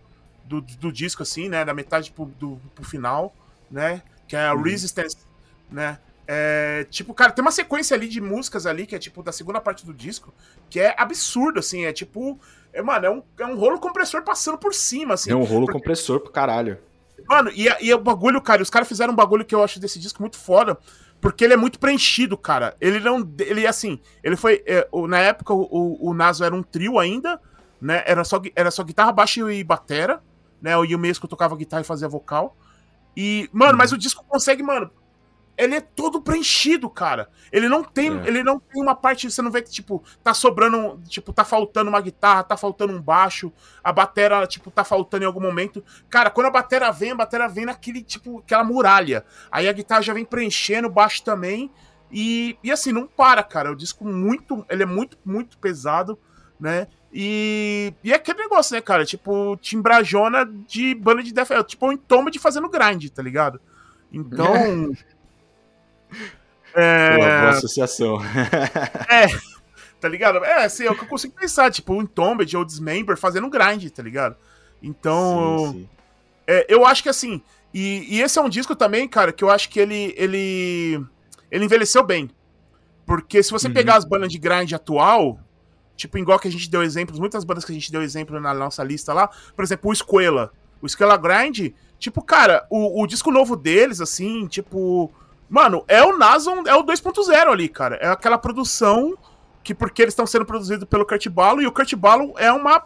do, 0.45 0.62
do 0.62 0.91
disco 0.91 1.24
assim, 1.24 1.50
né, 1.50 1.65
da 1.65 1.74
metade 1.74 2.12
pro, 2.12 2.26
do, 2.26 2.62
pro 2.76 2.84
final, 2.84 3.34
né, 3.72 4.04
que 4.30 4.36
é 4.36 4.46
a 4.46 4.54
uhum. 4.54 4.62
Resistance, 4.62 5.18
né? 5.70 5.98
É, 6.28 6.86
tipo, 6.92 7.12
cara, 7.15 7.32
tem 7.32 7.42
uma 7.42 7.52
sequência 7.52 7.96
ali 7.96 8.08
de 8.08 8.22
músicas 8.22 8.68
ali, 8.68 8.86
que 8.86 8.96
é 8.96 9.00
tipo 9.00 9.24
da 9.24 9.32
segunda 9.32 9.60
parte 9.60 9.84
do 9.84 9.92
disco, 9.92 10.32
que 10.70 10.80
é 10.80 10.94
absurdo, 10.96 11.60
assim, 11.60 11.86
é 11.86 11.92
tipo. 11.92 12.39
É, 12.72 12.84
mano, 12.84 13.06
é 13.08 13.10
um, 13.10 13.24
é 13.39 13.46
um 13.48 13.58
rolo 13.58 13.80
compressor 13.80 14.22
passando 14.22 14.60
por 14.60 14.72
cima, 14.72 15.15
assim. 15.15 15.32
É 15.32 15.36
um 15.36 15.44
rolo 15.44 15.65
porque... 15.65 15.80
compressor 15.80 16.20
pro 16.20 16.32
caralho. 16.32 16.78
Mano, 17.28 17.50
e, 17.56 17.68
e 17.82 17.92
o 17.92 17.98
bagulho, 17.98 18.39
cara, 18.39 18.62
os 18.62 18.70
caras 18.70 18.88
fizeram 18.88 19.12
um 19.12 19.15
bagulho 19.15 19.44
que 19.44 19.56
eu 19.56 19.63
acho 19.63 19.80
desse 19.80 19.98
disco 19.98 20.22
muito 20.22 20.38
foda, 20.38 20.78
porque 21.20 21.44
ele 21.44 21.56
é 21.56 21.58
muito 21.58 21.80
preenchido, 21.80 22.38
cara. 22.38 22.78
Ele 22.80 23.00
não. 23.00 23.28
Ele, 23.39 23.65
assim, 23.65 24.00
ele 24.24 24.36
foi. 24.36 24.63
É, 24.68 24.88
na 25.08 25.18
época, 25.18 25.52
o, 25.52 25.98
o 26.00 26.13
Naso 26.13 26.44
era 26.44 26.54
um 26.54 26.62
trio 26.62 27.00
ainda, 27.00 27.42
né? 27.82 28.04
Era 28.06 28.24
só, 28.24 28.39
era 28.56 28.70
só 28.70 28.84
guitarra, 28.84 29.12
baixo 29.12 29.50
e 29.50 29.63
batera, 29.63 30.22
né? 30.62 30.78
O 30.78 30.84
Yumesco 30.84 31.28
tocava 31.28 31.56
guitarra 31.56 31.82
e 31.82 31.86
fazia 31.86 32.08
vocal. 32.08 32.56
E, 33.21 33.49
mano, 33.51 33.77
mas 33.77 33.91
o 33.91 33.97
disco 33.97 34.23
consegue, 34.25 34.63
mano, 34.63 34.89
ele 35.58 35.75
é 35.75 35.82
todo 35.82 36.21
preenchido, 36.21 36.89
cara. 36.89 37.27
Ele 37.51 37.67
não 37.67 37.84
tem, 37.84 38.17
é. 38.17 38.27
ele 38.29 38.41
não 38.41 38.62
tem 38.62 38.82
uma 38.82 38.95
parte, 38.95 39.29
você 39.29 39.41
não 39.41 39.51
vê 39.51 39.62
que 39.62 39.69
tipo 39.69 40.01
tá 40.23 40.34
sobrando, 40.34 41.01
tipo 41.05 41.34
tá 41.34 41.43
faltando 41.43 41.89
uma 41.89 41.99
guitarra, 41.99 42.45
tá 42.45 42.55
faltando 42.55 42.93
um 42.93 43.01
baixo, 43.01 43.51
a 43.84 43.91
batera 43.91 44.47
tipo 44.47 44.71
tá 44.71 44.86
faltando 44.86 45.25
em 45.25 45.27
algum 45.27 45.41
momento. 45.41 45.84
Cara, 46.10 46.29
quando 46.29 46.47
a 46.47 46.49
batera 46.49 46.89
vem, 46.91 47.12
a 47.12 47.15
batera 47.15 47.49
vem 47.49 47.65
naquele 47.65 48.01
tipo 48.01 48.39
aquela 48.39 48.63
muralha. 48.63 49.25
Aí 49.51 49.67
a 49.67 49.73
guitarra 49.73 50.01
já 50.01 50.13
vem 50.13 50.23
preenchendo, 50.23 50.88
o 50.88 50.91
baixo 50.91 51.21
também. 51.21 51.69
E, 52.10 52.58
e 52.63 52.71
assim, 52.71 52.93
não 52.93 53.05
para, 53.05 53.43
cara. 53.43 53.69
O 53.69 53.75
disco 53.75 54.05
muito, 54.05 54.65
ele 54.69 54.84
é 54.84 54.86
muito 54.86 55.17
muito 55.25 55.58
pesado, 55.58 56.17
né? 56.58 56.88
E, 57.12 57.93
e 58.04 58.12
é 58.13 58.15
aquele 58.15 58.39
negócio, 58.39 58.74
né, 58.76 58.82
cara? 58.82 59.06
Tipo, 59.06 59.58
timbrajona 59.58 60.45
de 60.45 60.93
banda 60.93 61.24
de 61.24 61.34
death, 61.34 61.65
tipo 61.67 61.88
um 61.88 61.91
entomba 61.91 62.30
de 62.30 62.38
fazendo 62.38 62.69
grind, 62.69 63.10
tá 63.10 63.24
ligado? 63.24 63.60
Então, 64.12 64.91
É... 66.74 67.17
Uma 67.17 67.39
boa 67.39 67.50
associação. 67.50 68.19
é, 69.10 69.28
tá 70.00 70.08
ligado? 70.08 70.43
É, 70.43 70.65
assim, 70.65 70.86
é 70.86 70.91
o 70.91 70.95
que 70.95 71.04
eu 71.04 71.08
consigo 71.08 71.34
pensar, 71.34 71.72
tipo, 71.72 71.93
um 71.93 72.02
Entombed 72.02 72.56
ou 72.56 72.65
Dismember 72.65 73.17
fazendo 73.17 73.50
grind, 73.50 73.89
tá 73.89 74.04
ligado? 74.04 74.36
Então, 74.82 75.74
sim, 75.74 75.80
sim. 75.80 75.89
É, 76.48 76.65
eu 76.69 76.86
acho 76.86 77.04
que 77.04 77.10
assim, 77.10 77.41
e, 77.74 78.15
e, 78.15 78.22
esse 78.22 78.39
é 78.39 78.41
um 78.41 78.50
disco 78.50 78.76
também, 78.76 79.08
cara, 79.08 79.32
que 79.32 79.43
eu 79.43 79.50
acho 79.50 79.69
que 79.69 79.80
ele, 79.80 80.13
ele, 80.17 81.04
ele 81.52 81.65
envelheceu 81.65 82.04
bem. 82.04 82.30
Porque 83.06 83.41
se 83.41 83.52
você 83.52 83.67
uhum. 83.67 83.74
pegar 83.74 83.95
as 83.95 84.06
bandas 84.06 84.32
de 84.32 84.38
grind 84.38 84.72
atual, 84.74 85.39
tipo, 85.99 86.17
igual 86.17 86.39
que 86.39 86.47
a 86.47 86.51
gente 86.51 86.69
deu 86.69 86.81
exemplos, 86.81 87.19
muitas 87.19 87.43
bandas 87.43 87.63
que 87.65 87.71
a 87.71 87.75
gente 87.75 87.91
deu 87.91 88.01
exemplo 88.01 88.39
na 88.39 88.53
nossa 88.53 88.83
lista 88.83 89.13
lá, 89.13 89.29
por 89.55 89.63
exemplo, 89.63 89.89
o 89.89 89.93
Esquela. 89.93 90.51
O 90.81 90.85
Esquela 90.85 91.17
Grind, 91.17 91.73
tipo, 91.97 92.21
cara, 92.21 92.65
o, 92.69 93.03
o 93.03 93.05
disco 93.05 93.31
novo 93.31 93.55
deles, 93.55 93.99
assim, 93.99 94.47
tipo, 94.47 95.12
Mano, 95.49 95.83
é 95.88 96.03
o 96.03 96.15
Nason, 96.15 96.63
é 96.67 96.75
o 96.75 96.83
2.0 96.83 97.33
ali, 97.51 97.67
cara. 97.67 97.95
É 97.95 98.07
aquela 98.07 98.38
produção 98.38 99.17
que, 99.63 99.73
porque 99.73 100.03
eles 100.03 100.12
estão 100.12 100.27
sendo 100.27 100.45
produzidos 100.45 100.88
pelo 100.88 101.05
Kurt 101.05 101.27
Balo, 101.27 101.62
e 101.62 101.65
o 101.65 101.71
Kurt 101.71 101.95
Balo 101.95 102.35
é 102.38 102.51
uma. 102.51 102.85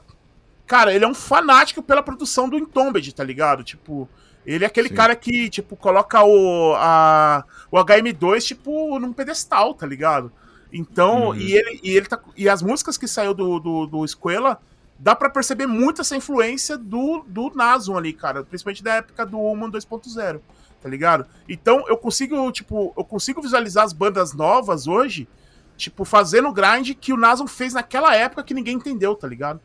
Cara, 0.65 0.93
ele 0.93 1.03
é 1.03 1.07
um 1.07 1.13
fanático 1.13 1.83
pela 1.83 2.01
produção 2.01 2.47
do 2.47 2.57
Entombed, 2.57 3.13
tá 3.13 3.23
ligado? 3.23 3.65
Tipo, 3.65 4.07
ele 4.45 4.63
é 4.63 4.67
aquele 4.67 4.87
Sim. 4.87 4.95
cara 4.95 5.13
que, 5.13 5.49
tipo, 5.49 5.75
coloca 5.75 6.23
o, 6.23 6.73
a, 6.77 7.43
o 7.69 7.77
HM2, 7.77 8.41
tipo, 8.45 8.97
num 8.97 9.11
pedestal, 9.11 9.73
tá 9.73 9.85
ligado? 9.85 10.31
Então, 10.73 11.27
uhum. 11.27 11.35
e, 11.35 11.53
ele, 11.53 11.79
e 11.83 11.91
ele 11.91 12.07
tá. 12.07 12.19
E 12.35 12.49
as 12.49 12.61
músicas 12.61 12.97
que 12.97 13.07
saiu 13.07 13.33
do, 13.33 13.59
do, 13.59 13.85
do 13.85 14.03
Esquela, 14.03 14.59
dá 14.97 15.15
para 15.15 15.29
perceber 15.29 15.67
muito 15.67 16.01
essa 16.01 16.15
influência 16.15 16.77
do, 16.77 17.23
do 17.27 17.51
Nason 17.53 17.95
ali, 17.95 18.11
cara. 18.11 18.43
Principalmente 18.43 18.83
da 18.83 18.95
época 18.95 19.25
do 19.25 19.39
Human 19.39 19.69
2.0 19.69 20.41
tá 20.83 20.89
ligado? 20.89 21.25
Então 21.47 21.85
eu 21.87 21.95
consigo, 21.95 22.51
tipo, 22.51 22.93
eu 22.97 23.05
consigo 23.05 23.41
visualizar 23.41 23.85
as 23.85 23.93
bandas 23.93 24.33
novas 24.33 24.85
hoje, 24.85 25.29
tipo, 25.77 26.03
fazendo 26.03 26.49
o 26.49 26.53
grind 26.53 26.91
que 26.99 27.13
o 27.13 27.17
Nason 27.17 27.47
fez 27.47 27.73
naquela 27.73 28.13
época 28.13 28.43
que 28.43 28.53
ninguém 28.53 28.75
entendeu, 28.75 29.15
tá 29.15 29.25
ligado? 29.25 29.61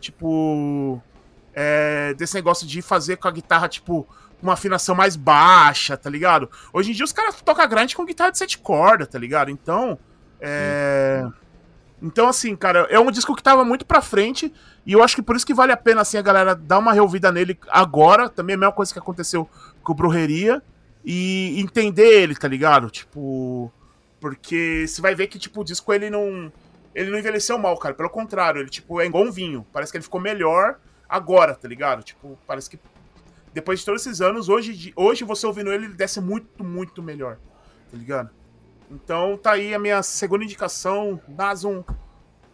Tipo, 0.00 1.02
é, 1.52 2.14
desse 2.14 2.34
negócio 2.34 2.64
de 2.64 2.80
fazer 2.80 3.16
com 3.16 3.26
a 3.26 3.32
guitarra, 3.32 3.68
tipo, 3.68 4.06
uma 4.40 4.52
afinação 4.52 4.94
mais 4.94 5.16
baixa, 5.16 5.96
tá 5.96 6.08
ligado? 6.08 6.48
Hoje 6.72 6.92
em 6.92 6.94
dia 6.94 7.04
os 7.04 7.12
caras 7.12 7.42
tocam 7.42 7.68
grind 7.68 7.92
com 7.94 8.04
guitarra 8.04 8.30
de 8.30 8.38
sete 8.38 8.56
cordas, 8.56 9.08
tá 9.08 9.18
ligado? 9.18 9.50
Então, 9.50 9.98
é... 10.42 11.24
Então, 12.02 12.28
assim, 12.28 12.56
cara, 12.56 12.80
é 12.90 12.98
um 12.98 13.12
disco 13.12 13.34
que 13.36 13.42
tava 13.42 13.64
muito 13.64 13.86
pra 13.86 14.02
frente 14.02 14.52
e 14.84 14.92
eu 14.92 15.04
acho 15.04 15.14
que 15.14 15.22
por 15.22 15.36
isso 15.36 15.46
que 15.46 15.54
vale 15.54 15.70
a 15.70 15.76
pena, 15.76 16.00
assim, 16.00 16.18
a 16.18 16.22
galera 16.22 16.52
dar 16.52 16.78
uma 16.80 16.92
reouvida 16.92 17.30
nele 17.30 17.56
agora. 17.68 18.28
Também 18.28 18.54
é 18.54 18.56
a 18.56 18.58
mesma 18.58 18.72
coisa 18.72 18.92
que 18.92 18.98
aconteceu 18.98 19.48
com 19.84 19.92
o 19.92 19.94
Brujeria 19.94 20.60
e 21.04 21.60
entender 21.60 22.22
ele, 22.22 22.34
tá 22.34 22.48
ligado? 22.48 22.90
Tipo. 22.90 23.72
Porque 24.20 24.84
você 24.86 25.00
vai 25.00 25.14
ver 25.14 25.28
que, 25.28 25.38
tipo, 25.38 25.60
o 25.60 25.64
disco 25.64 25.92
ele 25.92 26.10
não. 26.10 26.52
Ele 26.92 27.10
não 27.10 27.18
envelheceu 27.18 27.56
mal, 27.56 27.76
cara. 27.78 27.94
Pelo 27.94 28.10
contrário, 28.10 28.60
ele, 28.60 28.68
tipo, 28.68 29.00
é 29.00 29.06
igual 29.06 29.22
um 29.22 29.30
vinho. 29.30 29.64
Parece 29.72 29.92
que 29.92 29.98
ele 29.98 30.04
ficou 30.04 30.20
melhor 30.20 30.78
agora, 31.08 31.54
tá 31.54 31.68
ligado? 31.68 32.02
Tipo, 32.02 32.36
parece 32.48 32.68
que. 32.68 32.80
Depois 33.54 33.78
de 33.78 33.86
todos 33.86 34.04
esses 34.04 34.20
anos, 34.20 34.48
hoje, 34.48 34.92
hoje 34.96 35.22
você 35.22 35.46
ouvindo 35.46 35.72
ele, 35.72 35.84
ele 35.84 35.94
desce 35.94 36.20
muito, 36.20 36.64
muito 36.64 37.00
melhor. 37.00 37.38
Tá 37.90 37.96
ligado? 37.96 38.30
Então 38.92 39.38
tá 39.38 39.52
aí 39.52 39.74
a 39.74 39.78
minha 39.78 40.02
segunda 40.02 40.44
indicação. 40.44 41.20
Nason 41.26 41.84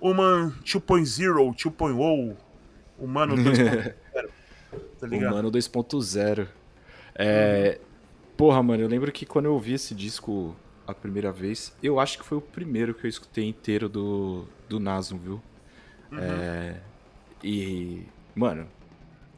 Human 0.00 0.50
2.0, 0.64 1.54
2.0. 1.54 2.36
Humano 2.98 3.34
2.0. 3.36 3.94
tá 4.98 5.06
ligado? 5.06 5.32
Humano 5.32 5.50
2.0. 5.50 6.48
É, 7.14 7.80
porra, 8.36 8.62
mano, 8.62 8.82
eu 8.84 8.88
lembro 8.88 9.10
que 9.10 9.26
quando 9.26 9.46
eu 9.46 9.54
ouvi 9.54 9.74
esse 9.74 9.94
disco 9.94 10.54
a 10.86 10.94
primeira 10.94 11.32
vez, 11.32 11.74
eu 11.82 11.98
acho 11.98 12.18
que 12.18 12.24
foi 12.24 12.38
o 12.38 12.40
primeiro 12.40 12.94
que 12.94 13.04
eu 13.04 13.08
escutei 13.08 13.44
inteiro 13.44 13.88
do, 13.88 14.46
do 14.68 14.78
Nasum, 14.78 15.18
viu? 15.18 15.42
Uhum. 16.12 16.18
É, 16.18 16.80
e, 17.42 18.06
mano, 18.34 18.66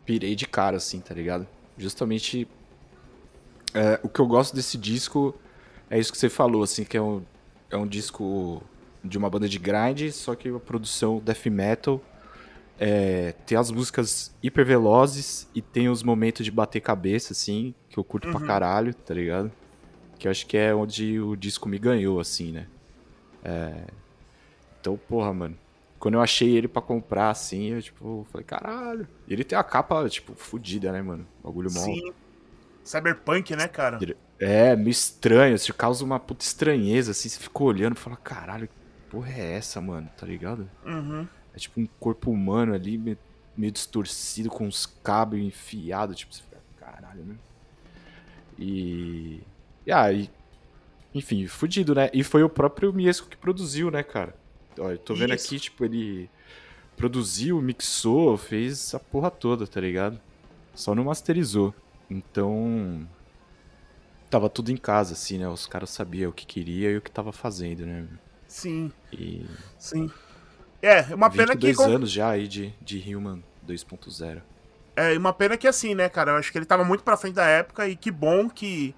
pirei 0.04 0.36
de 0.36 0.46
cara, 0.46 0.76
assim, 0.76 1.00
tá 1.00 1.14
ligado? 1.14 1.46
Justamente 1.76 2.46
é, 3.74 3.98
o 4.02 4.08
que 4.08 4.20
eu 4.20 4.26
gosto 4.26 4.54
desse 4.54 4.76
disco 4.76 5.34
é 5.90 5.98
isso 5.98 6.12
que 6.12 6.18
você 6.18 6.28
falou, 6.28 6.62
assim, 6.62 6.84
que 6.84 6.96
é 6.96 7.02
um, 7.02 7.22
é 7.68 7.76
um 7.76 7.86
disco 7.86 8.62
de 9.02 9.18
uma 9.18 9.28
banda 9.28 9.48
de 9.48 9.58
grind, 9.58 10.10
só 10.12 10.34
que 10.34 10.48
a 10.48 10.58
produção 10.60 11.18
death 11.18 11.46
metal 11.46 12.00
é, 12.78 13.32
tem 13.44 13.58
as 13.58 13.70
músicas 13.70 14.34
hiper 14.42 14.64
velozes 14.64 15.48
e 15.54 15.60
tem 15.60 15.88
os 15.88 16.02
momentos 16.02 16.44
de 16.44 16.50
bater 16.50 16.80
cabeça, 16.80 17.32
assim, 17.32 17.74
que 17.88 17.98
eu 17.98 18.04
curto 18.04 18.28
uhum. 18.28 18.34
pra 18.34 18.46
caralho, 18.46 18.94
tá 18.94 19.12
ligado? 19.12 19.50
Que 20.18 20.28
eu 20.28 20.30
acho 20.30 20.46
que 20.46 20.56
é 20.56 20.74
onde 20.74 21.20
o 21.20 21.36
disco 21.36 21.68
me 21.68 21.78
ganhou, 21.78 22.20
assim, 22.20 22.52
né? 22.52 22.66
É... 23.44 23.84
Então, 24.80 24.96
porra, 24.96 25.32
mano. 25.34 25.58
Quando 25.98 26.14
eu 26.14 26.22
achei 26.22 26.56
ele 26.56 26.68
para 26.68 26.80
comprar, 26.80 27.28
assim, 27.28 27.72
eu, 27.72 27.82
tipo, 27.82 28.26
falei, 28.30 28.44
caralho. 28.44 29.06
E 29.28 29.32
ele 29.34 29.44
tem 29.44 29.58
a 29.58 29.62
capa, 29.62 30.08
tipo, 30.08 30.34
fodida, 30.34 30.90
né, 30.90 31.02
mano? 31.02 31.26
Bagulho 31.44 31.70
mó. 31.70 31.80
Sim. 31.80 32.12
Cyberpunk, 32.82 33.54
né, 33.54 33.68
cara? 33.68 33.98
É, 34.40 34.74
meio 34.74 34.88
estranho, 34.88 35.54
isso 35.54 35.72
causa 35.74 36.02
uma 36.02 36.18
puta 36.18 36.42
estranheza, 36.42 37.10
assim, 37.10 37.28
você 37.28 37.38
ficou 37.38 37.66
olhando 37.66 37.94
e 37.94 38.00
fala, 38.00 38.16
caralho, 38.16 38.68
que 38.68 38.74
porra 39.10 39.30
é 39.32 39.52
essa, 39.52 39.80
mano? 39.82 40.08
Tá 40.16 40.26
ligado? 40.26 40.68
Uhum. 40.86 41.28
É 41.54 41.58
tipo 41.58 41.78
um 41.78 41.86
corpo 41.98 42.30
humano 42.30 42.72
ali, 42.72 42.96
meio 42.96 43.72
distorcido, 43.72 44.48
com 44.48 44.66
uns 44.66 44.86
cabos 44.86 45.38
enfiados, 45.38 46.16
tipo, 46.16 46.34
você 46.34 46.42
fica, 46.42 46.56
caralho, 46.78 47.22
né? 47.22 47.36
E. 48.58 49.40
E 49.86 49.92
aí. 49.92 50.30
Ah, 50.32 50.40
enfim, 51.12 51.46
fudido, 51.46 51.94
né? 51.94 52.08
E 52.12 52.22
foi 52.22 52.42
o 52.42 52.48
próprio 52.48 52.92
Miesco 52.92 53.28
que 53.28 53.36
produziu, 53.36 53.90
né, 53.90 54.02
cara? 54.02 54.34
Olha, 54.78 54.92
eu 54.92 54.98
tô 54.98 55.14
vendo 55.14 55.34
Isso. 55.34 55.46
aqui, 55.46 55.58
tipo, 55.58 55.84
ele 55.84 56.30
produziu, 56.96 57.60
mixou, 57.60 58.36
fez 58.36 58.94
a 58.94 59.00
porra 59.00 59.30
toda, 59.30 59.66
tá 59.66 59.80
ligado? 59.80 60.20
Só 60.74 60.94
não 60.94 61.04
masterizou. 61.04 61.74
Então. 62.08 63.06
Tava 64.30 64.48
tudo 64.48 64.70
em 64.70 64.76
casa, 64.76 65.14
assim, 65.14 65.38
né? 65.38 65.48
Os 65.48 65.66
caras 65.66 65.90
sabiam 65.90 66.30
o 66.30 66.32
que 66.32 66.46
queria 66.46 66.90
e 66.90 66.96
o 66.96 67.02
que 67.02 67.10
tava 67.10 67.32
fazendo, 67.32 67.84
né? 67.84 68.06
Sim. 68.46 68.92
E... 69.12 69.44
Sim. 69.76 70.10
É, 70.82 71.14
uma 71.14 71.28
pena 71.30 71.52
que. 71.52 71.58
dois 71.58 71.78
anos 71.80 72.10
já 72.10 72.30
aí 72.30 72.48
de, 72.48 72.72
de 72.80 73.14
Human 73.14 73.42
2.0. 73.66 74.40
É, 74.96 75.16
uma 75.16 75.32
pena 75.32 75.56
que 75.56 75.68
assim, 75.68 75.94
né, 75.94 76.08
cara? 76.08 76.32
Eu 76.32 76.36
acho 76.36 76.50
que 76.50 76.58
ele 76.58 76.64
tava 76.64 76.84
muito 76.84 77.04
pra 77.04 77.16
frente 77.16 77.34
da 77.34 77.46
época 77.46 77.88
e 77.88 77.96
que 77.96 78.10
bom 78.10 78.48
que. 78.48 78.94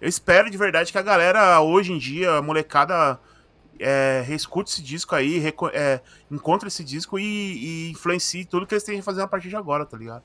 Eu 0.00 0.08
espero 0.08 0.50
de 0.50 0.58
verdade 0.58 0.90
que 0.90 0.98
a 0.98 1.02
galera, 1.02 1.60
hoje 1.60 1.92
em 1.92 1.98
dia, 1.98 2.32
a 2.32 2.42
molecada, 2.42 3.20
é, 3.78 4.22
reescute 4.26 4.70
esse 4.70 4.82
disco 4.82 5.14
aí, 5.14 5.42
é, 5.72 6.00
encontre 6.30 6.68
esse 6.68 6.82
disco 6.82 7.18
e, 7.18 7.22
e, 7.24 7.90
influencie 7.92 8.44
tudo 8.44 8.66
que 8.66 8.74
eles 8.74 8.82
têm 8.82 9.00
fazendo 9.00 9.24
a 9.24 9.28
partir 9.28 9.48
de 9.48 9.56
agora, 9.56 9.86
tá 9.86 9.96
ligado? 9.96 10.24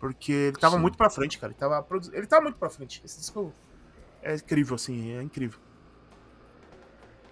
Porque 0.00 0.32
ele 0.32 0.56
tava 0.56 0.76
Sim. 0.76 0.82
muito 0.82 0.96
pra 0.96 1.10
frente, 1.10 1.38
cara. 1.38 1.52
Ele 1.52 1.58
tava, 1.58 1.86
ele 2.12 2.26
tava 2.26 2.42
muito 2.42 2.56
pra 2.56 2.70
frente. 2.70 3.02
Esse 3.04 3.18
disco 3.18 3.52
é 4.22 4.34
incrível, 4.34 4.74
assim, 4.74 5.12
é 5.12 5.22
incrível. 5.22 5.58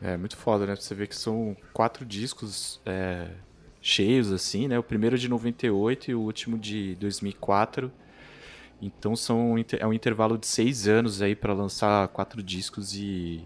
É 0.03 0.17
muito 0.17 0.37
foda, 0.37 0.67
né? 0.67 0.75
Você 0.75 0.95
vê 0.95 1.07
que 1.07 1.15
são 1.15 1.57
quatro 1.73 2.05
discos 2.07 2.81
é, 2.87 3.31
cheios, 3.81 4.33
assim, 4.33 4.67
né? 4.67 4.79
O 4.79 4.83
primeiro 4.83 5.19
de 5.19 5.29
98 5.29 6.11
e 6.11 6.15
o 6.15 6.21
último 6.21 6.59
de 6.59 6.95
2004. 6.97 7.93
Então 8.81 9.15
são 9.15 9.57
é 9.79 9.87
um 9.87 9.93
intervalo 9.93 10.39
de 10.39 10.47
seis 10.47 10.89
anos 10.89 11.21
aí 11.21 11.37
para 11.37 11.53
lançar 11.53 12.09
quatro 12.09 12.43
discos 12.43 12.95
e. 12.95 13.45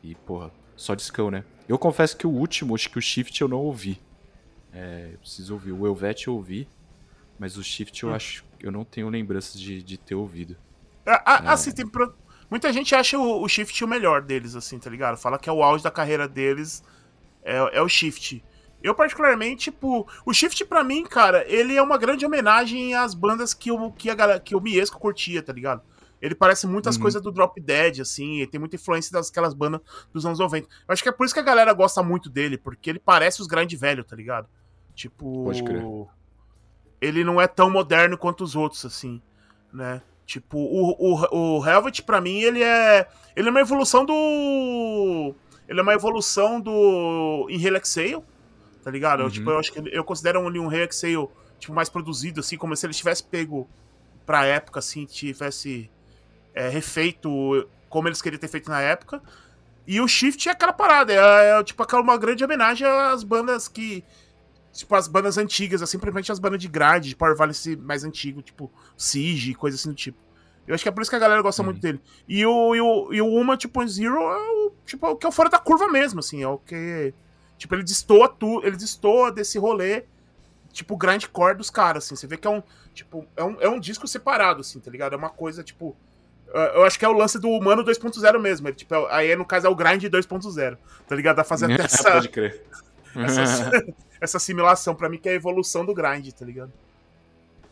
E, 0.00 0.14
porra, 0.14 0.52
só 0.76 0.94
discão, 0.94 1.28
né? 1.28 1.44
Eu 1.68 1.76
confesso 1.76 2.16
que 2.16 2.26
o 2.26 2.30
último, 2.30 2.74
acho 2.74 2.88
que 2.88 2.98
o 2.98 3.02
Shift 3.02 3.40
eu 3.42 3.48
não 3.48 3.58
ouvi. 3.58 4.00
É, 4.72 5.10
eu 5.12 5.18
preciso 5.18 5.54
ouvir. 5.54 5.72
O 5.72 5.84
Elvet 5.84 6.28
eu 6.28 6.34
ouvi, 6.34 6.68
mas 7.36 7.56
o 7.56 7.64
Shift 7.64 8.00
eu 8.04 8.10
hum. 8.10 8.14
acho 8.14 8.44
eu 8.60 8.70
não 8.70 8.84
tenho 8.84 9.08
lembranças 9.08 9.60
de, 9.60 9.82
de 9.82 9.96
ter 9.96 10.14
ouvido. 10.14 10.56
Ah, 11.06 11.52
assim, 11.52 11.72
tem, 11.72 11.86
pro, 11.86 12.14
Muita 12.50 12.72
gente 12.72 12.94
acha 12.94 13.18
o, 13.18 13.42
o 13.42 13.48
Shift 13.48 13.84
o 13.84 13.88
melhor 13.88 14.22
deles, 14.22 14.54
assim, 14.54 14.78
tá 14.78 14.88
ligado? 14.88 15.16
Fala 15.16 15.38
que 15.38 15.48
é 15.48 15.52
o 15.52 15.62
auge 15.62 15.84
da 15.84 15.90
carreira 15.90 16.26
deles, 16.26 16.82
é, 17.42 17.56
é 17.78 17.82
o 17.82 17.88
Shift. 17.88 18.42
Eu, 18.82 18.94
particularmente, 18.94 19.70
tipo, 19.70 20.06
o 20.24 20.32
Shift 20.32 20.64
pra 20.64 20.84
mim, 20.84 21.04
cara, 21.04 21.44
ele 21.48 21.76
é 21.76 21.82
uma 21.82 21.98
grande 21.98 22.24
homenagem 22.24 22.94
às 22.94 23.12
bandas 23.12 23.52
que, 23.52 23.70
eu, 23.70 23.90
que, 23.92 24.08
a, 24.08 24.14
galera, 24.14 24.40
que 24.40 24.54
o 24.54 24.60
Miesco 24.60 24.98
curtia, 24.98 25.42
tá 25.42 25.52
ligado? 25.52 25.82
Ele 26.20 26.34
parece 26.34 26.66
muitas 26.66 26.96
uhum. 26.96 27.02
coisas 27.02 27.22
do 27.22 27.30
Drop 27.30 27.60
Dead, 27.60 28.00
assim, 28.00 28.46
tem 28.46 28.58
muita 28.58 28.76
influência 28.76 29.12
daquelas 29.12 29.54
bandas 29.54 29.80
dos 30.12 30.24
anos 30.24 30.38
90. 30.38 30.66
Eu 30.66 30.92
acho 30.92 31.02
que 31.02 31.08
é 31.08 31.12
por 31.12 31.24
isso 31.24 31.34
que 31.34 31.40
a 31.40 31.44
galera 31.44 31.72
gosta 31.72 32.02
muito 32.02 32.28
dele, 32.28 32.58
porque 32.58 32.90
ele 32.90 32.98
parece 32.98 33.40
os 33.40 33.46
grandes 33.46 33.78
velho, 33.78 34.04
tá 34.04 34.16
ligado? 34.16 34.48
Tipo. 34.94 35.44
Pode 35.44 35.62
crer. 35.62 35.82
Ele 37.00 37.22
não 37.22 37.40
é 37.40 37.46
tão 37.46 37.70
moderno 37.70 38.18
quanto 38.18 38.42
os 38.42 38.56
outros, 38.56 38.84
assim, 38.84 39.22
né? 39.72 40.02
Tipo, 40.28 40.58
o, 40.58 40.90
o, 40.98 41.56
o 41.58 41.66
Helvet, 41.66 42.02
pra 42.02 42.20
mim, 42.20 42.40
ele 42.40 42.62
é. 42.62 43.08
Ele 43.34 43.48
é 43.48 43.50
uma 43.50 43.62
evolução 43.62 44.04
do. 44.04 45.34
Ele 45.66 45.80
é 45.80 45.82
uma 45.82 45.94
evolução 45.94 46.60
do. 46.60 47.46
Em 47.48 47.56
Relaxale, 47.56 48.22
tá 48.84 48.90
ligado? 48.90 49.20
Uhum. 49.20 49.26
Eu, 49.26 49.30
tipo, 49.30 49.50
eu 49.50 49.58
acho 49.58 49.72
que 49.72 49.88
eu 49.90 50.04
considero 50.04 50.46
ele 50.46 50.58
um 50.58 50.66
Relaxale, 50.66 51.26
tipo, 51.58 51.72
mais 51.72 51.88
produzido, 51.88 52.40
assim, 52.40 52.58
como 52.58 52.76
se 52.76 52.84
ele 52.84 52.92
tivesse 52.92 53.24
pego 53.24 53.66
pra 54.26 54.44
época, 54.44 54.80
assim, 54.80 55.06
tivesse 55.06 55.90
é, 56.54 56.68
refeito 56.68 57.66
como 57.88 58.06
eles 58.06 58.20
queriam 58.20 58.38
ter 58.38 58.48
feito 58.48 58.68
na 58.68 58.82
época. 58.82 59.22
E 59.86 59.98
o 59.98 60.06
Shift 60.06 60.46
é 60.46 60.52
aquela 60.52 60.74
parada, 60.74 61.10
é, 61.10 61.58
é 61.58 61.64
tipo 61.64 61.82
aquela 61.82 62.02
uma 62.02 62.18
grande 62.18 62.44
homenagem 62.44 62.86
às 62.86 63.24
bandas 63.24 63.66
que. 63.66 64.04
Tipo, 64.72 64.94
as 64.94 65.08
bandas 65.08 65.38
antigas, 65.38 65.82
assim, 65.82 65.92
simplesmente 65.92 66.30
as 66.30 66.38
bandas 66.38 66.60
de 66.60 66.68
grade, 66.68 67.08
de 67.08 67.16
Power 67.16 67.36
Violence 67.36 67.76
mais 67.76 68.04
antigo, 68.04 68.42
tipo 68.42 68.70
Siege, 68.96 69.54
coisa 69.54 69.76
assim 69.76 69.88
do 69.88 69.94
tipo. 69.94 70.18
Eu 70.66 70.74
acho 70.74 70.82
que 70.82 70.88
é 70.88 70.92
por 70.92 71.00
isso 71.00 71.10
que 71.10 71.16
a 71.16 71.18
galera 71.18 71.40
gosta 71.40 71.62
hum. 71.62 71.66
muito 71.66 71.80
dele. 71.80 72.00
E 72.28 72.44
o, 72.44 72.74
e 72.74 72.80
o, 72.80 73.12
e 73.12 73.22
o 73.22 73.26
Uma, 73.26 73.56
tipo, 73.56 73.86
Zero 73.88 74.20
é 74.20 74.66
o, 74.66 74.72
tipo, 74.84 75.06
é 75.06 75.10
o 75.10 75.16
que 75.16 75.26
é 75.26 75.28
o 75.28 75.32
fora 75.32 75.48
da 75.48 75.58
curva 75.58 75.88
mesmo, 75.88 76.20
assim, 76.20 76.42
é 76.42 76.48
o 76.48 76.58
que. 76.58 77.14
Tipo, 77.56 77.74
ele 77.74 77.82
destoa 77.82 78.28
tudo, 78.28 78.64
ele 78.64 78.76
destoa 78.76 79.32
desse 79.32 79.58
rolê, 79.58 80.04
tipo, 80.72 80.96
grindcore 80.96 81.56
dos 81.56 81.70
caras, 81.70 82.04
assim. 82.04 82.14
Você 82.14 82.26
vê 82.26 82.36
que 82.36 82.46
é 82.46 82.50
um, 82.50 82.62
tipo, 82.94 83.26
é 83.36 83.42
um, 83.42 83.56
é 83.60 83.68
um 83.68 83.80
disco 83.80 84.06
separado, 84.06 84.60
assim, 84.60 84.78
tá 84.78 84.90
ligado? 84.90 85.14
É 85.14 85.16
uma 85.16 85.30
coisa, 85.30 85.64
tipo, 85.64 85.96
eu 86.52 86.84
acho 86.84 86.98
que 86.98 87.04
é 87.04 87.08
o 87.08 87.12
lance 87.12 87.38
do 87.38 87.48
humano 87.48 87.84
2.0 87.84 88.38
mesmo. 88.38 88.68
Ele, 88.68 88.74
tipo, 88.76 88.94
é 88.94 89.06
aí, 89.10 89.36
no 89.36 89.44
caso, 89.44 89.66
é 89.66 89.70
o 89.70 89.74
grind 89.74 90.04
2.0. 90.04 90.78
Tá 91.06 91.14
ligado? 91.14 91.36
Dá 91.36 91.44
fazer 91.44 91.66
até 91.72 91.84
essa. 91.84 92.12
Pode 92.12 92.28
crer. 92.28 92.62
essa, 93.16 93.70
essa 94.20 94.36
assimilação, 94.36 94.94
pra 94.94 95.08
mim, 95.08 95.18
que 95.18 95.28
é 95.28 95.32
a 95.32 95.34
evolução 95.34 95.84
do 95.84 95.94
grind, 95.94 96.30
tá 96.32 96.44
ligado? 96.44 96.72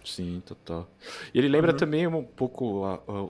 Sim, 0.05 0.41
total. 0.47 0.89
E 1.35 1.39
ele 1.39 1.49
lembra 1.49 1.73
uhum. 1.73 1.77
também 1.77 2.07
um 2.07 2.23
pouco 2.23 2.85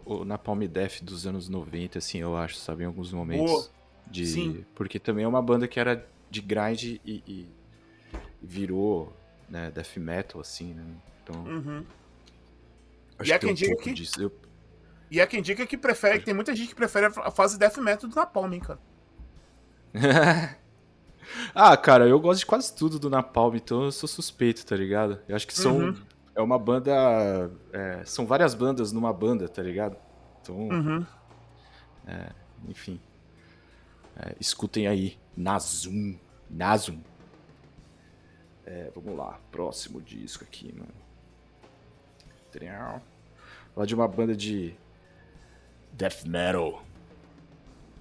o 0.05 0.25
Napalm 0.25 0.61
Death 0.67 1.03
dos 1.03 1.27
anos 1.27 1.49
90, 1.49 1.99
assim, 1.99 2.19
eu 2.19 2.37
acho, 2.37 2.57
sabe? 2.57 2.83
Em 2.83 2.87
alguns 2.87 3.13
momentos. 3.13 3.51
Boa. 3.51 3.69
De... 4.07 4.27
Sim. 4.27 4.65
Porque 4.75 4.99
também 4.99 5.25
é 5.25 5.29
uma 5.29 5.41
banda 5.41 5.67
que 5.67 5.81
era 5.81 6.07
de 6.31 6.41
grind 6.43 6.83
e, 6.83 7.01
e 7.05 7.49
virou 8.43 9.13
né, 9.49 9.71
death 9.71 9.97
metal, 9.97 10.41
assim, 10.41 10.75
né? 10.75 10.85
Então. 11.23 11.43
Uhum. 11.45 11.85
Acho 13.19 13.31
e 13.31 13.33
há 13.33 13.39
quem 13.39 13.51
um 13.51 13.55
diga 13.55 13.77
que. 13.77 13.95
Disso. 13.95 14.21
Eu, 14.21 14.33
e 15.11 15.21
é 15.21 15.27
quem 15.27 15.41
diga 15.41 15.67
que 15.67 15.79
prefere, 15.79 16.19
que 16.19 16.25
tem 16.25 16.35
muita 16.35 16.55
gente 16.55 16.69
que 16.69 16.75
prefere 16.75 17.07
a 17.07 17.31
fase 17.31 17.59
death 17.59 17.79
metal 17.79 18.09
do 18.09 18.15
Napalm, 18.15 18.53
hein, 18.53 18.61
cara. 18.61 18.81
ah, 21.55 21.77
cara, 21.77 22.07
eu 22.07 22.19
gosto 22.21 22.41
de 22.41 22.47
quase 22.47 22.75
tudo 22.75 22.99
do 22.99 23.11
Napalm, 23.11 23.55
então 23.57 23.85
eu 23.85 23.93
sou 23.93 24.09
suspeito, 24.09 24.65
tá 24.65 24.77
ligado? 24.77 25.21
Eu 25.29 25.37
acho 25.37 25.47
que 25.47 25.55
são. 25.55 25.79
Uhum. 25.79 25.97
É 26.35 26.41
uma 26.41 26.59
banda. 26.59 27.51
É, 27.73 28.03
são 28.05 28.27
várias 28.27 28.55
bandas 28.55 28.93
numa 28.93 29.13
banda, 29.13 29.49
tá 29.49 29.63
ligado? 29.63 29.97
Então. 30.41 30.57
Uhum. 30.57 31.07
É, 32.07 32.31
enfim. 32.69 33.01
É, 34.17 34.35
escutem 34.41 34.87
aí. 34.87 35.19
Nazum. 35.37 36.17
Nazum. 36.49 37.01
É, 38.65 38.91
vamos 38.95 39.17
lá. 39.17 39.39
Próximo 39.51 40.01
disco 40.01 40.45
aqui, 40.45 40.73
mano. 40.73 41.07
Falar 43.75 43.87
de 43.87 43.95
uma 43.95 44.09
banda 44.09 44.35
de 44.35 44.75
death 45.93 46.25
metal. 46.25 46.83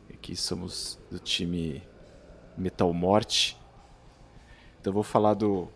Aqui 0.09 0.35
somos 0.35 0.97
do 1.11 1.19
time 1.19 1.83
Metal 2.57 2.91
Morte. 2.93 3.57
Então 4.79 4.93
vou 4.93 5.03
falar 5.03 5.33
do 5.33 5.67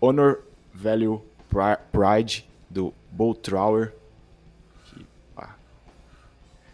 Honor 0.00 0.42
Value 0.72 1.22
Pride 1.92 2.48
do 2.68 2.92
Bolt 3.10 3.40
Trower. 3.40 3.92
Que, 4.86 5.06
ah, 5.36 5.54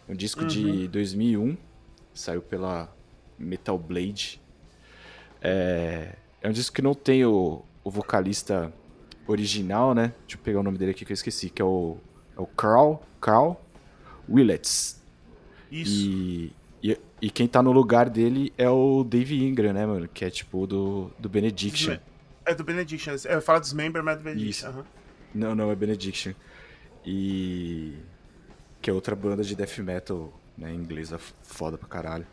é 0.09 0.13
um 0.13 0.17
disco 0.17 0.43
uhum. 0.43 0.47
de 0.47 0.89
2001, 0.89 1.57
saiu 2.15 2.41
pela 2.41 2.91
Metal 3.39 3.79
Blade. 3.79 4.41
É, 5.43 6.15
é 6.41 6.49
um 6.49 6.53
disco 6.53 6.75
que 6.75 6.83
não 6.83 6.95
tem 6.95 7.25
o, 7.25 7.63
o 7.85 7.91
vocalista 7.91 8.73
original, 9.27 9.95
né? 9.95 10.13
Deixa 10.21 10.37
eu 10.37 10.39
pegar 10.39 10.61
o 10.61 10.63
nome 10.63 10.79
dele 10.79 10.93
aqui 10.93 11.05
que 11.05 11.13
eu 11.13 11.15
esqueci, 11.15 11.51
que 11.51 11.61
é 11.61 11.65
o, 11.65 11.99
é 12.37 12.41
o 12.41 12.47
Carl, 12.47 13.03
Carl 13.21 13.57
Willets. 14.29 15.01
Isso. 15.71 16.07
E, 16.07 16.53
e, 16.83 16.99
e, 17.21 17.31
quem 17.31 17.49
tá 17.49 17.63
no 17.63 17.73
lugar 17.73 18.09
dele 18.09 18.53
é 18.57 18.69
o 18.69 19.03
Dave 19.03 19.43
Ingram, 19.43 19.73
né, 19.73 19.85
mano? 19.85 20.09
Que 20.09 20.25
é 20.25 20.31
tipo 20.31 20.67
do, 20.67 21.11
do 21.19 21.29
Benediction. 21.29 21.97
É 22.45 22.55
do 22.55 22.63
Benediction. 22.65 23.15
Eu 23.25 23.43
falo 23.43 23.61
dos 23.61 23.73
members, 23.73 24.05
mas 24.05 24.15
é 24.15 24.19
do 24.19 24.25
Benediction. 24.25 24.71
Uhum. 24.71 24.85
Não, 25.35 25.55
não, 25.55 25.71
é 25.71 25.75
Benediction. 25.75 26.33
E. 27.05 27.95
Que 28.81 28.91
é 28.91 28.93
outra 28.93 29.17
banda 29.17 29.43
de 29.43 29.57
death 29.57 29.79
metal, 29.79 30.33
né, 30.57 30.73
inglesa 30.73 31.19
foda 31.43 31.77
pra 31.77 31.89
caralho. 31.89 32.27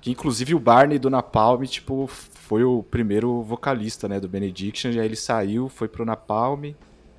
Que 0.00 0.10
inclusive 0.10 0.54
o 0.54 0.60
Barney 0.60 0.98
do 0.98 1.08
Napalm, 1.08 1.64
tipo, 1.64 2.06
foi 2.06 2.62
o 2.62 2.82
primeiro 2.82 3.42
vocalista, 3.42 4.06
né, 4.06 4.20
do 4.20 4.28
Benediction. 4.28 4.90
E 4.90 5.00
aí 5.00 5.06
ele 5.06 5.16
saiu, 5.16 5.68
foi 5.70 5.88
pro 5.88 6.04
Napalm. 6.04 6.74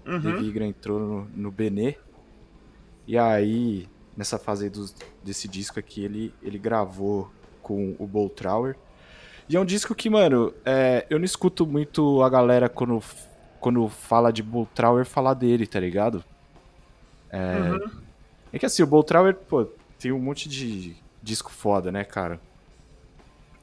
Uhum. 0.06 0.20
Dave 0.20 0.46
Ingram 0.46 0.68
entrou 0.68 1.00
no, 1.00 1.28
no 1.36 1.52
Benê. 1.52 1.96
E 3.08 3.18
aí 3.18 3.88
nessa 4.18 4.40
fase 4.40 4.66
aí 4.66 4.70
do, 4.70 4.90
desse 5.24 5.48
disco 5.48 5.80
aqui, 5.80 6.04
ele, 6.04 6.34
ele 6.42 6.58
gravou 6.58 7.32
com 7.62 7.96
o 8.00 8.08
Boltrower. 8.08 8.76
E 9.48 9.56
é 9.56 9.60
um 9.60 9.66
disco 9.66 9.94
que, 9.94 10.10
mano, 10.10 10.54
é, 10.66 11.06
eu 11.10 11.20
não 11.20 11.26
escuto 11.26 11.66
muito 11.66 12.24
a 12.24 12.30
galera 12.30 12.68
quando, 12.68 13.02
quando 13.60 13.88
fala 13.88 14.34
de 14.34 14.42
Boltrower 14.42 15.06
falar 15.06 15.36
dele, 15.36 15.68
tá 15.68 15.80
ligado? 15.80 16.24
É, 17.30 17.72
uhum. 17.72 17.92
é 18.52 18.60
que 18.60 18.66
assim, 18.66 18.82
o 18.82 18.88
Boltrower, 18.88 19.36
pô, 19.36 19.66
tem 20.00 20.12
um 20.12 20.20
monte 20.20 20.50
de 20.50 20.96
disco 21.22 21.52
foda, 21.52 21.92
né, 21.92 22.04
cara? 22.04 22.42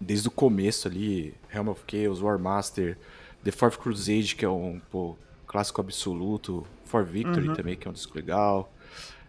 Desde 0.00 0.28
o 0.28 0.30
começo 0.30 0.86
ali, 0.86 1.34
Helm 1.52 1.68
of 1.68 1.82
Chaos, 1.90 2.22
War 2.22 2.38
Master, 2.38 2.96
The 3.42 3.50
Fourth 3.50 3.78
Crusade, 3.78 4.36
que 4.36 4.44
é 4.44 4.48
um 4.48 4.80
pô, 4.90 5.16
clássico 5.46 5.80
absoluto, 5.80 6.66
For 6.84 7.04
Victory 7.04 7.48
uhum. 7.48 7.54
também, 7.54 7.76
que 7.76 7.88
é 7.88 7.90
um 7.90 7.94
disco 7.94 8.16
legal 8.16 8.70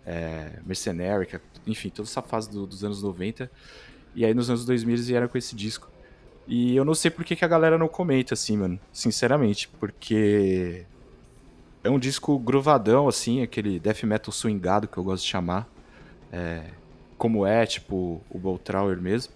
é, 0.05 0.59
é, 0.61 1.39
enfim, 1.65 1.89
toda 1.89 2.07
essa 2.07 2.21
fase 2.21 2.49
do, 2.49 2.67
dos 2.67 2.83
anos 2.83 3.01
90. 3.01 3.49
E 4.13 4.23
aí 4.25 4.33
nos 4.33 4.49
anos 4.49 4.65
2000 4.65 4.95
eles 4.95 5.07
vieram 5.07 5.27
com 5.27 5.37
esse 5.37 5.55
disco. 5.55 5.89
E 6.47 6.75
eu 6.75 6.85
não 6.85 6.93
sei 6.93 7.09
por 7.09 7.25
que, 7.25 7.35
que 7.35 7.43
a 7.43 7.47
galera 7.47 7.77
não 7.77 7.87
comenta, 7.87 8.33
assim, 8.33 8.57
mano. 8.57 8.79
Sinceramente, 8.93 9.67
porque 9.79 10.85
é 11.83 11.89
um 11.89 11.99
disco 11.99 12.37
grovadão, 12.37 13.07
assim, 13.07 13.41
aquele 13.41 13.79
death 13.79 14.03
metal 14.03 14.31
swingado 14.31 14.87
que 14.87 14.97
eu 14.97 15.03
gosto 15.03 15.23
de 15.23 15.29
chamar. 15.29 15.67
É, 16.31 16.63
como 17.17 17.45
é, 17.45 17.65
tipo, 17.65 18.21
o 18.29 18.37
Boltrower 18.37 19.01
mesmo. 19.01 19.33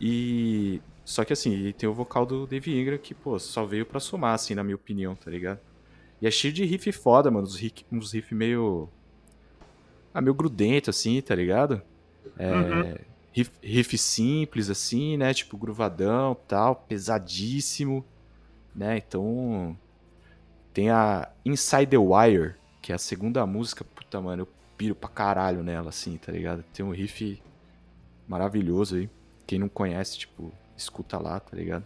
E. 0.00 0.80
Só 1.04 1.24
que 1.24 1.32
assim, 1.32 1.72
tem 1.76 1.88
o 1.88 1.92
vocal 1.92 2.24
do 2.24 2.46
Dave 2.46 2.80
Ingram 2.80 2.96
que, 2.96 3.12
pô, 3.12 3.38
só 3.38 3.66
veio 3.66 3.84
pra 3.84 3.98
somar, 3.98 4.34
assim, 4.34 4.54
na 4.54 4.62
minha 4.62 4.76
opinião, 4.76 5.16
tá 5.16 5.30
ligado? 5.30 5.58
E 6.20 6.26
é 6.28 6.30
cheio 6.30 6.54
de 6.54 6.64
riff 6.64 6.92
foda, 6.92 7.30
mano. 7.30 7.46
Uns 7.46 7.56
riff, 7.56 7.84
uns 7.90 8.12
riff 8.12 8.32
meio 8.34 8.88
ah, 10.12 10.20
meio 10.20 10.34
grudento, 10.34 10.90
assim, 10.90 11.20
tá 11.20 11.34
ligado? 11.34 11.82
É, 12.38 12.52
uhum. 12.52 12.94
riff, 13.32 13.50
riff, 13.62 13.98
simples, 13.98 14.70
assim, 14.70 15.16
né? 15.16 15.32
Tipo, 15.34 15.56
gruvadão 15.56 16.36
tal, 16.46 16.76
pesadíssimo, 16.76 18.04
né? 18.74 18.98
Então. 18.98 19.76
Tem 20.72 20.88
a 20.88 21.28
Inside 21.44 21.86
the 21.86 21.98
Wire, 21.98 22.54
que 22.80 22.92
é 22.92 22.94
a 22.94 22.98
segunda 22.98 23.44
música, 23.44 23.84
puta, 23.84 24.20
mano, 24.20 24.42
eu 24.42 24.48
piro 24.76 24.94
pra 24.94 25.08
caralho 25.08 25.62
nela, 25.62 25.90
assim, 25.90 26.16
tá 26.16 26.32
ligado? 26.32 26.64
Tem 26.72 26.84
um 26.84 26.90
riff 26.90 27.42
maravilhoso 28.26 28.96
aí. 28.96 29.10
Quem 29.46 29.58
não 29.58 29.68
conhece, 29.68 30.18
tipo, 30.18 30.50
escuta 30.76 31.18
lá, 31.18 31.38
tá 31.38 31.54
ligado? 31.56 31.84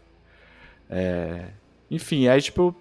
É... 0.89 1.51
Enfim, 1.91 2.29
aí, 2.29 2.41
tipo. 2.41 2.75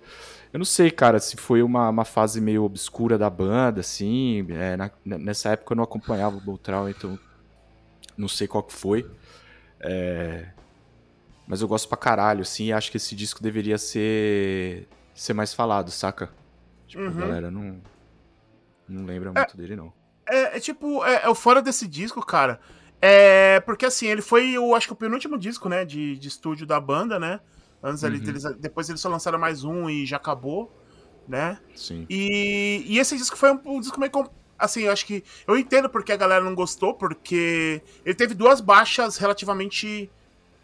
Eu 0.53 0.57
não 0.57 0.65
sei, 0.65 0.89
cara, 0.89 1.19
se 1.19 1.35
foi 1.35 1.61
uma, 1.61 1.89
uma 1.89 2.05
fase 2.05 2.39
meio 2.39 2.63
obscura 2.63 3.17
da 3.17 3.29
banda, 3.29 3.81
assim. 3.81 4.47
É, 4.51 4.77
na, 4.77 4.89
nessa 5.03 5.49
época 5.49 5.73
eu 5.73 5.75
não 5.75 5.83
acompanhava 5.83 6.37
o 6.37 6.41
Boltrão, 6.41 6.87
então 6.87 7.19
não 8.17 8.27
sei 8.27 8.47
qual 8.47 8.63
que 8.63 8.73
foi. 8.73 9.05
É, 9.81 10.47
mas 11.47 11.61
eu 11.61 11.67
gosto 11.67 11.87
pra 11.87 11.97
caralho, 11.97 12.41
assim, 12.41 12.65
e 12.65 12.73
acho 12.73 12.89
que 12.89 12.97
esse 12.97 13.15
disco 13.15 13.41
deveria 13.41 13.77
ser, 13.77 14.87
ser 15.13 15.33
mais 15.33 15.53
falado, 15.53 15.91
saca? 15.91 16.29
Tipo, 16.87 17.03
uhum. 17.03 17.09
a 17.09 17.11
galera 17.11 17.51
não, 17.51 17.81
não 18.87 19.05
lembra 19.05 19.29
é, 19.29 19.33
muito 19.33 19.57
dele, 19.57 19.75
não. 19.75 19.93
É, 20.27 20.57
é 20.57 20.59
tipo, 20.59 21.05
é, 21.05 21.25
é, 21.25 21.29
o 21.29 21.35
fora 21.35 21.61
desse 21.61 21.87
disco, 21.87 22.25
cara. 22.25 22.59
É. 23.01 23.59
Porque 23.59 23.85
assim, 23.85 24.07
ele 24.07 24.21
foi, 24.21 24.51
eu 24.51 24.73
acho 24.73 24.87
que 24.87 24.93
o 24.93 24.95
penúltimo 24.95 25.37
disco, 25.37 25.69
né, 25.69 25.85
de, 25.85 26.17
de 26.17 26.27
estúdio 26.27 26.65
da 26.65 26.79
banda, 26.79 27.19
né? 27.19 27.39
Antes 27.83 28.03
ali, 28.03 28.17
Uhum. 28.17 28.23
deles, 28.23 28.43
depois 28.59 28.89
eles 28.89 28.99
só 29.01 29.09
lançaram 29.09 29.37
mais 29.37 29.63
um 29.63 29.89
e 29.89 30.05
já 30.05 30.17
acabou, 30.17 30.71
né? 31.27 31.59
Sim. 31.75 32.05
E, 32.09 32.83
e 32.87 32.97
esse 32.99 33.15
disco 33.15 33.37
foi 33.37 33.51
um, 33.51 33.59
um 33.65 33.79
disco 33.79 33.99
meio. 33.99 34.11
Assim, 34.57 34.83
eu 34.83 34.91
acho 34.91 35.05
que. 35.05 35.23
Eu 35.47 35.57
entendo 35.57 35.89
porque 35.89 36.11
a 36.11 36.17
galera 36.17 36.43
não 36.43 36.55
gostou, 36.55 36.93
porque 36.93 37.81
ele 38.05 38.15
teve 38.15 38.33
duas 38.33 38.61
baixas 38.61 39.17
relativamente. 39.17 40.09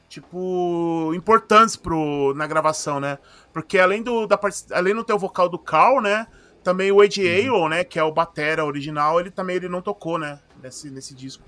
Tipo. 0.09 1.14
importantes 1.16 1.76
pro, 1.76 2.34
na 2.36 2.45
gravação, 2.47 2.99
né? 2.99 3.18
Porque 3.53 3.78
além 3.80 4.01
do. 4.03 4.28
Da, 4.28 4.39
além 4.72 4.93
do 4.95 5.03
ter 5.03 5.14
o 5.14 5.20
vocal 5.20 5.47
do 5.47 5.57
Carl, 5.59 6.01
né? 6.01 6.28
Também 6.64 6.91
o 6.91 7.03
Ed 7.03 7.22
Aron, 7.28 7.70
né? 7.70 7.84
Que 7.84 7.97
é 7.97 8.03
o 8.03 8.12
Batera 8.12 8.66
original, 8.66 9.20
ele 9.20 9.32
também 9.32 9.55
ele 9.55 9.70
não 9.70 9.82
tocou, 9.82 10.18
né? 10.20 10.39
Nesse, 10.62 10.89
nesse 10.91 11.16
disco. 11.16 11.43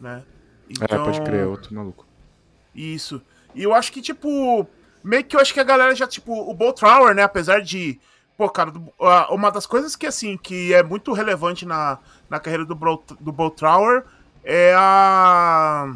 Né? 0.00 0.22
É, 0.88 0.96
pode 0.98 1.20
crer, 1.22 1.42
é 1.42 1.46
outro 1.46 1.74
maluco. 1.74 2.06
Isso. 2.74 3.20
E 3.54 3.62
eu 3.62 3.74
acho 3.74 3.92
que, 3.92 4.00
tipo, 4.00 4.66
meio 5.06 5.24
que 5.24 5.36
eu 5.36 5.40
acho 5.40 5.54
que 5.54 5.60
a 5.60 5.64
galera 5.64 5.94
já, 5.94 6.06
tipo, 6.06 6.32
o 6.32 6.52
Bolt 6.52 6.78
Trower, 6.78 7.14
né, 7.14 7.22
apesar 7.22 7.62
de. 7.62 7.98
Pô, 8.36 8.50
cara, 8.50 8.72
uma 9.30 9.50
das 9.50 9.64
coisas 9.64 9.96
que, 9.96 10.06
assim, 10.06 10.36
que 10.36 10.74
é 10.74 10.82
muito 10.82 11.12
relevante 11.12 11.64
na, 11.64 11.98
na 12.28 12.38
carreira 12.38 12.66
do, 12.66 12.74
Bro, 12.74 13.02
do 13.18 13.32
Bolt 13.32 13.56
Trower 13.56 14.04
é 14.44 14.74
a. 14.76 15.94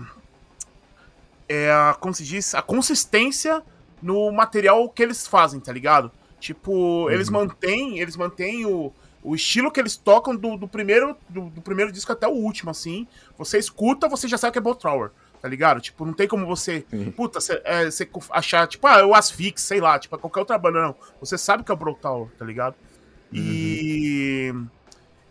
É 1.49 1.71
a. 1.71 1.97
Como 2.01 2.15
se 2.15 2.25
diz? 2.25 2.55
A 2.55 2.63
consistência 2.63 3.63
no 4.01 4.31
material 4.33 4.89
que 4.89 5.03
eles 5.03 5.27
fazem, 5.27 5.61
tá 5.61 5.73
ligado? 5.73 6.11
Tipo, 6.39 7.11
eles 7.11 7.29
mantêm. 7.29 7.99
Eles 7.99 8.17
mantêm 8.17 8.65
o. 8.65 8.93
O 9.23 9.35
estilo 9.35 9.71
que 9.71 9.79
eles 9.79 9.97
tocam 9.97 10.35
do, 10.35 10.57
do 10.57 10.67
primeiro 10.67 11.15
do, 11.29 11.51
do 11.51 11.61
primeiro 11.61 11.93
disco 11.93 12.11
até 12.11 12.27
o 12.27 12.31
último, 12.31 12.71
assim. 12.71 13.07
Você 13.37 13.59
escuta, 13.59 14.09
você 14.09 14.27
já 14.27 14.39
sabe 14.39 14.53
que 14.53 14.59
é 14.59 14.63
Bolt 14.63 14.81
Trower, 14.81 15.11
tá 15.41 15.49
ligado? 15.49 15.80
Tipo, 15.80 16.05
não 16.05 16.12
tem 16.12 16.28
como 16.28 16.47
você 16.47 16.84
Sim. 16.91 17.11
Puta, 17.11 17.41
você 17.41 17.61
é, 17.64 17.91
cê 17.91 18.09
achar, 18.30 18.66
tipo, 18.66 18.86
ah, 18.86 19.07
o 19.07 19.14
Asfix, 19.14 19.62
sei 19.62 19.80
lá, 19.80 19.99
tipo, 19.99 20.16
qualquer 20.18 20.41
outra 20.41 20.59
banda, 20.59 20.82
não. 20.82 20.95
Você 21.20 21.38
sabe 21.38 21.64
que 21.64 21.70
é 21.70 21.74
o 21.74 21.76
Brotal, 21.76 22.30
tá 22.38 22.45
ligado? 22.45 22.74
E. 23.32 24.53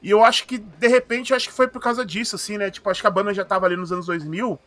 E 0.02 0.10
eu 0.10 0.24
acho 0.24 0.48
que, 0.48 0.58
de 0.58 0.88
repente, 0.88 1.32
eu 1.32 1.38
acho 1.38 1.50
que 1.50 1.54
foi 1.54 1.68
por 1.68 1.82
causa 1.82 2.06
disso, 2.06 2.38
assim, 2.38 2.58
né? 2.58 2.72
Tipo, 2.72 2.90
acho 2.90 3.02
que 3.02 3.08
a 3.08 3.12
banda 3.12 3.34
já 3.34 3.44
tava 3.44 3.66
ali 3.66 3.76
nos 3.76 3.92
anos 3.92 4.06
2000, 4.06 4.58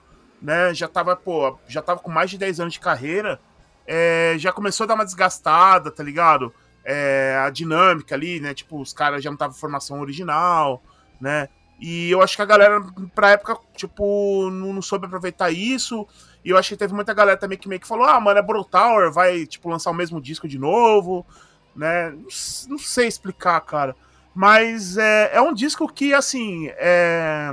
né? 0.40 0.74
Já 0.74 0.86
tava, 0.88 1.16
pô, 1.16 1.58
já 1.66 1.80
tava 1.80 2.00
com 2.00 2.10
mais 2.10 2.30
de 2.30 2.36
10 2.36 2.60
anos 2.60 2.74
de 2.74 2.80
carreira. 2.80 3.40
é, 3.86 4.34
já 4.38 4.52
começou 4.52 4.84
a 4.84 4.86
dar 4.88 4.94
uma 4.94 5.04
desgastada, 5.04 5.90
tá 5.90 6.02
ligado? 6.02 6.54
É, 6.84 7.36
a 7.44 7.50
dinâmica 7.50 8.14
ali, 8.14 8.40
né? 8.40 8.54
Tipo, 8.54 8.80
os 8.80 8.92
caras 8.92 9.22
já 9.22 9.30
não 9.30 9.34
estavam 9.34 9.56
em 9.56 9.58
formação 9.58 10.00
original, 10.00 10.82
né? 11.20 11.48
E 11.84 12.12
eu 12.12 12.22
acho 12.22 12.36
que 12.36 12.42
a 12.42 12.46
galera, 12.46 12.80
pra 13.12 13.30
época, 13.32 13.58
tipo, 13.76 14.48
não, 14.52 14.72
não 14.72 14.82
soube 14.82 15.06
aproveitar 15.06 15.50
isso. 15.50 16.06
E 16.44 16.50
eu 16.50 16.56
acho 16.56 16.68
que 16.68 16.76
teve 16.76 16.94
muita 16.94 17.12
galera 17.12 17.36
também 17.36 17.58
que 17.58 17.68
meio 17.68 17.80
que 17.80 17.88
falou: 17.88 18.06
ah, 18.06 18.20
mano, 18.20 18.38
é 18.38 18.42
Brotower, 18.42 19.10
vai, 19.10 19.46
tipo, 19.46 19.68
lançar 19.68 19.90
o 19.90 19.94
mesmo 19.94 20.20
disco 20.20 20.46
de 20.46 20.60
novo, 20.60 21.26
né? 21.74 22.10
Não, 22.12 22.26
não 22.68 22.78
sei 22.78 23.08
explicar, 23.08 23.60
cara. 23.62 23.96
Mas 24.32 24.96
é, 24.96 25.32
é 25.34 25.40
um 25.42 25.52
disco 25.52 25.92
que, 25.92 26.14
assim, 26.14 26.68
é. 26.76 27.52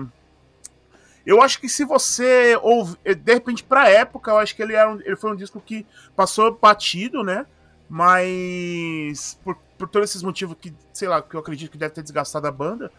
Eu 1.26 1.42
acho 1.42 1.60
que 1.60 1.68
se 1.70 1.84
você 1.84 2.58
ouve, 2.62 2.98
de 3.04 3.34
repente, 3.34 3.64
pra 3.64 3.90
época, 3.90 4.32
eu 4.32 4.38
acho 4.38 4.56
que 4.56 4.62
ele, 4.62 4.74
era 4.74 4.90
um- 4.92 5.02
ele 5.02 5.16
foi 5.16 5.32
um 5.32 5.36
disco 5.36 5.60
que 5.62 5.86
passou 6.16 6.58
batido, 6.60 7.24
né? 7.24 7.46
Mas 7.90 9.38
por, 9.44 9.58
por 9.78 9.88
todos 9.90 10.10
esses 10.10 10.24
motivos 10.24 10.56
que, 10.60 10.74
sei 10.94 11.08
lá, 11.08 11.22
que 11.22 11.36
eu 11.36 11.40
acredito 11.40 11.72
que 11.72 11.78
deve 11.78 11.94
ter 11.94 12.02
desgastado 12.04 12.48
a 12.48 12.52
banda. 12.52 12.92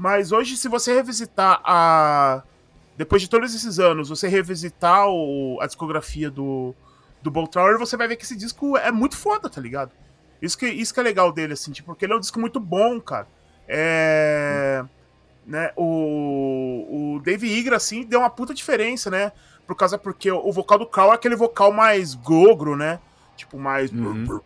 Mas 0.00 0.30
hoje, 0.30 0.56
se 0.56 0.68
você 0.68 0.94
revisitar 0.94 1.60
a. 1.64 2.44
Depois 2.96 3.20
de 3.20 3.28
todos 3.28 3.52
esses 3.52 3.80
anos, 3.80 4.08
você 4.08 4.28
revisitar 4.28 5.08
o- 5.08 5.58
a 5.60 5.66
discografia 5.66 6.30
do, 6.30 6.72
do 7.20 7.32
Bolt 7.32 7.50
Thrower, 7.50 7.78
você 7.78 7.96
vai 7.96 8.06
ver 8.06 8.14
que 8.14 8.22
esse 8.24 8.36
disco 8.36 8.76
é 8.76 8.92
muito 8.92 9.16
foda, 9.16 9.50
tá 9.50 9.60
ligado? 9.60 9.90
Isso 10.40 10.56
que, 10.56 10.66
isso 10.68 10.94
que 10.94 11.00
é 11.00 11.02
legal 11.02 11.32
dele, 11.32 11.54
assim, 11.54 11.72
tipo, 11.72 11.86
porque 11.86 12.04
ele 12.04 12.12
é 12.12 12.16
um 12.16 12.20
disco 12.20 12.38
muito 12.38 12.60
bom, 12.60 13.00
cara. 13.00 13.26
É. 13.66 14.84
Né, 15.44 15.72
o, 15.76 17.14
o 17.16 17.20
Dave 17.20 17.46
Igra, 17.48 17.76
assim, 17.76 18.04
deu 18.04 18.20
uma 18.20 18.30
puta 18.30 18.52
diferença, 18.54 19.10
né? 19.10 19.32
Por 19.66 19.74
causa 19.74 19.96
porque 19.98 20.30
o, 20.30 20.46
o 20.46 20.52
vocal 20.52 20.78
do 20.78 20.86
Carl 20.86 21.10
é 21.10 21.14
aquele 21.14 21.34
vocal 21.34 21.72
mais 21.72 22.14
gogro, 22.14 22.76
né? 22.76 23.00
Tipo, 23.36 23.58
mais. 23.58 23.90
Uhum. 23.90 24.40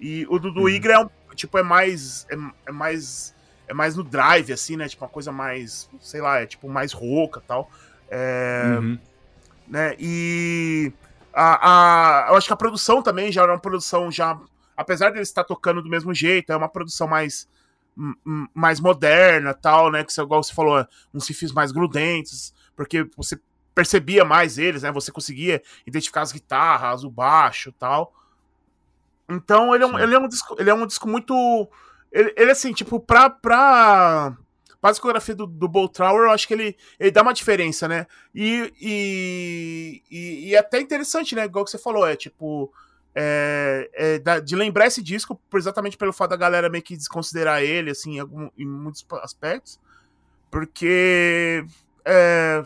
E 0.00 0.26
o 0.30 0.38
do, 0.38 0.50
do 0.52 0.60
Uhum. 0.62 0.68
Igra 0.68 0.94
é 0.94 0.98
um, 0.98 1.08
tipo, 1.34 1.58
é 1.58 1.62
mais. 1.62 2.26
É, 2.30 2.36
é 2.68 2.72
mais. 2.72 3.34
É 3.68 3.74
mais 3.74 3.94
no 3.96 4.02
drive, 4.02 4.52
assim, 4.52 4.76
né? 4.76 4.88
Tipo, 4.88 5.04
uma 5.04 5.10
coisa 5.10 5.30
mais. 5.30 5.88
Sei 6.00 6.20
lá, 6.20 6.40
é 6.40 6.46
tipo 6.46 6.68
mais 6.68 6.92
rouca 6.92 7.40
e 7.44 7.46
tal. 7.46 7.70
É 8.10 8.76
Uhum. 8.80 8.98
né? 9.68 9.94
E 9.98 10.92
a, 11.32 12.26
a, 12.26 12.28
eu 12.30 12.36
acho 12.36 12.46
que 12.46 12.52
a 12.52 12.56
produção 12.56 13.02
também 13.02 13.30
já 13.30 13.42
era 13.42 13.52
uma 13.52 13.60
produção 13.60 14.10
já, 14.10 14.38
apesar 14.76 15.10
de 15.10 15.16
ele 15.16 15.22
estar 15.22 15.44
tocando 15.44 15.82
do 15.82 15.90
mesmo 15.90 16.12
jeito, 16.14 16.50
é 16.50 16.56
uma 16.56 16.68
produção 16.68 17.06
mais 17.06 17.46
mais 18.54 18.78
moderna, 18.78 19.52
tal, 19.52 19.90
né? 19.90 20.04
Que 20.04 20.20
igual 20.20 20.42
você 20.42 20.54
falou, 20.54 20.86
uns 21.12 21.26
riffs 21.28 21.50
mais 21.50 21.72
grudentos, 21.72 22.54
porque 22.76 23.04
você 23.16 23.38
percebia 23.74 24.24
mais 24.24 24.56
eles, 24.56 24.82
né? 24.82 24.92
Você 24.92 25.10
conseguia 25.10 25.60
identificar 25.84 26.22
as 26.22 26.30
guitarras, 26.32 27.02
o 27.02 27.10
baixo, 27.10 27.72
tal. 27.72 28.14
Então 29.28 29.74
ele 29.74 29.84
é 29.84 29.86
um, 29.86 29.96
Sim. 29.96 30.02
ele 30.02 30.14
é 30.14 30.18
um 30.18 30.28
disco, 30.28 30.56
ele 30.58 30.70
é 30.70 30.74
um 30.74 30.86
disco 30.86 31.08
muito 31.08 31.68
ele, 32.12 32.32
ele 32.36 32.50
assim, 32.50 32.72
tipo, 32.72 32.98
pra, 33.00 33.28
pra, 33.30 34.36
pra 34.80 34.90
discografia 34.90 35.34
do, 35.34 35.46
do 35.46 35.68
Bolt 35.68 35.92
Trower, 35.92 36.24
eu 36.28 36.30
acho 36.30 36.46
que 36.48 36.54
ele, 36.54 36.76
ele 36.98 37.10
dá 37.10 37.22
uma 37.22 37.34
diferença, 37.34 37.88
né? 37.88 38.06
E, 38.34 38.72
e, 38.80 40.02
e, 40.10 40.48
e 40.50 40.54
é 40.54 40.58
até 40.58 40.80
interessante, 40.80 41.34
né? 41.34 41.44
Igual 41.44 41.64
que 41.64 41.70
você 41.70 41.78
falou, 41.78 42.06
é 42.06 42.16
tipo. 42.16 42.72
É, 43.20 43.90
é 44.24 44.40
de 44.40 44.54
lembrar 44.54 44.86
esse 44.86 45.02
disco, 45.02 45.40
exatamente 45.54 45.96
pelo 45.96 46.12
fato 46.12 46.30
da 46.30 46.36
galera 46.36 46.68
meio 46.70 46.84
que 46.84 46.96
desconsiderar 46.96 47.62
ele, 47.62 47.90
assim, 47.90 48.16
em, 48.16 48.20
algum- 48.20 48.48
em 48.56 48.64
muitos 48.66 49.04
aspectos. 49.22 49.80
Porque. 50.50 51.64
É, 52.04 52.62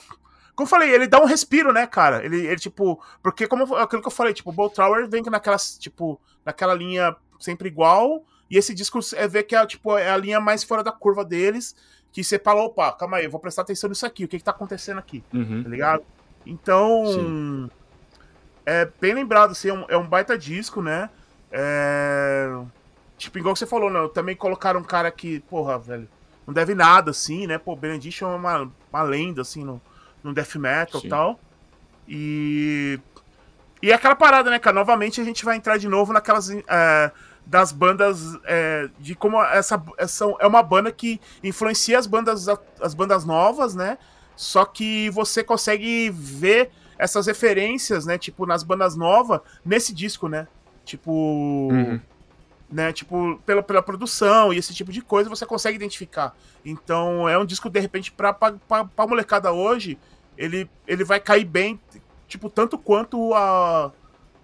como 0.54 0.66
eu 0.66 0.70
falei, 0.70 0.90
ele 0.94 1.06
dá 1.06 1.20
um 1.20 1.24
respiro, 1.26 1.72
né, 1.72 1.86
cara? 1.86 2.24
Ele, 2.24 2.46
ele 2.46 2.56
tipo. 2.56 3.02
Porque, 3.22 3.46
como 3.46 3.74
aquilo 3.76 4.02
que 4.02 4.08
eu 4.08 4.12
falei, 4.12 4.34
tipo, 4.34 4.50
o 4.50 4.52
Bolt 4.52 4.74
Trower 4.74 5.08
vem 5.08 5.22
naquela, 5.22 5.56
tipo, 5.78 6.20
naquela 6.44 6.74
linha 6.74 7.16
sempre 7.40 7.68
igual. 7.68 8.24
E 8.52 8.58
esse 8.58 8.74
disco 8.74 9.00
é 9.16 9.26
ver 9.26 9.44
que 9.44 9.56
é, 9.56 9.66
tipo, 9.66 9.96
é 9.96 10.10
a 10.10 10.16
linha 10.18 10.38
mais 10.38 10.62
fora 10.62 10.84
da 10.84 10.92
curva 10.92 11.24
deles. 11.24 11.74
Que 12.12 12.22
você 12.22 12.38
fala, 12.38 12.60
opa, 12.60 12.92
calma 12.92 13.16
aí, 13.16 13.24
eu 13.24 13.30
vou 13.30 13.40
prestar 13.40 13.62
atenção 13.62 13.88
nisso 13.88 14.04
aqui. 14.04 14.26
O 14.26 14.28
que, 14.28 14.36
que 14.36 14.44
tá 14.44 14.50
acontecendo 14.50 14.98
aqui? 14.98 15.24
Uhum. 15.32 15.62
tá 15.62 15.70
ligado? 15.70 16.02
Então, 16.44 17.06
Sim. 17.06 17.70
é 18.66 18.86
bem 19.00 19.14
lembrado, 19.14 19.52
assim, 19.52 19.70
é 19.70 19.72
um, 19.72 19.86
é 19.88 19.96
um 19.96 20.06
baita 20.06 20.36
disco, 20.36 20.82
né? 20.82 21.08
É... 21.50 22.46
Tipo, 23.16 23.38
igual 23.38 23.54
que 23.54 23.58
você 23.58 23.64
falou, 23.64 23.88
né? 23.88 24.06
Também 24.12 24.36
colocaram 24.36 24.80
um 24.80 24.84
cara 24.84 25.10
que, 25.10 25.40
porra, 25.40 25.78
velho, 25.78 26.06
não 26.46 26.52
deve 26.52 26.74
nada, 26.74 27.10
assim, 27.10 27.46
né? 27.46 27.56
Pô, 27.56 27.74
Benediction 27.74 28.30
é 28.30 28.36
uma, 28.36 28.70
uma 28.92 29.02
lenda, 29.02 29.40
assim, 29.40 29.64
no, 29.64 29.80
no 30.22 30.34
death 30.34 30.56
metal 30.56 31.00
e 31.02 31.08
tal. 31.08 31.40
E... 32.06 33.00
E 33.80 33.90
é 33.90 33.94
aquela 33.94 34.14
parada, 34.14 34.50
né, 34.50 34.58
cara? 34.58 34.74
Novamente 34.74 35.22
a 35.22 35.24
gente 35.24 35.42
vai 35.42 35.56
entrar 35.56 35.78
de 35.78 35.88
novo 35.88 36.12
naquelas... 36.12 36.50
é, 36.50 37.10
das 37.44 37.72
bandas 37.72 38.38
é, 38.44 38.88
de 38.98 39.14
como 39.14 39.42
essa, 39.42 39.82
essa 39.98 40.24
é 40.40 40.46
uma 40.46 40.62
banda 40.62 40.90
que 40.90 41.20
influencia 41.42 41.98
as 41.98 42.06
bandas 42.06 42.48
as 42.80 42.94
bandas 42.94 43.24
novas, 43.24 43.74
né? 43.74 43.98
Só 44.36 44.64
que 44.64 45.10
você 45.10 45.44
consegue 45.44 46.10
ver 46.10 46.70
essas 46.98 47.26
referências, 47.26 48.06
né? 48.06 48.16
Tipo, 48.16 48.46
nas 48.46 48.62
bandas 48.62 48.96
novas, 48.96 49.40
nesse 49.64 49.94
disco, 49.94 50.28
né? 50.28 50.46
Tipo. 50.84 51.10
Uhum. 51.70 52.00
Né, 52.70 52.90
tipo, 52.90 53.38
pela, 53.44 53.62
pela 53.62 53.82
produção 53.82 54.50
e 54.50 54.56
esse 54.56 54.72
tipo 54.72 54.90
de 54.90 55.02
coisa 55.02 55.28
você 55.28 55.44
consegue 55.44 55.76
identificar. 55.76 56.34
Então 56.64 57.28
é 57.28 57.36
um 57.36 57.44
disco, 57.44 57.68
de 57.68 57.78
repente, 57.78 58.10
pra, 58.10 58.32
pra 58.32 59.06
molecada 59.06 59.52
hoje, 59.52 59.98
ele, 60.38 60.70
ele 60.88 61.04
vai 61.04 61.20
cair 61.20 61.44
bem, 61.44 61.78
tipo, 62.26 62.48
tanto 62.48 62.78
quanto 62.78 63.34
a, 63.34 63.92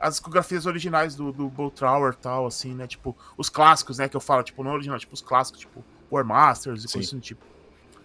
as 0.01 0.15
discografias 0.15 0.67
originais 0.67 1.15
do, 1.15 1.33
do 1.33 1.49
Bolt 1.49 1.75
Trower 1.75 2.13
e 2.13 2.17
tal, 2.17 2.47
assim, 2.47 2.75
né? 2.75 2.87
Tipo, 2.87 3.17
os 3.37 3.49
clássicos, 3.49 3.99
né? 3.99 4.09
Que 4.09 4.17
eu 4.17 4.21
falo, 4.21 4.43
tipo, 4.43 4.63
não 4.63 4.73
original, 4.73 4.99
tipo, 4.99 5.15
os 5.15 5.21
clássicos, 5.23 5.61
tipo, 5.61 5.85
War 6.11 6.25
Masters 6.25 6.85
e 6.85 6.89
Sim. 6.89 6.93
coisas 6.95 7.09
assim 7.09 7.17
do 7.19 7.23
tipo. 7.23 7.45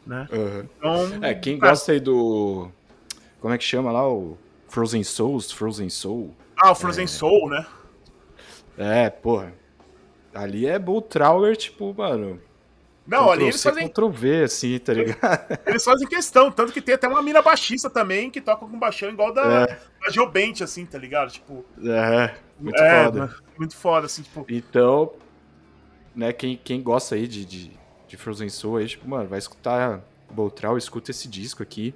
Né? 0.06 0.28
Uhum. 0.32 0.68
Então, 0.78 1.24
É, 1.24 1.34
quem 1.34 1.58
cara, 1.58 1.72
gosta 1.72 1.92
aí 1.92 2.00
do. 2.00 2.70
Como 3.40 3.54
é 3.54 3.58
que 3.58 3.64
chama 3.64 3.92
lá? 3.92 4.08
O 4.08 4.38
Frozen 4.68 5.04
Souls? 5.04 5.52
Frozen 5.52 5.90
Soul? 5.90 6.36
Ah, 6.62 6.72
o 6.72 6.76
Frozen 6.76 7.08
Soul, 7.08 7.50
né? 7.50 7.66
É, 8.78 9.10
porra. 9.10 9.54
Ali 10.34 10.66
é 10.66 10.80
Bull 10.80 11.02
Trower, 11.02 11.56
tipo, 11.56 11.94
mano. 11.96 12.42
Não, 13.06 13.30
ali 13.30 13.44
eles 13.44 13.62
fazem, 13.62 13.88
Ctrl-V, 13.90 14.44
assim, 14.44 14.80
tá 14.80 14.94
ligado? 14.94 15.60
eles 15.68 15.84
fazem 15.84 16.08
questão, 16.08 16.50
tanto 16.50 16.72
que 16.72 16.82
tem 16.82 16.96
até 16.96 17.08
uma 17.08 17.22
mina 17.22 17.42
baixista 17.42 17.90
também 17.90 18.32
que 18.32 18.40
toca 18.40 18.66
com 18.66 18.80
baixão 18.80 19.10
igual 19.10 19.34
da, 19.34 19.64
É. 19.64 19.80
da 20.02 20.10
Geobent, 20.10 20.62
assim, 20.62 20.86
tá 20.86 20.98
ligado? 20.98 21.30
Tipo, 21.32 21.66
É, 21.84 22.34
muito 22.58 22.82
é, 22.82 23.04
foda. 23.06 23.36
muito 23.58 23.76
foda, 23.76 24.06
assim, 24.06 24.22
tipo, 24.22 24.46
Então, 24.48 25.12
né, 26.16 26.32
quem, 26.32 26.56
quem 26.56 26.82
gosta 26.82 27.16
aí 27.16 27.28
de, 27.28 27.44
de, 27.44 27.72
de 28.08 28.16
Frozen 28.18 28.48
Soul 28.50 28.78
aí, 28.78 28.88
tipo, 28.88 29.08
mano, 29.10 29.28
vai 29.28 29.40
escutar 29.40 30.00
Boltral, 30.32 30.78
escuta 30.78 31.12
esse 31.12 31.28
disco 31.28 31.62
aqui, 31.62 31.94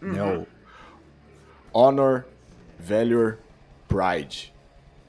né, 0.00 0.22
uhum. 0.22 0.42
o 0.42 0.46
Honor, 1.72 2.24
Valor, 2.78 3.38
Pride. 3.88 4.52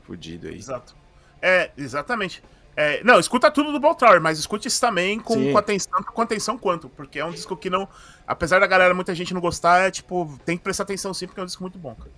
fudido 0.04 0.48
aí. 0.48 0.56
Exato. 0.56 0.96
É, 1.42 1.72
exatamente. 1.78 2.42
É, 2.76 3.04
não, 3.04 3.20
escuta 3.20 3.52
tudo 3.52 3.72
do 3.72 3.80
Baltar, 3.80 4.20
mas 4.20 4.40
escute 4.40 4.68
isso 4.68 4.82
também 4.82 5.20
com, 5.20 5.52
com, 5.52 5.58
atenção, 5.58 6.04
com 6.04 6.22
atenção 6.22 6.58
quanto, 6.58 6.90
porque 6.90 7.20
é 7.20 7.26
um 7.26 7.32
disco 7.32 7.56
que 7.56 7.70
não. 7.70 7.88
Apesar 8.26 8.60
da 8.60 8.68
galera, 8.68 8.94
muita 8.94 9.14
gente 9.14 9.34
não 9.34 9.42
gostar, 9.42 9.88
é 9.88 9.92
tipo, 9.92 10.40
tem 10.46 10.58
que 10.58 10.64
prestar 10.64 10.84
atenção 10.84 11.14
sim, 11.14 11.28
porque 11.28 11.40
é 11.40 11.44
um 11.44 11.46
disco 11.46 11.62
muito 11.62 11.78
bom, 11.78 11.94
cara. 11.94 12.12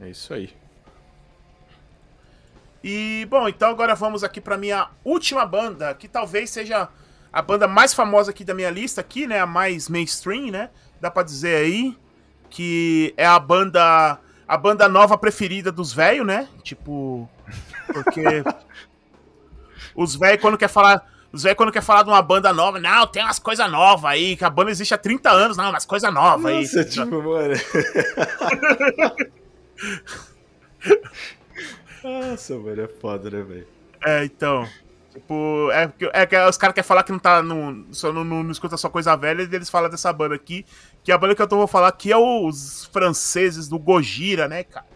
É 0.00 0.08
isso 0.08 0.32
aí. 0.32 0.54
E, 2.82 3.26
bom, 3.30 3.48
então 3.48 3.70
agora 3.70 3.94
vamos 3.94 4.22
aqui 4.22 4.40
pra 4.40 4.56
minha 4.56 4.88
última 5.02 5.46
banda, 5.46 5.94
que 5.94 6.06
talvez 6.06 6.50
seja 6.50 6.88
a 7.32 7.42
banda 7.42 7.66
mais 7.66 7.92
famosa 7.92 8.30
aqui 8.30 8.44
da 8.44 8.54
minha 8.54 8.70
lista, 8.70 9.00
aqui, 9.00 9.26
né? 9.26 9.40
A 9.40 9.46
mais 9.46 9.88
mainstream, 9.88 10.52
né? 10.52 10.70
Dá 11.00 11.10
pra 11.10 11.22
dizer 11.22 11.56
aí. 11.56 11.98
Que 12.48 13.12
é 13.16 13.26
a 13.26 13.38
banda. 13.40 14.20
A 14.46 14.56
banda 14.56 14.88
nova 14.88 15.18
preferida 15.18 15.72
dos 15.72 15.92
velhos, 15.92 16.24
né? 16.24 16.46
Tipo. 16.62 17.28
Porque. 17.92 18.22
Os 19.94 20.16
velhos, 20.16 20.40
quando 20.40 20.58
quer 20.58 20.68
falar. 20.68 21.12
Os 21.32 21.42
velhos, 21.42 21.56
quando 21.56 21.72
quer 21.72 21.82
falar 21.82 22.04
de 22.04 22.10
uma 22.10 22.22
banda 22.22 22.52
nova, 22.52 22.78
não, 22.78 23.06
tem 23.06 23.22
umas 23.22 23.40
coisas 23.40 23.68
novas 23.70 24.04
aí, 24.04 24.36
que 24.36 24.44
a 24.44 24.50
banda 24.50 24.70
existe 24.70 24.94
há 24.94 24.98
30 24.98 25.30
anos, 25.30 25.56
não, 25.56 25.72
mas 25.72 25.84
coisa 25.84 26.10
nova 26.10 26.48
aí. 26.48 26.60
Nossa, 26.62 26.84
tipo, 26.84 27.22
mano. 27.22 27.54
Nossa, 32.04 32.56
mano, 32.56 32.82
é 32.82 32.88
foda, 32.88 33.30
né, 33.30 33.42
velho? 33.42 33.66
É, 34.04 34.24
então. 34.24 34.68
Tipo, 35.12 35.70
é, 35.70 35.92
é 36.12 36.26
que 36.26 36.36
os 36.36 36.56
caras 36.56 36.74
querem 36.74 36.86
falar 36.86 37.04
que 37.04 37.12
não 37.12 37.18
tá. 37.20 37.42
Não, 37.42 37.86
só 37.92 38.12
não, 38.12 38.24
não, 38.24 38.42
não, 38.42 38.50
escuta 38.50 38.76
só 38.76 38.88
coisa 38.88 39.16
velha, 39.16 39.42
e 39.42 39.54
eles 39.54 39.70
falam 39.70 39.88
dessa 39.88 40.12
banda 40.12 40.34
aqui. 40.34 40.66
Que 41.02 41.12
a 41.12 41.18
banda 41.18 41.34
que 41.34 41.42
eu 41.42 41.46
tô, 41.46 41.56
vou 41.56 41.66
falar 41.68 41.88
aqui 41.88 42.10
é 42.12 42.16
os 42.16 42.84
franceses 42.92 43.68
do 43.68 43.78
Gojira, 43.78 44.48
né, 44.48 44.64
cara? 44.64 44.86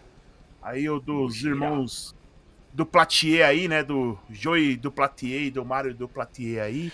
Aí 0.61 0.89
o 0.89 0.99
dos 0.99 1.15
Gojira. 1.15 1.49
irmãos 1.51 2.15
do 2.73 2.85
Platier 2.85 3.47
aí, 3.47 3.67
né? 3.67 3.83
Do 3.83 4.17
Joey 4.29 4.75
do 4.75 4.91
Platier 4.91 5.43
e 5.43 5.51
do 5.51 5.65
Mario 5.65 5.93
do 5.93 6.07
Platier 6.07 6.63
aí, 6.63 6.91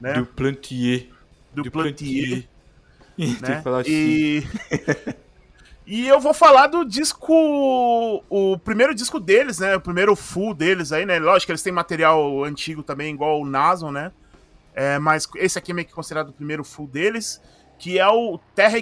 né? 0.00 0.14
Do 0.14 0.26
Plantier. 0.26 1.08
Do, 1.52 1.62
do 1.64 1.70
Plantier. 1.70 2.44
Plantier. 3.16 3.40
né? 3.40 3.62
E... 3.86 4.44
e 5.86 6.06
eu 6.06 6.20
vou 6.20 6.34
falar 6.34 6.66
do 6.66 6.84
disco. 6.84 8.22
O 8.28 8.58
primeiro 8.58 8.94
disco 8.94 9.18
deles, 9.18 9.58
né? 9.58 9.76
O 9.76 9.80
primeiro 9.80 10.14
full 10.14 10.52
deles 10.54 10.92
aí, 10.92 11.06
né? 11.06 11.18
Lógico 11.18 11.46
que 11.46 11.52
eles 11.52 11.62
têm 11.62 11.72
material 11.72 12.44
antigo 12.44 12.82
também, 12.82 13.12
igual 13.14 13.40
o 13.40 13.46
Nason, 13.46 13.90
né? 13.90 14.12
É, 14.74 14.98
mas 14.98 15.26
esse 15.36 15.58
aqui 15.58 15.70
é 15.70 15.74
meio 15.74 15.86
que 15.86 15.94
considerado 15.94 16.28
o 16.28 16.32
primeiro 16.34 16.62
full 16.62 16.86
deles, 16.86 17.40
que 17.78 17.98
é 17.98 18.06
o 18.06 18.38
Terra 18.54 18.78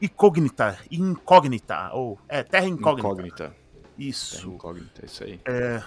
Incognita. 0.00 0.78
Incognita. 0.90 1.90
Ou, 1.92 2.18
é, 2.26 2.42
Terra 2.42 2.66
Incógnita. 2.66 3.08
Incógnita. 3.08 3.63
Isso. 3.98 4.36
Terra 4.36 4.48
incógnita, 4.48 5.06
isso 5.06 5.24
aí. 5.24 5.40
É, 5.44 5.82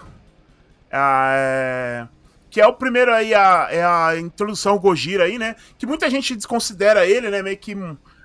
é, 0.90 2.08
que 2.50 2.62
é 2.62 2.68
o 2.68 2.74
primeiro 2.74 3.14
aí, 3.14 3.34
a, 3.34 3.68
é 3.70 3.84
a 3.84 4.18
introdução 4.18 4.74
ao 4.74 4.80
Gojira 4.80 5.26
aí, 5.26 5.38
né? 5.38 5.56
Que 5.78 5.86
muita 5.86 6.10
gente 6.10 6.36
desconsidera 6.36 7.06
ele, 7.06 7.30
né? 7.30 7.42
Meio 7.42 7.58
que, 7.58 7.76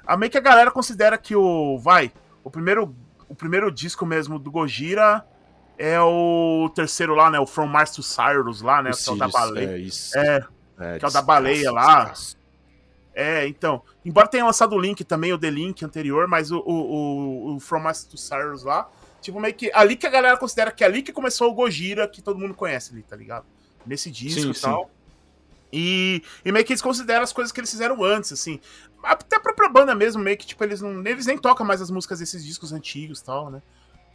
a, 0.06 0.16
meio 0.16 0.30
que 0.30 0.38
a 0.38 0.42
galera 0.42 0.70
considera 0.70 1.18
que 1.18 1.34
o. 1.34 1.78
Vai, 1.78 2.12
o 2.44 2.50
primeiro, 2.50 2.94
o 3.28 3.34
primeiro 3.34 3.70
disco 3.70 4.06
mesmo 4.06 4.38
do 4.38 4.50
Gojira 4.50 5.24
é 5.76 6.00
o 6.00 6.70
terceiro 6.74 7.14
lá, 7.14 7.30
né? 7.30 7.40
O 7.40 7.46
From 7.46 7.66
Mars 7.66 7.90
to 7.90 8.02
Cyrus 8.02 8.62
lá, 8.62 8.82
né? 8.82 8.90
O 8.90 8.96
que 8.96 9.08
é 9.08 9.12
o 9.12 9.16
da 9.16 9.28
baleia. 9.28 9.70
É, 9.70 9.78
isso. 9.78 10.16
É, 10.16 10.46
é 10.78 10.98
que 10.98 11.04
é 11.04 11.08
o 11.08 11.12
da 11.12 11.22
baleia 11.22 11.72
lá. 11.72 12.12
É, 13.14 13.46
então. 13.48 13.82
Embora 14.04 14.28
tenha 14.28 14.44
lançado 14.44 14.74
o 14.74 14.80
link 14.80 15.04
também, 15.04 15.32
o 15.32 15.38
The 15.38 15.50
Link 15.50 15.84
anterior, 15.84 16.26
mas 16.26 16.50
o, 16.50 16.58
o, 16.58 16.72
o, 16.72 17.56
o 17.56 17.60
From 17.60 17.80
Mars 17.80 18.04
to 18.04 18.16
Cyrus 18.16 18.62
lá 18.62 18.88
Tipo, 19.22 19.40
meio 19.40 19.54
que. 19.54 19.70
Ali 19.72 19.96
que 19.96 20.06
a 20.06 20.10
galera 20.10 20.36
considera 20.36 20.70
que 20.72 20.82
é 20.82 20.86
ali 20.86 21.02
que 21.02 21.12
começou 21.12 21.50
o 21.50 21.54
Gojira, 21.54 22.08
que 22.08 22.20
todo 22.20 22.38
mundo 22.38 22.54
conhece 22.54 22.92
ali, 22.92 23.02
tá 23.02 23.16
ligado? 23.16 23.46
Nesse 23.86 24.10
disco 24.10 24.40
sim, 24.40 24.50
e 24.50 24.60
tal. 24.60 24.84
Sim. 24.84 24.90
E, 25.72 26.22
e 26.44 26.52
meio 26.52 26.64
que 26.66 26.72
eles 26.72 26.82
consideram 26.82 27.22
as 27.22 27.32
coisas 27.32 27.50
que 27.50 27.58
eles 27.58 27.70
fizeram 27.70 28.02
antes, 28.04 28.32
assim. 28.32 28.60
Até 29.02 29.36
a 29.36 29.40
própria 29.40 29.68
banda 29.68 29.94
mesmo, 29.94 30.22
meio 30.22 30.36
que, 30.36 30.46
tipo, 30.46 30.62
eles 30.62 30.82
não. 30.82 31.06
Eles 31.06 31.24
nem 31.24 31.38
tocam 31.38 31.64
mais 31.64 31.80
as 31.80 31.90
músicas 31.90 32.18
desses 32.18 32.44
discos 32.44 32.72
antigos 32.72 33.20
e 33.20 33.24
tal, 33.24 33.50
né? 33.50 33.62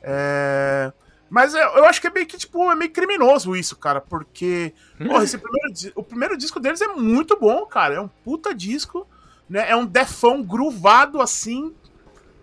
É. 0.04 0.92
Mas 1.30 1.54
eu 1.54 1.84
acho 1.86 2.00
que 2.00 2.08
é 2.08 2.10
meio 2.10 2.26
que, 2.26 2.38
tipo, 2.38 2.72
é 2.72 2.76
meio 2.76 2.92
criminoso 2.92 3.56
isso, 3.56 3.76
cara, 3.76 4.00
porque. 4.00 4.74
Hum. 5.00 5.08
Porra, 5.08 5.24
esse 5.24 5.38
primeiro, 5.38 5.74
o 5.96 6.04
primeiro 6.04 6.38
disco 6.38 6.60
deles 6.60 6.82
é 6.82 6.88
muito 6.88 7.38
bom, 7.38 7.66
cara. 7.66 7.96
É 7.96 8.02
um 8.02 8.08
puta 8.08 8.54
disco, 8.54 9.08
né? 9.50 9.70
É 9.70 9.76
um 9.76 9.86
defão 9.86 10.44
gruvado 10.44 11.22
assim, 11.22 11.74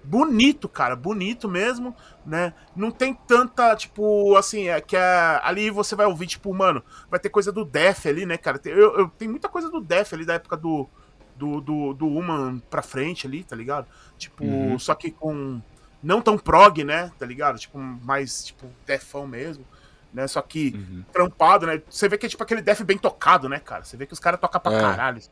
bonito, 0.04 0.68
cara, 0.68 0.94
bonito 0.94 1.48
mesmo, 1.48 1.96
né? 2.24 2.52
Não 2.76 2.90
tem 2.90 3.14
tanta, 3.14 3.74
tipo, 3.74 4.36
assim, 4.36 4.68
é 4.68 4.80
que 4.80 4.96
é, 4.96 5.40
ali 5.42 5.70
você 5.70 5.96
vai 5.96 6.06
ouvir, 6.06 6.26
tipo, 6.26 6.52
mano, 6.52 6.84
vai 7.10 7.18
ter 7.18 7.30
coisa 7.30 7.50
do 7.50 7.64
Def 7.64 8.06
ali, 8.06 8.26
né, 8.26 8.36
cara? 8.36 8.58
Tem, 8.58 8.72
eu, 8.72 8.98
eu, 8.98 9.08
tem 9.08 9.26
muita 9.26 9.48
coisa 9.48 9.70
do 9.70 9.80
Def 9.80 10.12
ali 10.12 10.24
da 10.24 10.34
época 10.34 10.56
do, 10.56 10.88
do, 11.36 11.60
do, 11.60 11.94
do 11.94 12.06
Human 12.06 12.58
pra 12.70 12.82
frente 12.82 13.26
ali, 13.26 13.42
tá 13.42 13.56
ligado? 13.56 13.86
Tipo, 14.18 14.44
uhum. 14.44 14.78
só 14.78 14.94
que 14.94 15.10
com. 15.10 15.60
Não 16.02 16.20
tão 16.20 16.36
prog, 16.36 16.84
né? 16.84 17.10
Tá 17.18 17.24
ligado? 17.24 17.58
Tipo, 17.58 17.78
mais, 17.78 18.44
tipo, 18.44 18.66
defão 18.86 19.26
mesmo. 19.26 19.64
Né? 20.12 20.28
Só 20.28 20.42
que 20.42 20.74
uhum. 20.76 21.02
trampado, 21.10 21.66
né? 21.66 21.82
Você 21.88 22.08
vê 22.08 22.18
que 22.18 22.26
é 22.26 22.28
tipo 22.28 22.42
aquele 22.42 22.60
def 22.60 22.82
bem 22.82 22.98
tocado, 22.98 23.48
né, 23.48 23.58
cara? 23.58 23.84
Você 23.84 23.96
vê 23.96 24.06
que 24.06 24.12
os 24.12 24.20
caras 24.20 24.38
tocam 24.38 24.60
pra 24.60 24.72
é. 24.74 24.80
caralho. 24.80 25.18
Assim. 25.18 25.30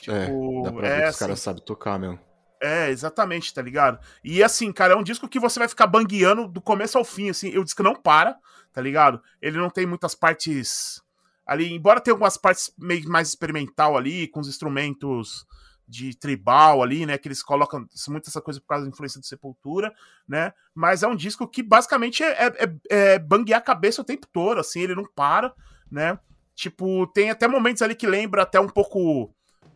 Tipo, 0.00 0.12
é, 0.12 0.62
dá 0.64 0.72
pra 0.72 0.80
ver 0.80 0.88
é, 0.88 1.02
que 1.04 1.08
os 1.10 1.16
caras 1.16 1.34
assim, 1.34 1.42
sabem 1.44 1.62
tocar 1.62 1.98
mesmo. 1.98 2.18
É, 2.60 2.90
exatamente, 2.90 3.54
tá 3.54 3.62
ligado? 3.62 3.98
E 4.22 4.42
assim, 4.42 4.70
cara, 4.70 4.92
é 4.92 4.96
um 4.96 5.02
disco 5.02 5.28
que 5.28 5.40
você 5.40 5.58
vai 5.58 5.68
ficar 5.68 5.86
bangueando 5.86 6.46
do 6.46 6.60
começo 6.60 6.98
ao 6.98 7.04
fim, 7.04 7.30
assim. 7.30 7.56
O 7.56 7.64
disco 7.64 7.82
não 7.82 7.94
para, 7.94 8.36
tá 8.72 8.82
ligado? 8.82 9.22
Ele 9.40 9.56
não 9.56 9.70
tem 9.70 9.86
muitas 9.86 10.14
partes 10.14 11.02
ali, 11.46 11.72
embora 11.72 12.00
tenha 12.00 12.14
algumas 12.14 12.36
partes 12.36 12.72
meio 12.78 13.08
mais 13.08 13.28
experimental 13.28 13.96
ali, 13.96 14.28
com 14.28 14.40
os 14.40 14.48
instrumentos 14.48 15.46
de 15.88 16.16
tribal 16.16 16.82
ali, 16.82 17.04
né? 17.04 17.18
Que 17.18 17.26
eles 17.26 17.42
colocam 17.42 17.86
muito 18.08 18.28
essa 18.28 18.40
coisa 18.40 18.60
por 18.60 18.68
causa 18.68 18.84
da 18.84 18.90
influência 18.90 19.18
do 19.18 19.26
Sepultura, 19.26 19.92
né? 20.28 20.52
Mas 20.74 21.02
é 21.02 21.08
um 21.08 21.16
disco 21.16 21.48
que 21.48 21.62
basicamente 21.62 22.22
é, 22.22 22.46
é, 22.46 22.74
é, 22.88 23.18
banguear 23.18 23.58
a 23.58 23.64
cabeça 23.64 24.00
o 24.00 24.04
tempo 24.04 24.28
todo, 24.32 24.60
assim, 24.60 24.80
ele 24.80 24.94
não 24.94 25.04
para, 25.04 25.52
né? 25.90 26.18
Tipo, 26.54 27.06
tem 27.08 27.30
até 27.30 27.48
momentos 27.48 27.82
ali 27.82 27.94
que 27.94 28.06
lembra 28.06 28.42
até 28.42 28.60
um 28.60 28.68
pouco. 28.68 29.34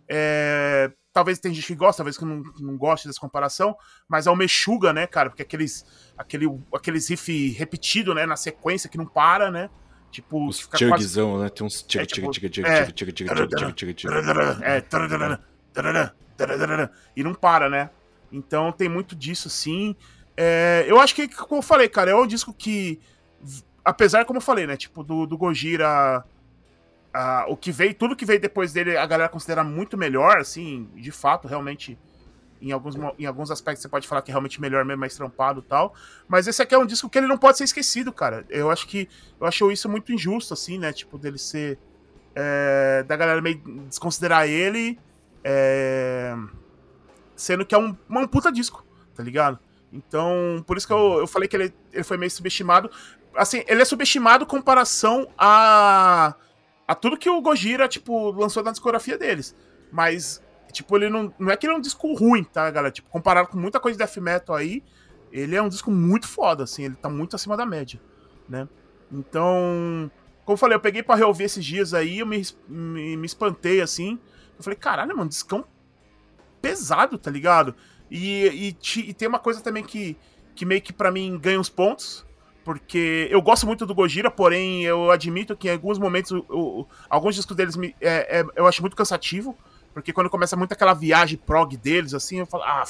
É, 0.08 0.92
talvez 1.14 1.38
tem 1.38 1.54
gente 1.54 1.68
que 1.68 1.76
gosta, 1.76 1.98
talvez 1.98 2.18
que 2.18 2.24
não, 2.24 2.42
não 2.58 2.76
goste 2.76 3.06
dessa 3.06 3.20
comparação, 3.20 3.76
mas 4.08 4.26
é 4.26 4.30
o 4.30 4.36
Meshuga, 4.36 4.92
né, 4.92 5.06
cara? 5.06 5.30
Porque 5.30 5.42
aqueles, 5.42 5.86
aquele, 6.18 6.46
aqueles 6.74 7.08
riff 7.08 7.50
repetido, 7.52 8.12
né, 8.12 8.26
na 8.26 8.36
sequência 8.36 8.90
que 8.90 8.98
não 8.98 9.06
para, 9.06 9.48
né? 9.48 9.70
Tipo, 10.10 10.46
Os 10.48 10.68
chugzão, 10.76 11.30
quase... 11.30 11.44
né? 11.44 11.48
Tem 11.48 11.66
uns 11.66 11.84
chug, 11.88 12.06
chug, 12.14 12.34
chug, 12.34 12.52
chug, 12.52 12.68
chug, 12.96 13.14
chug, 13.78 13.94
chug, 13.96 14.12
É, 14.64 14.80
e 17.16 17.22
não 17.22 17.32
para, 17.32 17.70
né? 17.70 17.90
Então 18.30 18.72
tem 18.72 18.88
muito 18.88 19.14
disso, 19.14 19.48
sim. 19.48 19.94
É, 20.36 20.84
eu 20.88 20.98
acho 20.98 21.14
que, 21.14 21.28
como 21.28 21.58
eu 21.58 21.62
falei, 21.62 21.88
cara, 21.88 22.10
é 22.10 22.14
um 22.16 22.26
disco 22.26 22.52
que, 22.52 23.00
apesar, 23.84 24.24
como 24.24 24.38
eu 24.38 24.42
falei, 24.42 24.66
né? 24.66 24.76
Tipo, 24.76 25.04
do, 25.04 25.26
do 25.26 25.38
Gojira 25.38 26.24
O 27.48 27.56
que 27.56 27.70
veio, 27.70 27.94
tudo 27.94 28.16
que 28.16 28.24
veio 28.24 28.40
depois 28.40 28.72
dele, 28.72 28.96
a 28.96 29.06
galera 29.06 29.28
considera 29.28 29.62
muito 29.62 29.96
melhor, 29.96 30.38
assim, 30.38 30.88
de 30.94 31.12
fato, 31.12 31.46
realmente. 31.46 31.98
Em 32.60 32.72
alguns, 32.72 32.94
em 33.18 33.26
alguns 33.26 33.50
aspectos 33.50 33.82
você 33.82 33.88
pode 33.88 34.08
falar 34.08 34.22
que 34.22 34.30
é 34.30 34.32
realmente 34.32 34.58
melhor 34.58 34.86
mesmo, 34.86 35.00
mais 35.00 35.14
trampado 35.14 35.60
e 35.60 35.68
tal. 35.68 35.94
Mas 36.26 36.46
esse 36.46 36.62
aqui 36.62 36.74
é 36.74 36.78
um 36.78 36.86
disco 36.86 37.10
que 37.10 37.18
ele 37.18 37.26
não 37.26 37.36
pode 37.36 37.58
ser 37.58 37.64
esquecido, 37.64 38.10
cara. 38.10 38.44
Eu 38.48 38.70
acho 38.70 38.86
que. 38.86 39.06
Eu 39.38 39.46
acho 39.46 39.70
isso 39.70 39.86
muito 39.88 40.12
injusto, 40.12 40.54
assim, 40.54 40.78
né? 40.78 40.92
Tipo, 40.92 41.18
dele 41.18 41.36
ser. 41.36 41.78
É, 42.34 43.04
da 43.06 43.16
galera 43.16 43.42
meio 43.42 43.58
desconsiderar 43.86 44.48
ele. 44.48 44.98
É, 45.44 46.34
sendo 47.36 47.66
que 47.66 47.74
é 47.74 47.78
um, 47.78 47.94
um 48.08 48.26
puta 48.26 48.50
disco, 48.50 48.84
tá 49.14 49.22
ligado? 49.22 49.58
Então, 49.92 50.64
por 50.66 50.76
isso 50.76 50.86
que 50.86 50.92
eu, 50.92 51.18
eu 51.18 51.26
falei 51.26 51.48
que 51.48 51.56
ele, 51.56 51.74
ele 51.92 52.04
foi 52.04 52.16
meio 52.16 52.30
subestimado. 52.30 52.90
Assim, 53.36 53.62
ele 53.66 53.82
é 53.82 53.84
subestimado 53.84 54.44
em 54.44 54.48
comparação 54.48 55.28
a 55.36 56.34
a 56.86 56.94
tudo 56.94 57.16
que 57.16 57.28
o 57.28 57.40
Gojira, 57.40 57.88
tipo, 57.88 58.30
lançou 58.32 58.62
na 58.62 58.70
discografia 58.70 59.16
deles. 59.16 59.54
Mas, 59.90 60.42
tipo, 60.72 60.96
ele 60.96 61.08
não. 61.08 61.32
Não 61.38 61.50
é 61.50 61.56
que 61.56 61.66
ele 61.66 61.74
é 61.74 61.76
um 61.76 61.80
disco 61.80 62.12
ruim, 62.14 62.44
tá, 62.44 62.70
galera? 62.70 62.92
Tipo, 62.92 63.08
comparado 63.10 63.48
com 63.48 63.58
muita 63.58 63.80
coisa 63.80 63.96
de 63.96 64.04
death 64.04 64.16
metal 64.22 64.56
aí, 64.56 64.82
ele 65.32 65.56
é 65.56 65.62
um 65.62 65.68
disco 65.68 65.90
muito 65.90 66.28
foda, 66.28 66.64
assim, 66.64 66.84
ele 66.84 66.94
tá 66.94 67.08
muito 67.08 67.34
acima 67.34 67.56
da 67.56 67.66
média, 67.66 68.00
né? 68.48 68.68
Então, 69.10 70.10
como 70.44 70.54
eu 70.54 70.58
falei, 70.58 70.76
eu 70.76 70.80
peguei 70.80 71.02
pra 71.02 71.14
reouvir 71.14 71.44
esses 71.44 71.64
dias 71.64 71.94
aí, 71.94 72.18
eu 72.18 72.26
me, 72.26 72.42
me, 72.68 73.16
me 73.16 73.26
espantei, 73.26 73.80
assim. 73.80 74.18
Eu 74.56 74.62
falei, 74.62 74.78
caralho, 74.78 75.16
mano, 75.16 75.28
discão 75.28 75.64
pesado, 76.60 77.18
tá 77.18 77.30
ligado? 77.30 77.74
E, 78.10 78.74
e, 78.84 79.00
e, 79.00 79.14
tem 79.14 79.26
uma 79.26 79.38
coisa 79.38 79.60
também 79.60 79.82
que, 79.82 80.16
que 80.54 80.64
meio 80.64 80.80
que 80.80 80.92
para 80.92 81.10
mim 81.10 81.38
ganha 81.38 81.58
uns 81.58 81.68
pontos, 81.68 82.24
porque 82.64 83.28
eu 83.30 83.42
gosto 83.42 83.66
muito 83.66 83.84
do 83.84 83.94
Gojira, 83.94 84.30
porém 84.30 84.84
eu 84.84 85.10
admito 85.10 85.54
que 85.54 85.68
em 85.68 85.72
alguns 85.72 85.98
momentos, 85.98 86.32
o, 86.32 86.44
o, 86.48 86.86
alguns 87.08 87.34
discos 87.34 87.54
deles 87.54 87.76
me, 87.76 87.94
é, 88.00 88.40
é, 88.40 88.44
eu 88.56 88.66
acho 88.66 88.80
muito 88.80 88.96
cansativo, 88.96 89.56
porque 89.92 90.12
quando 90.12 90.30
começa 90.30 90.56
muito 90.56 90.72
aquela 90.72 90.94
viagem 90.94 91.38
prog 91.38 91.76
deles, 91.76 92.14
assim, 92.14 92.40
eu 92.40 92.46
falo, 92.46 92.64
ah, 92.64 92.84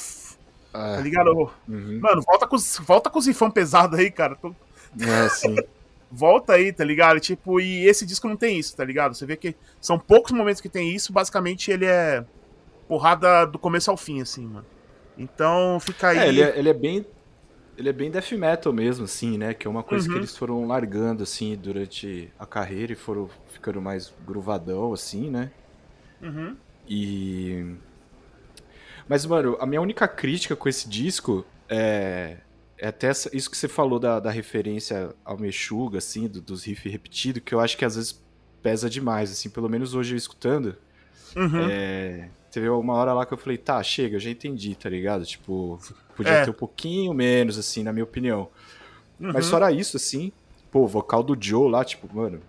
ah 0.73 0.95
tá 0.95 1.01
ligado? 1.01 1.51
Uhum. 1.67 1.99
Mano, 2.01 2.21
volta 2.21 2.47
com, 2.47 2.55
os, 2.55 2.79
volta 2.79 3.09
com 3.09 3.19
os 3.19 3.27
rifão 3.27 3.51
pesado 3.51 3.97
aí, 3.97 4.09
cara. 4.09 4.35
Tô, 4.35 4.55
É, 4.99 5.29
sim. 5.29 5.55
Volta 6.11 6.53
aí, 6.53 6.71
tá 6.71 6.83
ligado? 6.83 7.19
Tipo, 7.19 7.59
e 7.59 7.85
esse 7.87 8.05
disco 8.05 8.29
não 8.29 8.37
tem 8.37 8.57
isso, 8.57 8.77
tá 8.77 8.85
ligado? 8.85 9.15
Você 9.15 9.25
vê 9.25 9.35
que 9.35 9.53
são 9.81 9.99
poucos 9.99 10.31
momentos 10.31 10.61
que 10.61 10.69
tem 10.69 10.95
isso, 10.95 11.11
basicamente 11.11 11.71
ele 11.71 11.85
é 11.85 12.23
porrada 12.87 13.45
do 13.45 13.59
começo 13.59 13.91
ao 13.91 13.97
fim, 13.97 14.21
assim, 14.21 14.45
mano. 14.45 14.65
Então 15.17 15.77
fica 15.81 16.09
aí. 16.09 16.19
É, 16.19 16.27
ele 16.29 16.41
é, 16.41 16.59
ele 16.59 16.69
é 16.69 16.73
bem. 16.73 17.05
Ele 17.77 17.89
é 17.89 17.93
bem 17.93 18.09
death 18.09 18.31
metal 18.33 18.71
mesmo, 18.71 19.05
assim, 19.05 19.37
né? 19.37 19.53
Que 19.53 19.67
é 19.67 19.69
uma 19.69 19.83
coisa 19.83 20.07
uhum. 20.07 20.13
que 20.13 20.19
eles 20.19 20.37
foram 20.37 20.65
largando, 20.65 21.23
assim, 21.23 21.55
durante 21.55 22.31
a 22.39 22.45
carreira 22.45 22.93
e 22.93 22.95
foram 22.95 23.29
ficando 23.49 23.81
mais 23.81 24.13
gruvadão, 24.25 24.93
assim, 24.93 25.29
né? 25.29 25.51
Uhum. 26.21 26.55
E. 26.87 27.75
Mas, 29.07 29.25
mano, 29.25 29.57
a 29.59 29.65
minha 29.65 29.81
única 29.81 30.07
crítica 30.07 30.55
com 30.55 30.69
esse 30.69 30.87
disco 30.87 31.45
é. 31.69 32.37
É 32.77 32.87
até 32.89 33.07
essa, 33.07 33.33
isso 33.35 33.49
que 33.49 33.55
você 33.55 33.69
falou 33.69 33.97
da, 33.97 34.19
da 34.19 34.29
referência 34.29 35.15
ao 35.23 35.37
Meshuga, 35.37 35.99
assim, 35.99 36.27
do, 36.27 36.41
dos 36.41 36.65
riffs 36.65 36.91
repetidos, 36.91 37.41
que 37.41 37.55
eu 37.55 37.61
acho 37.61 37.77
que 37.77 37.85
às 37.85 37.95
vezes 37.95 38.21
pesa 38.61 38.89
demais, 38.89 39.31
assim, 39.31 39.49
pelo 39.49 39.69
menos 39.69 39.95
hoje 39.95 40.13
eu 40.13 40.17
escutando. 40.17 40.75
Uhum. 41.37 41.69
É, 41.69 42.29
teve 42.55 42.69
uma 42.69 42.93
hora 42.93 43.13
lá 43.13 43.25
que 43.25 43.33
eu 43.33 43.37
falei, 43.37 43.57
tá, 43.57 43.83
chega, 43.83 44.15
eu 44.15 44.19
já 44.19 44.29
entendi, 44.29 44.73
tá 44.75 44.89
ligado? 44.89 45.25
Tipo, 45.25 45.77
podia 46.15 46.31
é. 46.31 46.43
ter 46.45 46.51
um 46.51 46.53
pouquinho 46.53 47.13
menos, 47.13 47.57
assim, 47.57 47.83
na 47.83 47.91
minha 47.91 48.05
opinião. 48.05 48.47
Uhum. 49.19 49.33
Mas 49.33 49.49
fora 49.49 49.73
isso, 49.73 49.97
assim, 49.97 50.31
pô, 50.71 50.83
o 50.83 50.87
vocal 50.87 51.21
do 51.21 51.35
Joe 51.37 51.69
lá, 51.69 51.83
tipo, 51.83 52.07
mano. 52.15 52.39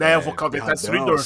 É, 0.00 0.14
é 0.14 0.18
o 0.18 0.20
vocal 0.20 0.50
dele 0.50 0.66
tá 0.66 0.72
destruidor. 0.72 1.24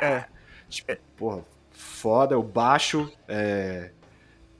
É. 0.00 0.24
Tipo, 0.68 0.96
porra, 1.16 1.44
foda, 1.70 2.36
o 2.36 2.42
baixo. 2.42 3.08
É... 3.28 3.92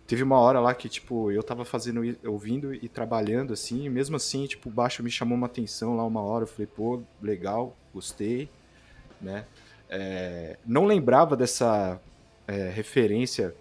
Teve 0.07 0.23
uma 0.23 0.39
hora 0.39 0.61
lá 0.61 0.73
que, 0.73 0.89
tipo, 0.89 1.33
eu 1.33 1.43
tava 1.43 1.65
fazendo, 1.65 2.17
ouvindo 2.25 2.73
e 2.73 2.89
trabalhando, 2.89 3.55
assim, 3.55 3.87
e 3.87 3.91
mesmo 3.91 4.15
assim, 4.15 4.47
tipo, 4.47 4.69
o 4.69 4.73
baixo 4.73 5.03
me 5.03 5.11
chamou 5.11 5.37
uma 5.37 5.49
atenção 5.49 5.97
lá 5.97 6.05
uma 6.05 6.23
hora. 6.23 6.45
Eu 6.45 6.49
falei, 6.49 6.69
pô, 6.69 7.03
legal, 7.21 7.77
gostei, 7.93 8.49
né? 9.21 9.47
É... 9.91 10.59
Não 10.65 10.85
lembrava 10.85 11.37
dessa 11.37 12.01
é, 12.47 12.69
referência 12.71 13.55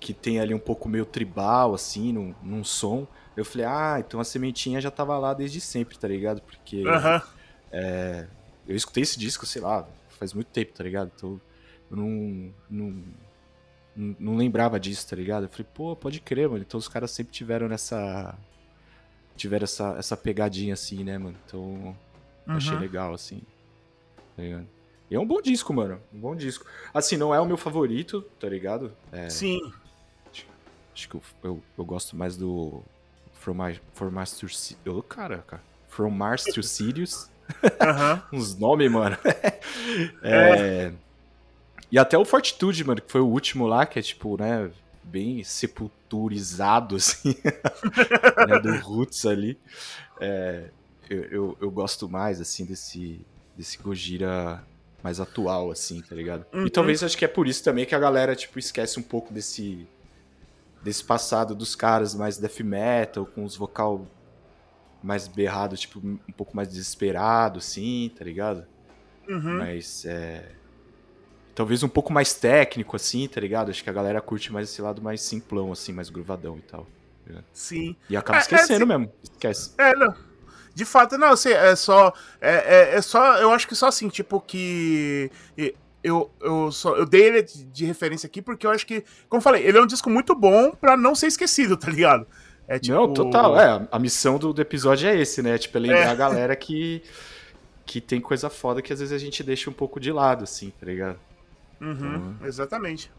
que 0.00 0.12
tem 0.12 0.38
ali 0.38 0.52
um 0.52 0.58
pouco 0.58 0.88
meio 0.88 1.06
tribal, 1.06 1.74
assim, 1.74 2.12
num, 2.12 2.34
num 2.42 2.62
som. 2.62 3.06
Eu 3.36 3.44
falei, 3.44 3.66
ah, 3.66 3.96
então 3.98 4.20
a 4.20 4.24
sementinha 4.24 4.80
já 4.80 4.90
tava 4.90 5.16
lá 5.18 5.32
desde 5.32 5.60
sempre, 5.60 5.96
tá 5.96 6.06
ligado? 6.06 6.42
Porque 6.42 6.86
uhum. 6.86 7.20
é, 7.72 8.26
eu 8.68 8.76
escutei 8.76 9.02
esse 9.02 9.18
disco, 9.18 9.46
sei 9.46 9.62
lá, 9.62 9.86
faz 10.10 10.32
muito 10.34 10.48
tempo, 10.48 10.72
tá 10.74 10.84
ligado? 10.84 11.10
Então 11.16 11.40
eu 11.90 11.96
não, 11.96 12.54
não, 12.68 13.04
não, 14.18 14.36
lembrava 14.36 14.78
disso, 14.78 15.08
tá 15.08 15.16
ligado? 15.16 15.44
Eu 15.44 15.48
falei, 15.48 15.66
pô, 15.72 15.96
pode 15.96 16.20
crer, 16.20 16.48
mano. 16.48 16.62
Então 16.62 16.78
os 16.78 16.88
caras 16.88 17.10
sempre 17.10 17.32
tiveram 17.32 17.68
nessa. 17.68 18.36
Tiveram 19.36 19.64
essa, 19.64 19.96
essa 19.98 20.16
pegadinha 20.16 20.74
assim, 20.74 21.02
né, 21.02 21.18
mano? 21.18 21.36
Então 21.46 21.60
uhum. 21.60 21.96
achei 22.46 22.76
legal, 22.76 23.14
assim. 23.14 23.40
Tá 24.36 24.42
ligado? 24.42 24.73
E 25.10 25.14
é 25.14 25.20
um 25.20 25.26
bom 25.26 25.40
disco, 25.40 25.72
mano. 25.72 26.00
Um 26.12 26.18
bom 26.18 26.34
disco. 26.34 26.66
Assim, 26.92 27.16
não 27.16 27.34
é 27.34 27.40
o 27.40 27.46
meu 27.46 27.56
favorito, 27.56 28.22
tá 28.40 28.48
ligado? 28.48 28.92
É, 29.12 29.28
Sim. 29.28 29.60
Acho, 30.32 30.46
acho 30.94 31.08
que 31.08 31.14
eu, 31.14 31.22
eu, 31.42 31.62
eu, 31.78 31.84
gosto 31.84 32.16
mais 32.16 32.36
do 32.36 32.82
From, 33.34 33.54
My, 33.54 33.80
From 33.92 34.10
Mars 34.10 34.38
to 34.38 34.46
oh, 34.90 35.02
cara, 35.02 35.38
cara. 35.46 35.62
From 35.88 36.10
Mars 36.10 36.44
to 36.54 36.62
Sirius. 36.62 37.30
Uhum. 37.62 38.22
Uns 38.38 38.56
nomes, 38.56 38.90
mano. 38.90 39.16
é... 40.22 40.90
é... 40.90 40.92
E 41.92 41.98
até 41.98 42.18
o 42.18 42.24
Fortitude, 42.24 42.82
mano, 42.82 43.00
que 43.00 43.12
foi 43.12 43.20
o 43.20 43.26
último 43.26 43.68
lá, 43.68 43.86
que 43.86 44.00
é 44.00 44.02
tipo, 44.02 44.36
né, 44.36 44.68
bem 45.04 45.44
sepulturizado, 45.44 46.96
assim, 46.96 47.36
né, 48.48 48.58
do 48.58 48.76
Roots 48.80 49.24
ali. 49.24 49.56
É, 50.20 50.70
eu, 51.08 51.22
eu, 51.24 51.58
eu, 51.60 51.70
gosto 51.70 52.08
mais, 52.08 52.40
assim, 52.40 52.64
desse, 52.64 53.24
desse 53.56 53.78
Gojira 53.78 54.64
mais 55.04 55.20
atual, 55.20 55.70
assim, 55.70 56.00
tá 56.00 56.14
ligado? 56.14 56.46
Uhum. 56.50 56.66
E 56.66 56.70
talvez 56.70 57.02
acho 57.02 57.18
que 57.18 57.26
é 57.26 57.28
por 57.28 57.46
isso 57.46 57.62
também 57.62 57.84
que 57.84 57.94
a 57.94 57.98
galera, 57.98 58.34
tipo, 58.34 58.58
esquece 58.58 58.98
um 58.98 59.02
pouco 59.02 59.34
desse 59.34 59.86
desse 60.82 61.04
passado 61.04 61.54
dos 61.54 61.74
caras 61.74 62.14
mais 62.14 62.38
death 62.38 62.60
metal, 62.60 63.26
com 63.26 63.44
os 63.44 63.54
vocal 63.54 64.06
mais 65.02 65.28
berrado, 65.28 65.76
tipo, 65.76 65.98
um 65.98 66.32
pouco 66.34 66.56
mais 66.56 66.68
desesperado, 66.68 67.58
assim, 67.58 68.10
tá 68.16 68.24
ligado? 68.24 68.66
Uhum. 69.28 69.58
Mas 69.58 70.06
é. 70.06 70.52
Talvez 71.54 71.82
um 71.82 71.88
pouco 71.88 72.10
mais 72.10 72.32
técnico, 72.32 72.96
assim, 72.96 73.28
tá 73.28 73.40
ligado? 73.40 73.70
Acho 73.70 73.84
que 73.84 73.90
a 73.90 73.92
galera 73.92 74.20
curte 74.22 74.50
mais 74.52 74.70
esse 74.70 74.80
lado 74.80 75.02
mais 75.02 75.20
simplão, 75.20 75.70
assim, 75.70 75.92
mais 75.92 76.08
gruvadão 76.08 76.56
e 76.56 76.62
tal. 76.62 76.86
Tá 77.26 77.44
Sim. 77.52 77.94
E 78.08 78.16
acaba 78.16 78.38
é, 78.38 78.40
esquecendo 78.40 78.72
é, 78.72 78.76
assim, 78.76 78.86
mesmo. 78.86 79.12
Esquece. 79.22 79.74
É, 79.76 79.94
não. 79.94 80.14
De 80.74 80.84
fato, 80.84 81.16
não, 81.16 81.28
assim, 81.28 81.50
é 81.50 81.76
só. 81.76 82.12
É, 82.40 82.54
é, 82.54 82.96
é, 82.96 83.02
só. 83.02 83.36
Eu 83.36 83.52
acho 83.52 83.68
que 83.68 83.76
só 83.76 83.88
assim, 83.88 84.08
tipo, 84.08 84.40
que. 84.40 85.30
Eu, 86.02 86.30
eu, 86.40 86.70
só, 86.70 86.94
eu 86.96 87.06
dei 87.06 87.28
ele 87.28 87.42
de, 87.42 87.86
referência 87.86 88.26
aqui 88.26 88.42
porque 88.42 88.66
eu 88.66 88.70
acho 88.70 88.86
que, 88.86 89.02
como 89.26 89.38
eu 89.38 89.42
falei, 89.42 89.66
ele 89.66 89.78
é 89.78 89.80
um 89.80 89.86
disco 89.86 90.10
muito 90.10 90.34
bom 90.34 90.72
pra 90.72 90.98
não 90.98 91.14
ser 91.14 91.28
esquecido, 91.28 91.78
tá 91.78 91.90
ligado? 91.90 92.26
É, 92.68 92.78
tipo... 92.78 92.94
Não, 92.94 93.12
total. 93.12 93.58
É, 93.58 93.88
a 93.90 93.98
missão 93.98 94.38
do, 94.38 94.52
do 94.52 94.60
episódio 94.60 95.08
é 95.08 95.16
esse, 95.16 95.40
né? 95.40 95.56
Tipo, 95.56 95.78
é 95.78 95.80
lembrar 95.80 96.00
é. 96.00 96.08
a 96.08 96.14
galera 96.14 96.56
que, 96.56 97.02
que 97.86 98.02
tem 98.02 98.20
coisa 98.20 98.50
foda 98.50 98.82
que 98.82 98.92
às 98.92 98.98
vezes 98.98 99.14
a 99.14 99.18
gente 99.18 99.42
deixa 99.42 99.70
um 99.70 99.72
pouco 99.72 99.98
de 99.98 100.12
lado, 100.12 100.44
assim, 100.44 100.70
tá 100.78 100.84
ligado? 100.84 101.18
Uhum, 101.80 101.92
então... 101.94 102.46
Exatamente. 102.46 103.10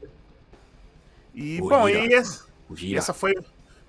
E, 1.34 1.58
bom, 1.60 1.90
e 1.90 2.14
essa, 2.14 2.46
essa 2.96 3.14
foi 3.14 3.34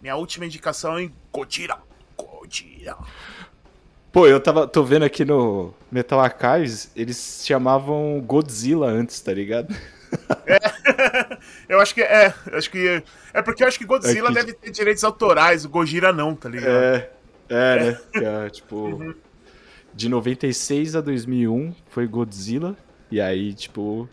minha 0.00 0.16
última 0.16 0.46
indicação 0.46 0.98
em 0.98 1.12
Gojira. 1.32 1.78
Gojira. 2.16 2.96
Pô, 4.16 4.26
eu 4.26 4.40
tava, 4.40 4.66
tô 4.66 4.82
vendo 4.82 5.02
aqui 5.02 5.26
no 5.26 5.74
Metal 5.92 6.18
Archives, 6.18 6.90
eles 6.96 7.42
chamavam 7.44 8.18
Godzilla 8.24 8.86
antes, 8.86 9.20
tá 9.20 9.30
ligado? 9.30 9.76
É, 10.46 11.38
eu 11.68 11.78
acho 11.78 11.94
que 11.94 12.00
é, 12.00 12.32
acho 12.54 12.70
que 12.70 13.02
é 13.34 13.42
porque 13.42 13.62
eu 13.62 13.68
acho 13.68 13.76
que 13.76 13.84
Godzilla 13.84 14.28
é 14.30 14.32
que... 14.32 14.34
deve 14.34 14.52
ter 14.54 14.70
direitos 14.70 15.04
autorais, 15.04 15.66
o 15.66 15.68
Gojira 15.68 16.14
não, 16.14 16.34
tá 16.34 16.48
ligado? 16.48 16.70
É, 16.70 17.10
é, 17.50 17.84
né? 17.84 18.00
É, 18.14 18.48
tipo, 18.48 18.74
uhum. 18.74 19.14
de 19.92 20.08
96 20.08 20.96
a 20.96 21.02
2001 21.02 21.74
foi 21.90 22.06
Godzilla 22.06 22.74
e 23.10 23.20
aí 23.20 23.52
tipo 23.52 24.08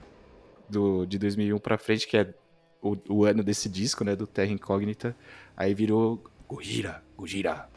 do 0.69 1.05
de 1.05 1.17
2001 1.17 1.57
para 1.59 1.77
frente 1.77 2.05
que 2.09 2.17
é 2.17 2.33
o, 2.81 2.97
o, 3.07 3.23
ano 3.23 3.41
desse 3.41 3.69
disco, 3.69 4.03
né, 4.03 4.17
do 4.17 4.27
Terra 4.27 4.51
Incógnita, 4.51 5.15
aí 5.55 5.73
virou 5.73 6.21
Gojira, 6.45 7.01
Gojira. 7.15 7.69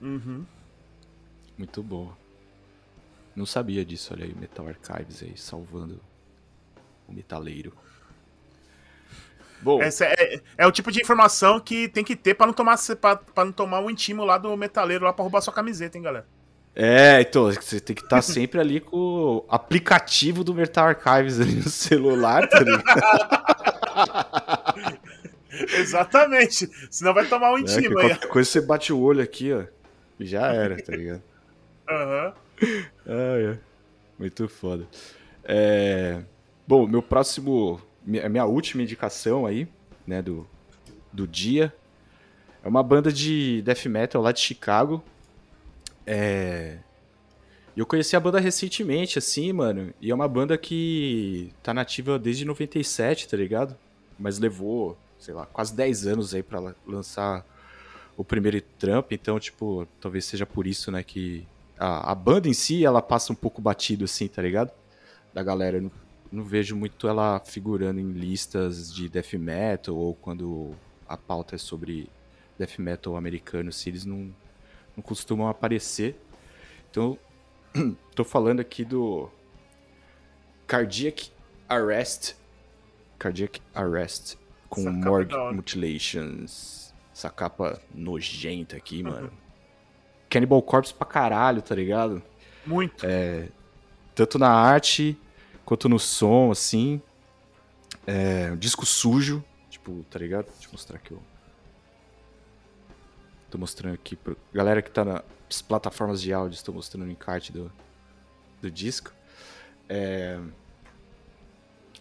Uhum. 0.00 0.44
Muito 1.58 1.82
boa. 1.82 2.16
Não 3.34 3.44
sabia 3.44 3.84
disso, 3.84 4.14
olha 4.14 4.24
aí, 4.24 4.34
Metal 4.34 4.66
Archives 4.66 5.22
aí, 5.22 5.36
salvando 5.36 6.00
o 7.08 7.12
metaleiro. 7.12 7.72
Bom. 9.60 9.82
Essa 9.82 10.06
é, 10.06 10.40
é, 10.56 10.66
o 10.66 10.72
tipo 10.72 10.92
de 10.92 11.00
informação 11.00 11.58
que 11.58 11.88
tem 11.88 12.04
que 12.04 12.14
ter 12.14 12.34
para 12.34 12.46
não 12.46 12.54
tomar 12.54 12.78
para 13.34 13.44
não 13.44 13.52
tomar 13.52 13.80
um 13.80 13.90
intimo 13.90 14.24
lá 14.24 14.38
do 14.38 14.56
metaleiro 14.56 15.04
lá 15.04 15.12
para 15.12 15.22
roubar 15.22 15.40
sua 15.40 15.52
camiseta, 15.52 15.98
hein, 15.98 16.04
galera. 16.04 16.26
É, 16.74 17.20
então, 17.22 17.50
você 17.50 17.80
tem 17.80 17.96
que 17.96 18.02
estar 18.02 18.16
tá 18.16 18.22
sempre 18.22 18.60
ali 18.60 18.78
com 18.78 18.96
o 18.96 19.44
aplicativo 19.48 20.44
do 20.44 20.54
Metal 20.54 20.86
Archives 20.86 21.40
ali 21.40 21.56
no 21.56 21.68
celular, 21.68 22.48
tá 22.48 22.60
ligado? 22.60 22.84
Exatamente. 25.76 26.70
Senão 26.88 27.12
vai 27.12 27.26
tomar 27.26 27.52
um 27.52 27.58
intimo 27.58 27.98
é, 27.98 28.02
aí. 28.04 28.10
Qualquer 28.10 28.28
coisa 28.28 28.48
você 28.48 28.60
bate 28.60 28.92
o 28.92 29.00
olho 29.00 29.20
aqui, 29.20 29.52
ó. 29.52 29.64
E 30.20 30.26
já 30.26 30.52
era, 30.52 30.80
tá 30.80 30.94
ligado? 30.94 31.22
Aham. 31.88 32.34
Ah, 33.06 33.54
é. 33.54 33.58
Muito 34.18 34.48
foda. 34.48 34.86
É... 35.44 36.22
Bom, 36.66 36.86
meu 36.86 37.02
próximo. 37.02 37.80
Minha, 38.04 38.28
minha 38.28 38.44
última 38.44 38.82
indicação 38.82 39.46
aí, 39.46 39.68
né, 40.06 40.20
do, 40.20 40.46
do 41.12 41.26
dia. 41.26 41.74
É 42.62 42.68
uma 42.68 42.82
banda 42.82 43.12
de 43.12 43.62
death 43.62 43.86
metal 43.86 44.20
lá 44.20 44.32
de 44.32 44.40
Chicago. 44.40 45.02
É. 46.06 46.78
Eu 47.76 47.86
conheci 47.86 48.16
a 48.16 48.20
banda 48.20 48.40
recentemente, 48.40 49.18
assim, 49.18 49.52
mano. 49.52 49.94
E 50.00 50.10
é 50.10 50.14
uma 50.14 50.26
banda 50.26 50.58
que 50.58 51.52
tá 51.62 51.72
nativa 51.72 52.18
desde 52.18 52.44
97, 52.44 53.28
tá 53.28 53.36
ligado? 53.36 53.76
Mas 54.18 54.38
levou, 54.38 54.98
sei 55.18 55.32
lá, 55.32 55.46
quase 55.46 55.74
10 55.76 56.06
anos 56.06 56.34
aí 56.34 56.42
pra 56.42 56.74
lançar 56.86 57.46
o 58.16 58.24
primeiro 58.24 58.60
trampo. 58.78 59.14
Então, 59.14 59.38
tipo, 59.38 59.86
talvez 60.00 60.24
seja 60.24 60.44
por 60.44 60.66
isso, 60.66 60.90
né, 60.90 61.04
que 61.04 61.46
a, 61.78 62.12
a, 62.12 62.14
banda 62.14 62.48
em 62.48 62.52
si, 62.52 62.84
ela 62.84 63.00
passa 63.00 63.32
um 63.32 63.36
pouco 63.36 63.60
batido, 63.60 64.04
assim, 64.04 64.28
tá 64.28 64.42
ligado? 64.42 64.72
Da 65.32 65.42
galera. 65.42 65.78
Eu 65.78 65.82
não, 65.82 65.90
não 66.30 66.44
vejo 66.44 66.76
muito 66.76 67.08
ela 67.08 67.40
figurando 67.40 68.00
em 68.00 68.12
listas 68.12 68.92
de 68.92 69.08
death 69.08 69.34
metal 69.34 69.94
ou 69.94 70.14
quando 70.14 70.74
a 71.08 71.16
pauta 71.16 71.54
é 71.54 71.58
sobre 71.58 72.08
death 72.58 72.78
metal 72.78 73.16
americano, 73.16 73.72
se 73.72 73.88
eles 73.88 74.04
não, 74.04 74.34
não 74.96 75.02
costumam 75.02 75.48
aparecer. 75.48 76.16
Então, 76.90 77.18
tô 78.14 78.24
falando 78.24 78.60
aqui 78.60 78.84
do 78.84 79.30
Cardiac 80.66 81.30
Arrest. 81.68 82.34
Cardiac 83.18 83.60
Arrest 83.74 84.36
com 84.68 84.90
Morgue 84.90 85.34
Mutilations. 85.52 86.94
Essa 87.12 87.30
capa 87.30 87.80
nojenta 87.94 88.76
aqui, 88.76 89.02
mano. 89.02 89.32
Cannibal 90.28 90.60
Corpse 90.62 90.92
pra 90.92 91.06
caralho, 91.06 91.62
tá 91.62 91.74
ligado? 91.74 92.22
Muito. 92.66 93.04
É, 93.06 93.48
tanto 94.14 94.38
na 94.38 94.50
arte 94.50 95.16
quanto 95.64 95.88
no 95.88 95.98
som, 95.98 96.50
assim. 96.50 97.00
É, 98.06 98.50
um 98.52 98.56
disco 98.56 98.84
sujo, 98.86 99.44
tipo, 99.70 100.04
tá 100.10 100.18
ligado? 100.18 100.46
Deixa 100.46 100.66
eu 100.66 100.72
mostrar 100.72 100.96
aqui, 100.96 101.14
ó. 101.14 101.18
Tô 103.50 103.56
mostrando 103.56 103.94
aqui 103.94 104.16
pra 104.16 104.34
galera 104.52 104.82
que 104.82 104.90
tá 104.90 105.04
nas 105.04 105.62
plataformas 105.62 106.20
de 106.20 106.32
áudio, 106.32 106.56
estou 106.56 106.74
mostrando 106.74 107.06
o 107.06 107.10
encarte 107.10 107.50
do, 107.50 107.72
do 108.60 108.70
disco. 108.70 109.12
É... 109.88 110.38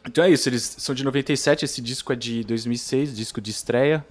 Então 0.05 0.23
é 0.23 0.29
isso, 0.29 0.47
eles 0.49 0.63
são 0.63 0.93
de 0.93 1.03
97, 1.03 1.65
esse 1.65 1.81
disco 1.81 2.11
é 2.11 2.15
de 2.15 2.43
2006, 2.43 3.15
disco 3.15 3.39
de 3.39 3.51
estreia. 3.51 4.05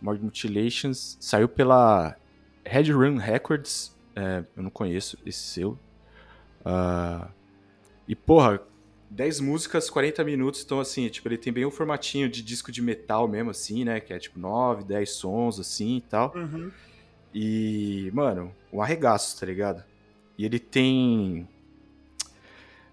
Morgue 0.00 0.24
Mutilations, 0.24 1.16
saiu 1.20 1.48
pela 1.48 2.16
Red 2.64 2.92
Run 2.92 3.16
Records, 3.16 3.96
é, 4.16 4.44
eu 4.56 4.62
não 4.62 4.70
conheço 4.70 5.18
esse 5.24 5.40
selo. 5.40 5.78
Uh, 6.60 7.28
e 8.08 8.16
porra, 8.16 8.60
10 9.10 9.40
músicas, 9.40 9.90
40 9.90 10.24
minutos, 10.24 10.62
então 10.64 10.80
assim, 10.80 11.08
tipo, 11.08 11.28
ele 11.28 11.36
tem 11.36 11.52
bem 11.52 11.66
um 11.66 11.70
formatinho 11.70 12.28
de 12.28 12.42
disco 12.42 12.72
de 12.72 12.80
metal 12.82 13.28
mesmo, 13.28 13.50
assim, 13.50 13.84
né? 13.84 14.00
Que 14.00 14.12
é 14.12 14.18
tipo 14.18 14.38
9, 14.38 14.84
10 14.84 15.10
sons, 15.10 15.60
assim 15.60 15.98
e 15.98 16.00
tal. 16.00 16.32
Uhum. 16.34 16.70
E, 17.32 18.10
mano, 18.14 18.54
um 18.72 18.80
arregaço, 18.80 19.38
tá 19.38 19.46
ligado? 19.46 19.84
E 20.38 20.44
ele 20.44 20.58
tem 20.58 21.48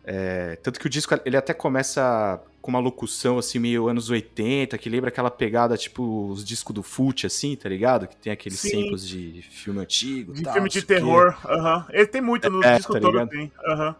é, 0.03 0.55
tanto 0.57 0.79
que 0.79 0.87
o 0.87 0.89
disco 0.89 1.13
ele 1.25 1.37
até 1.37 1.53
começa 1.53 2.41
com 2.61 2.69
uma 2.69 2.79
locução 2.79 3.37
assim 3.37 3.57
meio 3.59 3.87
anos 3.87 4.09
80, 4.09 4.77
que 4.77 4.89
lembra 4.89 5.09
aquela 5.09 5.31
pegada 5.31 5.75
tipo 5.75 6.27
os 6.27 6.45
discos 6.45 6.73
do 6.73 6.83
Fute 6.83 7.25
assim, 7.25 7.55
tá 7.55 7.67
ligado? 7.67 8.07
Que 8.07 8.15
tem 8.15 8.31
aqueles 8.31 8.59
Sim. 8.59 8.83
samples 8.83 9.07
de 9.07 9.41
filme 9.41 9.79
antigo, 9.79 10.33
de 10.33 10.43
tal, 10.43 10.53
filme 10.53 10.69
de 10.69 10.81
terror. 10.83 11.35
Uhum. 11.45 11.83
Ele 11.89 12.07
tem 12.07 12.21
muito 12.21 12.49
no 12.49 12.63
é, 12.63 12.77
disco 12.77 12.93
tá 12.93 12.99
todo 12.99 13.27
tem. 13.27 13.51
Uhum. 13.65 13.95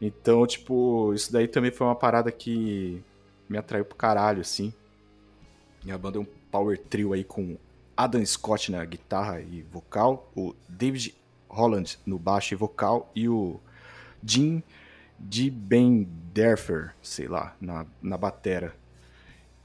Então, 0.00 0.46
tipo, 0.46 1.12
isso 1.14 1.32
daí 1.32 1.48
também 1.48 1.70
foi 1.70 1.86
uma 1.86 1.96
parada 1.96 2.30
que 2.30 3.02
me 3.48 3.58
atraiu 3.58 3.84
pro 3.84 3.96
caralho 3.96 4.40
assim. 4.40 4.72
E 5.84 5.90
a 5.90 5.98
banda 5.98 6.18
é 6.18 6.20
um 6.20 6.26
power 6.50 6.78
trio 6.78 7.12
aí 7.12 7.24
com 7.24 7.56
Adam 7.96 8.24
Scott 8.24 8.70
na 8.70 8.84
guitarra 8.84 9.40
e 9.40 9.62
vocal, 9.62 10.30
o 10.36 10.54
David 10.68 11.14
Holland 11.48 11.98
no 12.04 12.18
baixo 12.18 12.54
e 12.54 12.56
vocal 12.56 13.10
e 13.14 13.28
o 13.28 13.58
Jim 14.22 14.62
de 15.18 15.50
Ben 15.50 16.04
Derfer, 16.32 16.94
sei 17.02 17.26
lá, 17.26 17.56
na, 17.60 17.86
na 18.00 18.16
batera. 18.16 18.74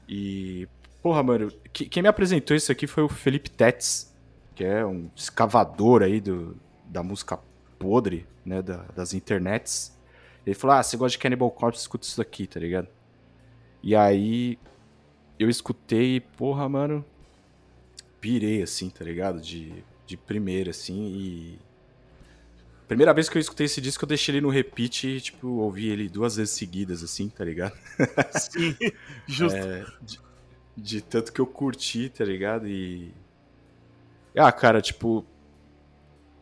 E, 0.08 0.68
porra, 1.02 1.22
mano, 1.22 1.50
que, 1.72 1.86
quem 1.86 2.02
me 2.02 2.08
apresentou 2.08 2.56
isso 2.56 2.72
aqui 2.72 2.86
foi 2.86 3.02
o 3.02 3.08
Felipe 3.08 3.50
Tetz, 3.50 4.14
que 4.54 4.64
é 4.64 4.84
um 4.84 5.10
escavador 5.14 6.02
aí 6.02 6.20
do, 6.20 6.56
da 6.84 7.02
música 7.02 7.38
podre, 7.78 8.26
né, 8.44 8.60
da, 8.60 8.78
das 8.94 9.14
internets. 9.14 9.96
Ele 10.44 10.54
falou, 10.54 10.76
ah, 10.76 10.82
você 10.82 10.96
gosta 10.96 11.12
de 11.12 11.18
Cannibal 11.18 11.50
Corpse, 11.50 11.80
escuta 11.80 12.06
isso 12.06 12.18
daqui, 12.18 12.46
tá 12.46 12.60
ligado? 12.60 12.88
E 13.82 13.94
aí, 13.94 14.58
eu 15.38 15.48
escutei 15.48 16.20
porra, 16.20 16.68
mano, 16.68 17.04
pirei, 18.20 18.62
assim, 18.62 18.90
tá 18.90 19.04
ligado? 19.04 19.40
De, 19.40 19.84
de 20.06 20.16
primeira, 20.16 20.70
assim, 20.70 21.06
e 21.06 21.58
Primeira 22.86 23.14
vez 23.14 23.28
que 23.28 23.38
eu 23.38 23.40
escutei 23.40 23.66
esse 23.66 23.80
disco, 23.80 24.04
eu 24.04 24.08
deixei 24.08 24.34
ele 24.34 24.42
no 24.42 24.50
repeat 24.50 25.06
e, 25.06 25.20
tipo, 25.20 25.48
ouvi 25.48 25.88
ele 25.88 26.08
duas 26.08 26.36
vezes 26.36 26.54
seguidas, 26.54 27.02
assim, 27.02 27.28
tá 27.30 27.42
ligado? 27.44 27.74
Sim, 28.38 28.76
justo. 29.26 29.56
É, 29.56 29.86
de, 30.02 30.20
de, 30.76 31.00
tanto 31.00 31.32
que 31.32 31.40
eu 31.40 31.46
curti, 31.46 32.10
tá 32.10 32.24
ligado? 32.24 32.68
E. 32.68 33.12
Ah, 34.36 34.52
cara, 34.52 34.82
tipo. 34.82 35.24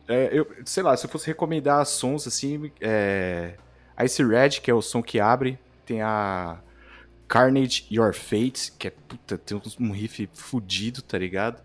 É, 0.05 0.29
eu, 0.37 0.45
sei 0.65 0.83
lá, 0.83 0.97
se 0.97 1.05
eu 1.05 1.09
fosse 1.09 1.27
recomendar 1.27 1.85
sons, 1.85 2.27
assim. 2.27 2.69
É, 2.81 3.55
Ice 4.03 4.21
Red, 4.21 4.61
que 4.61 4.69
é 4.69 4.73
o 4.73 4.81
som 4.81 5.01
que 5.01 5.21
abre. 5.21 5.57
Tem 5.85 6.01
a. 6.01 6.59
Carnage 7.25 7.87
Your 7.89 8.13
Fate, 8.13 8.71
que 8.77 8.89
é 8.89 8.91
puta, 8.91 9.37
tem 9.37 9.59
um 9.79 9.91
riff 9.91 10.29
fudido, 10.33 11.01
tá 11.01 11.17
ligado? 11.17 11.63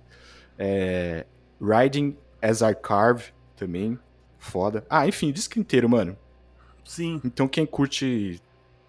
É, 0.56 1.26
Riding 1.60 2.16
as 2.40 2.62
I 2.62 2.74
Carve 2.74 3.32
também. 3.56 3.98
Foda. 4.38 4.84
Ah, 4.88 5.06
enfim, 5.06 5.30
o 5.30 5.32
disco 5.32 5.58
inteiro, 5.58 5.88
mano. 5.88 6.16
Sim. 6.84 7.20
Então 7.24 7.46
quem 7.46 7.66
curte 7.66 8.40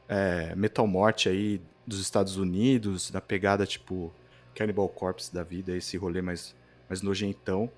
é, 0.08 0.56
Metal 0.56 0.88
Morte 0.88 1.28
aí 1.28 1.62
dos 1.86 2.00
Estados 2.00 2.38
Unidos, 2.38 3.10
da 3.12 3.20
pegada 3.20 3.66
tipo 3.66 4.14
Cannibal 4.56 4.88
Corpse 4.90 5.34
da 5.34 5.44
vida, 5.44 5.76
esse 5.76 5.98
rolê 5.98 6.22
mais, 6.22 6.56
mais 6.88 7.02
nojentão, 7.02 7.70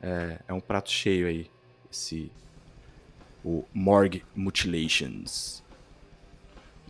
é, 0.00 0.38
é 0.48 0.52
um 0.52 0.60
prato 0.60 0.90
cheio 0.90 1.26
aí. 1.26 1.50
Esse. 1.90 2.30
O 3.44 3.64
Morgue 3.72 4.24
Mutilations. 4.34 5.62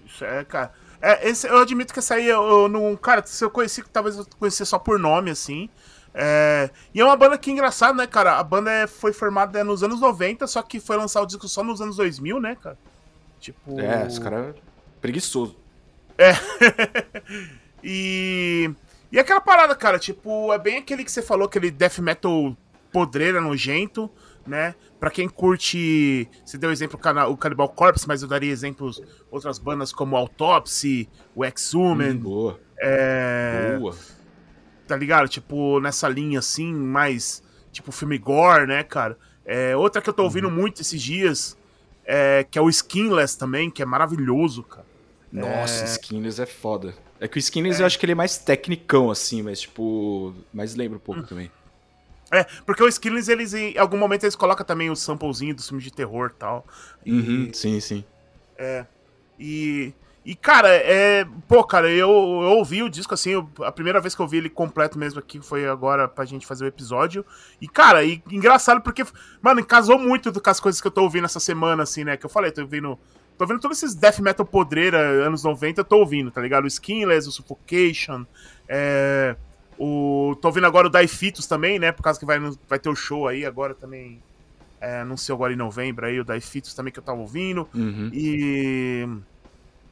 Isso 0.05 0.25
é, 0.25 0.45
cara. 0.45 0.73
É, 1.01 1.29
esse, 1.29 1.47
eu 1.47 1.59
admito 1.59 1.93
que 1.93 1.99
essa 1.99 2.15
aí 2.15 2.27
eu, 2.27 2.43
eu 2.43 2.69
não. 2.69 2.97
Cara, 2.97 3.25
se 3.25 3.45
eu 3.45 3.51
conheci, 3.51 3.83
talvez 3.85 4.17
eu 4.17 4.27
conhecia 4.39 4.67
só 4.67 4.79
por 4.79 4.99
nome, 4.99 5.31
assim. 5.31 5.69
É, 6.15 6.71
e 6.95 7.01
é 7.01 7.05
uma 7.05 7.17
banda 7.17 7.39
que 7.39 7.51
é 7.51 7.53
engraçada, 7.53 7.95
né, 7.95 8.07
cara? 8.07 8.39
A 8.39 8.43
banda 8.43 8.71
é, 8.71 8.87
foi 8.87 9.13
formada 9.13 9.63
nos 9.63 9.83
anos 9.83 10.01
90, 10.01 10.47
só 10.47 10.63
que 10.63 10.81
foi 10.81 10.97
lançar 10.97 11.23
o 11.23 11.27
disco 11.27 11.49
só 11.49 11.63
nos 11.63 11.81
anos 11.81 11.97
2000, 11.97 12.41
né, 12.41 12.57
cara? 12.57 12.79
Tipo. 13.39 13.79
É, 13.79 14.07
esse 14.07 14.21
cara 14.21 14.55
é 14.55 14.55
preguiçoso. 15.01 15.57
É. 16.17 16.33
e. 17.83 18.71
E 19.11 19.19
aquela 19.19 19.41
parada, 19.41 19.75
cara, 19.75 19.99
tipo, 19.99 20.53
é 20.53 20.59
bem 20.59 20.77
aquele 20.77 21.03
que 21.03 21.11
você 21.11 21.23
falou, 21.23 21.47
aquele 21.47 21.71
death 21.71 21.99
metal 21.99 22.55
podreira, 22.93 23.41
nojento, 23.41 24.11
né? 24.47 24.75
Pra 25.01 25.11
quem 25.11 25.29
curte. 25.29 26.29
Você 26.45 26.59
deu 26.59 26.71
exemplo 26.71 27.01
o 27.31 27.37
Cannibal 27.37 27.71
Corpse, 27.71 28.07
mas 28.07 28.21
eu 28.21 28.29
daria 28.29 28.53
exemplos 28.53 29.01
outras 29.31 29.59
bandas 29.59 29.93
como 29.93 30.15
Autopsy, 30.15 31.09
o 31.35 31.43
Exhuman. 31.43 32.11
Hum, 32.11 32.19
boa. 32.19 32.61
É... 32.79 33.79
Boa 33.79 33.95
tá 34.89 34.97
ligado? 34.97 35.29
Tipo, 35.29 35.79
nessa 35.79 36.09
linha 36.09 36.41
assim, 36.41 36.73
mais 36.73 37.43
tipo 37.71 37.93
filme 37.93 38.19
gore, 38.19 38.67
né, 38.67 38.83
cara? 38.83 39.17
É, 39.45 39.77
outra 39.77 40.03
que 40.03 40.09
eu 40.09 40.15
tô 40.15 40.25
ouvindo 40.25 40.49
uhum. 40.49 40.55
muito 40.55 40.83
esses 40.83 41.01
dias, 41.01 41.57
é, 42.05 42.45
que 42.51 42.59
é 42.59 42.63
o 42.63 42.69
Skinless 42.69 43.39
também, 43.39 43.71
que 43.71 43.83
é 43.83 43.87
maravilhoso, 43.87 44.63
cara. 44.63 44.87
Nossa, 45.31 45.85
é... 45.85 45.87
Skinless 45.87 46.41
é 46.41 46.47
foda. 46.47 46.95
É 47.21 47.29
que 47.29 47.37
o 47.37 47.41
Skinless 47.41 47.79
é. 47.79 47.83
eu 47.83 47.87
acho 47.87 47.99
que 47.99 48.05
ele 48.07 48.13
é 48.13 48.15
mais 48.15 48.39
tecnicão, 48.39 49.11
assim, 49.11 49.43
mas 49.43 49.61
tipo. 49.61 50.35
Mas 50.53 50.75
lembra 50.75 50.97
um 50.97 51.01
pouco 51.01 51.21
hum. 51.21 51.27
também. 51.27 51.51
É, 52.31 52.45
porque 52.67 52.83
o 52.83 52.89
Skinless, 52.89 53.31
eles 53.31 53.55
em 53.55 53.77
algum 53.79 53.97
momento 53.97 54.25
eles 54.25 54.37
colocam 54.37 54.65
também 54.65 54.91
o 54.91 54.97
samplezinho 54.97 55.55
dos 55.55 55.67
filmes 55.67 55.85
de 55.85 55.93
terror 55.93 56.31
e 56.35 56.39
tal. 56.39 56.67
Uhum, 57.07 57.51
sim, 57.53 57.81
sim. 57.81 58.05
É. 58.57 58.87
E. 59.39 59.93
E, 60.29 60.35
cara, 60.35 60.69
é. 60.69 61.27
Pô, 61.49 61.65
cara, 61.65 61.91
eu, 61.91 62.11
eu 62.11 62.59
ouvi 62.59 62.83
o 62.83 62.91
disco 62.91 63.15
assim, 63.15 63.31
eu, 63.31 63.49
a 63.63 63.73
primeira 63.73 63.99
vez 63.99 64.15
que 64.15 64.21
eu 64.21 64.29
vi 64.29 64.37
ele 64.37 64.51
completo 64.51 64.99
mesmo 64.99 65.19
aqui 65.19 65.41
foi 65.41 65.67
agora 65.67 66.07
pra 66.07 66.27
gente 66.27 66.47
fazer 66.47 66.67
o 66.67 66.69
episódio. 66.69 67.25
E, 67.59 67.67
cara, 67.67 68.05
e, 68.05 68.23
engraçado 68.31 68.83
porque, 68.83 69.07
mano, 69.41 69.65
casou 69.65 69.99
muito 69.99 70.31
com 70.39 70.51
as 70.51 70.61
coisas 70.61 70.83
que 70.83 70.87
eu 70.87 70.91
tô 70.91 71.05
ouvindo 71.05 71.25
essa 71.25 71.41
semana, 71.41 71.83
assim, 71.83 72.05
né? 72.05 72.15
Que 72.19 72.27
eu 72.27 72.29
falei, 72.29 72.51
tô 72.51 72.61
ouvindo. 72.61 72.99
Tô 73.39 73.45
ouvindo 73.45 73.59
todos 73.59 73.83
esses 73.83 73.95
death 73.95 74.19
metal 74.19 74.45
podreira, 74.45 74.99
anos 74.99 75.45
90, 75.45 75.81
eu 75.81 75.85
tô 75.87 75.97
ouvindo, 75.97 76.31
tá 76.31 76.43
ligado? 76.43 76.65
O 76.65 76.69
Skinless, 76.69 77.27
o 77.27 77.33
Suffocation, 77.33 78.27
é. 78.69 79.35
O, 79.79 80.37
tô 80.43 80.49
ouvindo 80.49 80.67
agora 80.67 80.89
o 80.89 80.91
Daifitos 80.91 81.47
também, 81.47 81.79
né? 81.79 81.91
Por 81.91 82.03
causa 82.03 82.21
que 82.21 82.27
vai, 82.27 82.39
vai 82.69 82.79
ter 82.79 82.91
o 82.91 82.95
show 82.95 83.27
aí 83.27 83.47
agora 83.47 83.75
também. 83.75 84.23
É, 84.79 85.01
anunciou 85.01 85.37
agora 85.37 85.55
em 85.55 85.57
novembro 85.57 86.05
aí 86.05 86.21
o 86.21 86.25
Daifitos 86.25 86.75
também 86.75 86.93
que 86.93 86.99
eu 86.99 87.03
tava 87.03 87.19
ouvindo. 87.19 87.67
Uhum. 87.75 88.11
E. 88.13 89.09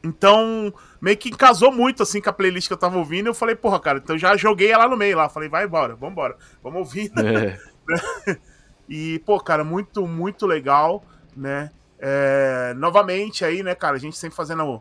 Então, 0.07 0.72
meio 1.00 1.16
que 1.16 1.30
casou 1.30 1.72
muito, 1.72 2.02
assim, 2.02 2.20
com 2.20 2.30
a 2.30 2.32
playlist 2.32 2.68
que 2.68 2.72
eu 2.72 2.78
tava 2.78 2.96
ouvindo. 2.96 3.26
Eu 3.26 3.34
falei, 3.34 3.57
porra, 3.57 3.80
cara, 3.80 3.98
então 3.98 4.16
já 4.16 4.36
joguei 4.36 4.70
ela 4.70 4.88
no 4.88 4.96
meio 4.96 5.16
lá. 5.16 5.28
Falei, 5.28 5.48
vai 5.48 5.64
embora, 5.64 5.96
vambora, 5.96 6.36
vamos 6.62 6.78
ouvir. 6.78 7.11
É. 7.18 7.59
e, 8.88 9.18
pô, 9.26 9.40
cara, 9.40 9.64
muito, 9.64 10.07
muito 10.07 10.46
legal, 10.46 11.04
né? 11.36 11.72
É, 11.98 12.72
novamente 12.76 13.44
aí, 13.44 13.62
né, 13.62 13.74
cara, 13.74 13.96
a 13.96 13.98
gente 13.98 14.16
sempre 14.16 14.36
fazendo. 14.36 14.80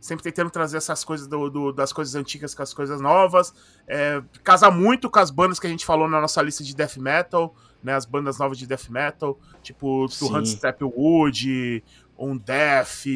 Sempre 0.00 0.24
tentando 0.24 0.50
trazer 0.50 0.78
essas 0.78 1.04
coisas 1.04 1.28
do, 1.28 1.48
do, 1.48 1.72
das 1.72 1.92
coisas 1.92 2.16
antigas 2.16 2.56
com 2.56 2.62
as 2.62 2.74
coisas 2.74 3.00
novas. 3.00 3.54
É, 3.86 4.20
casa 4.42 4.68
muito 4.68 5.08
com 5.08 5.20
as 5.20 5.30
bandas 5.30 5.60
que 5.60 5.66
a 5.68 5.70
gente 5.70 5.86
falou 5.86 6.08
na 6.08 6.20
nossa 6.20 6.42
lista 6.42 6.64
de 6.64 6.74
death 6.74 6.96
metal, 6.96 7.54
né? 7.80 7.94
As 7.94 8.04
bandas 8.04 8.36
novas 8.36 8.58
de 8.58 8.66
death 8.66 8.88
metal, 8.88 9.38
tipo 9.62 10.08
Two 10.08 10.34
Hand 10.34 10.46
Stepwood, 10.46 11.84
On 12.18 12.36
Death, 12.36 13.06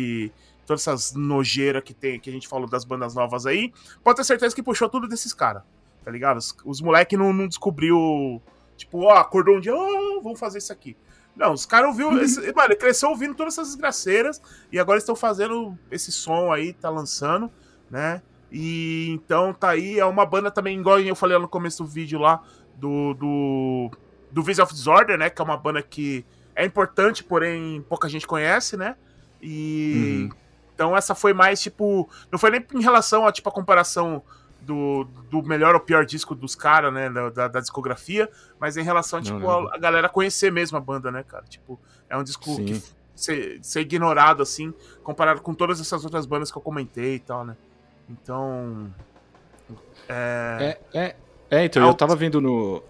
todas 0.67 0.87
essas 0.87 1.15
nojeiras 1.15 1.83
que 1.83 1.95
tem, 1.95 2.19
que 2.19 2.29
a 2.29 2.33
gente 2.33 2.49
falou 2.49 2.69
das 2.69 2.85
bandas 2.85 3.15
novas 3.15 3.47
aí, 3.47 3.73
pode 4.03 4.17
ter 4.17 4.25
certeza 4.25 4.55
que 4.55 4.63
puxou 4.63 4.89
tudo 4.89 5.09
desses 5.09 5.33
caras, 5.33 5.63
tá 6.05 6.11
ligado? 6.11 6.39
Os, 6.39 6.57
os 6.65 6.81
moleques 6.81 7.19
não, 7.19 7.33
não 7.33 7.47
descobriu, 7.49 8.43
tipo, 8.77 9.05
ó, 9.05 9.15
acordou 9.15 9.57
um 9.57 9.61
dia, 9.61 9.75
ó, 9.75 9.79
oh, 9.79 10.23
vamos 10.23 10.39
fazer 10.39 10.59
isso 10.59 10.73
aqui. 10.73 10.97
Não, 11.35 11.53
os 11.53 11.67
caras 11.67 11.89
ouviu, 11.89 12.09
uhum. 12.09 12.19
esse, 12.19 12.41
mano, 12.53 12.69
ele 12.69 12.77
cresceu 12.77 13.11
ouvindo 13.11 13.35
todas 13.35 13.55
essas 13.55 13.69
desgraceiras 13.69 14.41
e 14.73 14.79
agora 14.79 14.99
estão 14.99 15.15
fazendo 15.15 15.79
esse 15.91 16.11
som 16.11 16.53
aí, 16.53 16.73
tá 16.73 16.89
lançando, 16.89 17.51
né? 17.91 18.23
E 18.51 19.11
então 19.11 19.53
tá 19.53 19.71
aí, 19.71 19.99
é 19.99 20.05
uma 20.05 20.25
banda 20.25 20.51
também, 20.51 20.79
igual 20.79 20.99
eu 20.99 21.15
falei 21.15 21.39
no 21.39 21.49
começo 21.49 21.83
do 21.83 21.89
vídeo 21.89 22.19
lá, 22.19 22.43
do, 22.77 23.15
do 23.15 23.91
do 24.31 24.41
of 24.41 24.73
Disorder, 24.73 25.19
né? 25.19 25.31
Que 25.31 25.41
é 25.41 25.45
uma 25.45 25.57
banda 25.57 25.83
que 25.83 26.25
é 26.55 26.65
importante, 26.65 27.23
porém 27.25 27.85
pouca 27.89 28.09
gente 28.09 28.27
conhece, 28.27 28.77
né? 28.77 28.97
E. 29.41 30.29
Uhum. 30.31 30.46
Então 30.77 30.95
essa 30.95 31.15
foi 31.15 31.33
mais, 31.33 31.61
tipo. 31.61 32.09
Não 32.31 32.39
foi 32.39 32.51
nem 32.51 32.65
em 32.75 32.83
relação 32.83 33.27
a, 33.27 33.33
tipo, 33.33 33.49
a 33.49 33.53
comparação 33.53 34.23
do, 34.61 35.05
do 35.31 35.43
melhor 35.43 35.75
ou 35.75 35.81
pior 35.81 36.05
disco 36.05 36.35
dos 36.35 36.55
caras, 36.55 36.93
né? 36.93 37.09
Da, 37.09 37.49
da, 37.49 37.61
discografia, 37.61 38.29
mas 38.61 38.77
em 38.77 38.83
relação, 38.83 39.23
tipo, 39.23 39.39
não, 39.39 39.69
a, 39.69 39.75
a, 39.75 39.79
galera 39.79 40.07
conhecer 40.07 40.53
mesmo 40.53 40.77
a 40.77 40.81
banda, 40.81 41.11
né, 41.11 41.23
cara? 41.23 41.45
Tipo, 41.49 41.81
é 42.11 42.17
um 42.17 42.23
disco 42.23 42.45
Sim. 42.45 42.67
que 42.67 42.83
ser, 43.15 43.59
ser 43.63 43.81
ignorado, 43.81 44.43
assim, 44.43 44.75
comparado 45.03 45.41
com 45.41 45.55
todas 45.55 45.81
essas 45.81 46.05
outras 46.05 46.27
bandas 46.27 46.53
que 46.53 46.59
eu 46.59 46.63
comentei 46.63 47.15
e 47.15 47.21
tal, 47.21 47.43
né? 47.43 47.57
Então. 48.07 48.93
É. 50.07 50.79
É, 50.93 51.01
é, 51.01 51.17
é 51.51 51.65
então, 51.65 51.87
eu 51.87 51.95
tava 51.95 52.15
vendo 52.15 52.39
no, 52.39 52.83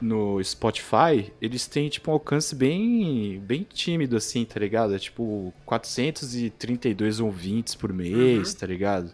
no 0.00 0.42
Spotify, 0.42 1.32
eles 1.40 1.66
têm, 1.66 1.88
tipo, 1.88 2.10
um 2.10 2.14
alcance 2.14 2.54
bem, 2.54 3.40
bem 3.40 3.64
tímido, 3.64 4.16
assim, 4.16 4.44
tá 4.44 4.60
ligado? 4.60 4.94
É, 4.94 4.98
tipo, 4.98 5.52
432 5.66 7.20
ouvintes 7.20 7.74
por 7.74 7.92
mês, 7.92 8.52
uhum. 8.52 8.58
tá 8.58 8.66
ligado? 8.66 9.12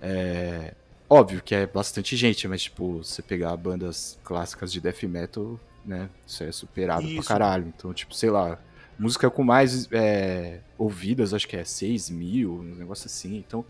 É... 0.00 0.74
Óbvio 1.08 1.40
que 1.40 1.54
é 1.54 1.66
bastante 1.66 2.16
gente, 2.16 2.48
mas, 2.48 2.62
tipo, 2.62 2.98
você 2.98 3.22
pegar 3.22 3.56
bandas 3.56 4.18
clássicas 4.24 4.72
de 4.72 4.80
death 4.80 5.04
metal, 5.04 5.58
né? 5.84 6.10
Isso 6.26 6.42
é 6.42 6.50
superado 6.50 7.06
isso. 7.06 7.14
pra 7.14 7.24
caralho. 7.24 7.72
Então, 7.76 7.94
tipo, 7.94 8.12
sei 8.12 8.28
lá, 8.28 8.58
música 8.98 9.30
com 9.30 9.44
mais 9.44 9.88
é, 9.92 10.60
ouvidas, 10.76 11.32
acho 11.32 11.46
que 11.46 11.56
é 11.56 11.64
6 11.64 12.10
mil, 12.10 12.54
um 12.54 12.74
negócio 12.74 13.06
assim. 13.06 13.36
Então, 13.36 13.64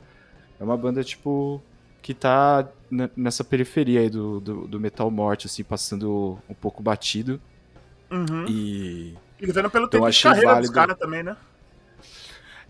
é 0.59 0.65
uma 0.65 0.79
banda, 0.79 1.05
tipo, 1.05 1.63
que 2.07 2.15
tá 2.15 2.69
nessa 3.17 3.43
periferia 3.43 3.99
aí 3.99 4.09
do, 4.09 4.39
do, 4.39 4.69
do, 4.69 4.79
metal 4.79 5.11
morte, 5.11 5.49
assim, 5.49 5.65
passando 5.65 6.39
um 6.49 6.55
pouco 6.55 6.81
batido. 6.81 7.41
Uhum. 8.09 8.47
E. 8.49 9.15
E 9.41 9.47
vendo 9.47 9.69
pelo 9.69 9.87
então, 9.87 9.99
tempo 10.03 10.09
de 10.13 10.23
carreira 10.23 10.47
válido... 10.47 10.69
dos 10.69 10.71
caras 10.73 10.97
também, 10.97 11.25
né? 11.25 11.37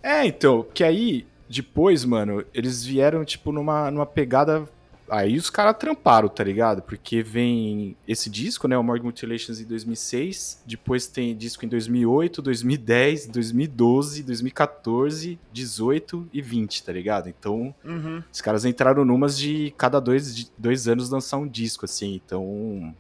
É, 0.03 0.25
então, 0.25 0.67
que 0.73 0.83
aí, 0.83 1.27
depois, 1.47 2.03
mano, 2.03 2.47
eles 2.55 2.83
vieram, 2.83 3.27
tipo, 3.27 3.53
numa, 3.53 3.91
numa 3.91 4.07
pegada 4.07 4.67
Aí 5.09 5.37
os 5.37 5.51
caras 5.51 5.77
tramparam, 5.79 6.29
tá 6.29 6.43
ligado? 6.43 6.83
Porque 6.83 7.23
vem 7.23 7.97
esse 8.07 8.29
disco, 8.29 8.67
né? 8.67 8.77
O 8.77 8.83
Morgue 8.83 9.05
Mutilations 9.05 9.61
em 9.61 9.65
2006. 9.65 10.63
Depois 10.67 11.07
tem 11.07 11.37
disco 11.37 11.65
em 11.65 11.69
2008, 11.69 12.43
2010, 12.43 13.27
2012, 13.27 14.23
2014, 14.23 15.39
18 15.53 16.29
e 16.33 16.43
20, 16.43 16.83
tá 16.83 16.93
ligado? 16.93 17.29
Então, 17.29 17.75
uhum. 17.85 18.23
os 18.33 18.41
caras 18.41 18.65
entraram 18.65 19.05
numas 19.05 19.39
de 19.39 19.73
cada 19.77 20.01
dois, 20.01 20.51
dois 20.59 20.89
anos 20.89 21.11
lançar 21.11 21.37
um 21.37 21.47
disco, 21.47 21.85
assim. 21.85 22.15
Então. 22.15 22.95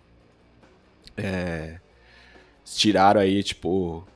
É. 1.16 1.80
Tiraram 2.64 3.20
aí, 3.20 3.42
tipo 3.42 4.06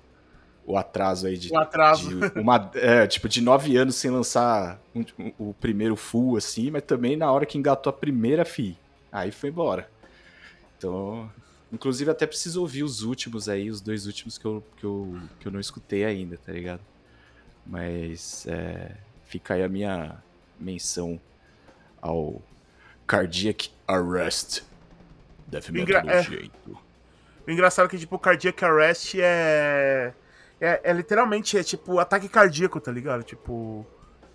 o 0.71 0.77
atraso 0.77 1.27
aí 1.27 1.37
de, 1.37 1.53
o 1.53 1.59
atraso. 1.59 2.09
de 2.31 2.39
uma, 2.39 2.71
é, 2.75 3.07
tipo, 3.07 3.29
de 3.29 3.41
nove 3.41 3.77
anos 3.77 3.97
sem 3.97 4.11
lançar 4.11 4.81
um, 4.95 5.05
um, 5.18 5.33
o 5.51 5.55
primeiro 5.55 5.97
full, 5.97 6.37
assim, 6.37 6.71
mas 6.71 6.83
também 6.83 7.16
na 7.16 7.31
hora 7.31 7.45
que 7.45 7.59
engatou 7.59 7.91
a 7.91 7.93
primeira 7.93 8.45
FI. 8.45 8.79
Aí 9.11 9.33
foi 9.33 9.51
embora. 9.51 9.91
Então, 10.79 11.31
inclusive 11.73 12.11
até 12.11 12.27
preciso 12.27 12.61
ouvir 12.61 12.85
os 12.85 13.03
últimos 13.03 13.49
aí, 13.49 13.68
os 13.68 13.81
dois 13.81 14.07
últimos 14.07 14.39
que 14.39 14.45
eu, 14.45 14.62
que 14.77 14.85
eu, 14.85 15.18
que 15.41 15.47
eu 15.49 15.53
não 15.53 15.61
escutei 15.61 16.05
ainda, 16.05 16.39
tá 16.39 16.53
ligado? 16.53 16.81
Mas 17.66 18.47
é, 18.47 18.93
fica 19.25 19.55
aí 19.55 19.62
a 19.62 19.68
minha 19.68 20.23
menção 20.59 21.21
ao 22.01 22.41
Cardiac 23.07 23.71
Arrest. 23.87 24.62
Metal 25.73 26.03
do 26.03 26.11
é. 26.11 26.23
jeito. 26.23 26.79
O 27.45 27.51
engraçado 27.51 27.87
é 27.87 27.89
que, 27.89 27.99
tipo, 27.99 28.14
o 28.14 28.18
Cardiac 28.18 28.64
Arrest 28.64 29.16
é 29.18 30.12
é, 30.61 30.81
é 30.85 30.93
literalmente, 30.93 31.57
é 31.57 31.63
tipo 31.63 31.99
ataque 31.99 32.29
cardíaco, 32.29 32.79
tá 32.79 32.93
ligado? 32.93 33.23
Tipo. 33.23 33.87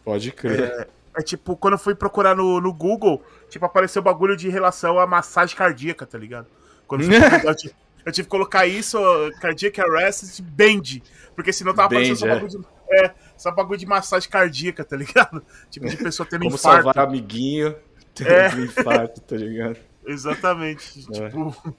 Pode 0.04 0.32
crer. 0.32 0.62
É, 0.62 0.88
é 1.18 1.22
tipo, 1.22 1.56
quando 1.56 1.76
eu 1.76 1.80
fui 1.80 1.94
procurar 1.94 2.36
no, 2.36 2.60
no 2.60 2.74
Google, 2.74 3.24
tipo, 3.50 3.66
apareceu 3.66 4.02
bagulho 4.02 4.36
de 4.36 4.50
relação 4.50 5.00
à 5.00 5.06
massagem 5.06 5.56
cardíaca, 5.56 6.06
tá 6.06 6.18
ligado? 6.18 6.48
Quando 6.88 7.04
eu, 7.04 7.10
fui, 7.10 7.18
eu, 7.50 7.56
tive, 7.56 7.76
eu 8.06 8.12
tive 8.12 8.26
que 8.26 8.32
colocar 8.32 8.66
isso, 8.66 8.98
cardiac 9.40 9.80
arrest, 9.80 10.42
bend. 10.42 11.04
Porque 11.36 11.54
senão 11.54 11.74
tava 11.74 11.90
bend, 11.90 12.12
aparecendo 12.12 12.20
só 12.20 12.28
bagulho 12.28 12.50
de. 12.50 12.76
É, 12.88 13.14
só 13.38 13.52
bagulho 13.52 13.80
de 13.80 13.86
massagem 13.86 14.30
cardíaca, 14.30 14.84
tá 14.84 14.96
ligado? 14.96 15.44
Tipo, 15.70 15.88
de 15.88 15.98
pessoa 15.98 16.28
tendo 16.28 16.44
Como 16.44 16.56
infarto. 16.56 16.84
salvar 16.84 17.08
amiguinho 17.08 17.76
tendo 18.14 18.30
é. 18.32 18.48
infarto, 18.62 19.22
tá 19.22 19.36
ligado? 19.36 19.78
Exatamente. 20.06 21.06
É. 21.14 21.30
Tipo. 21.30 21.76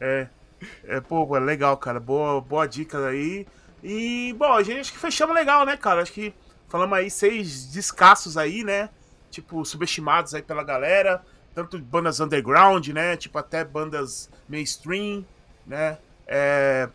É. 0.00 0.28
É, 0.84 1.00
pô, 1.00 1.36
é 1.36 1.40
legal, 1.40 1.76
cara. 1.76 2.00
Boa, 2.00 2.40
boa 2.40 2.66
dica 2.66 3.06
aí. 3.06 3.46
E, 3.84 4.34
bom, 4.38 4.50
a 4.50 4.62
gente 4.62 4.80
acho 4.80 4.92
que 4.94 4.98
fechamos 4.98 5.34
legal, 5.34 5.66
né, 5.66 5.76
cara? 5.76 6.00
Acho 6.00 6.12
que 6.12 6.32
falamos 6.68 6.96
aí 6.96 7.10
seis 7.10 7.66
descassos 7.66 8.38
aí, 8.38 8.64
né? 8.64 8.88
Tipo, 9.30 9.62
subestimados 9.62 10.34
aí 10.34 10.40
pela 10.40 10.64
galera. 10.64 11.22
Tanto 11.54 11.78
bandas 11.78 12.18
underground, 12.18 12.88
né? 12.88 13.14
Tipo, 13.14 13.36
até 13.36 13.62
bandas 13.62 14.30
mainstream, 14.48 15.22
né? 15.66 15.98
É... 16.26 16.88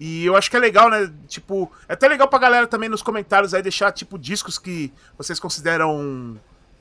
E 0.00 0.24
eu 0.24 0.34
acho 0.34 0.50
que 0.50 0.56
é 0.56 0.58
legal, 0.58 0.88
né? 0.88 1.12
Tipo, 1.28 1.70
é 1.86 1.92
até 1.92 2.08
legal 2.08 2.26
pra 2.26 2.38
galera 2.38 2.66
também 2.66 2.88
nos 2.88 3.02
comentários 3.02 3.52
aí 3.52 3.60
deixar, 3.60 3.92
tipo, 3.92 4.18
discos 4.18 4.58
que 4.58 4.90
vocês 5.18 5.38
consideram. 5.38 6.40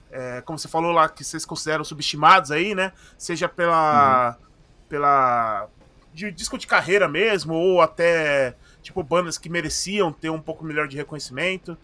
É, 0.10 0.41
como 0.41 0.57
você 0.57 0.70
falou 0.70 0.93
lá, 0.93 1.10
que 1.10 1.22
vocês 1.22 1.45
consideram 1.45 1.84
subestimados 1.84 2.49
aí, 2.49 2.74
né? 2.74 2.93
Seja 3.18 3.49
pela. 3.49 4.38
Uhum. 4.39 4.45
pela. 4.88 5.68
de 6.14 6.32
disco 6.32 6.57
de 6.57 6.66
carreira 6.66 7.10
mesmo, 7.10 7.53
ou 7.53 7.82
até 7.82 8.55
tipo 8.82 9.03
bandas 9.03 9.38
que 9.38 9.49
mereciam 9.49 10.11
ter 10.11 10.30
um 10.30 10.41
pouco 10.41 10.63
melhor 10.63 10.88
de 10.88 10.97
reconhecimento, 10.97 11.77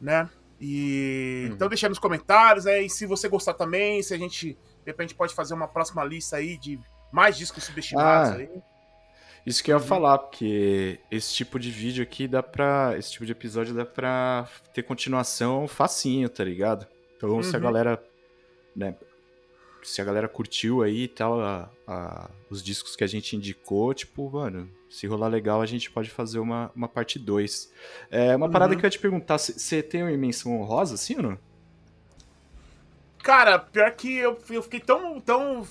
né? 0.00 0.28
E 0.60 1.46
uhum. 1.46 1.54
então 1.54 1.68
deixa 1.68 1.86
aí 1.86 1.90
nos 1.90 1.98
comentários, 1.98 2.64
né? 2.64 2.82
E 2.82 2.90
se 2.90 3.06
você 3.06 3.28
gostar 3.28 3.54
também, 3.54 4.02
se 4.02 4.14
a 4.14 4.18
gente 4.18 4.52
de 4.84 4.90
repente 4.90 5.14
pode 5.14 5.34
fazer 5.34 5.54
uma 5.54 5.68
próxima 5.68 6.04
lista 6.04 6.36
aí 6.36 6.56
de 6.56 6.78
mais 7.12 7.36
discos 7.36 7.64
subestimados 7.64 8.32
ah, 8.32 8.36
aí. 8.36 8.48
Isso 9.46 9.62
que 9.62 9.70
eu 9.70 9.76
ia 9.76 9.82
uhum. 9.82 9.86
falar, 9.86 10.18
porque 10.18 10.98
esse 11.10 11.34
tipo 11.34 11.58
de 11.58 11.70
vídeo 11.70 12.02
aqui 12.02 12.26
dá 12.26 12.42
pra. 12.42 12.94
Esse 12.98 13.12
tipo 13.12 13.26
de 13.26 13.32
episódio 13.32 13.74
dá 13.74 13.84
pra 13.84 14.48
ter 14.72 14.82
continuação 14.82 15.68
facinho, 15.68 16.28
tá 16.28 16.42
ligado? 16.42 16.86
Então 17.16 17.30
uhum. 17.30 17.42
se 17.42 17.54
a 17.54 17.58
uhum. 17.58 17.64
galera. 17.64 18.02
Né, 18.74 18.96
se 19.84 20.00
a 20.00 20.04
galera 20.04 20.28
curtiu 20.28 20.82
aí 20.82 21.04
e 21.04 21.08
tal, 21.08 21.40
a, 21.40 21.70
a, 21.86 22.30
os 22.50 22.62
discos 22.62 22.96
que 22.96 23.04
a 23.04 23.06
gente 23.06 23.36
indicou, 23.36 23.92
tipo, 23.94 24.30
mano, 24.30 24.68
se 24.88 25.06
rolar 25.06 25.28
legal, 25.28 25.60
a 25.60 25.66
gente 25.66 25.90
pode 25.90 26.10
fazer 26.10 26.38
uma, 26.38 26.70
uma 26.74 26.88
parte 26.88 27.18
2. 27.18 27.72
É, 28.10 28.34
uma 28.34 28.46
uhum. 28.46 28.52
parada 28.52 28.74
que 28.74 28.80
eu 28.80 28.86
ia 28.86 28.90
te 28.90 28.98
perguntar, 28.98 29.38
você 29.38 29.82
tem 29.82 30.02
uma 30.02 30.16
menção 30.16 30.58
honrosa, 30.58 30.94
assim 30.94 31.16
ou 31.16 31.22
não? 31.22 31.38
Cara, 33.22 33.58
pior 33.58 33.90
que 33.92 34.16
eu, 34.16 34.38
eu 34.50 34.62
fiquei 34.62 34.80
tão, 34.80 35.20
tão, 35.20 35.66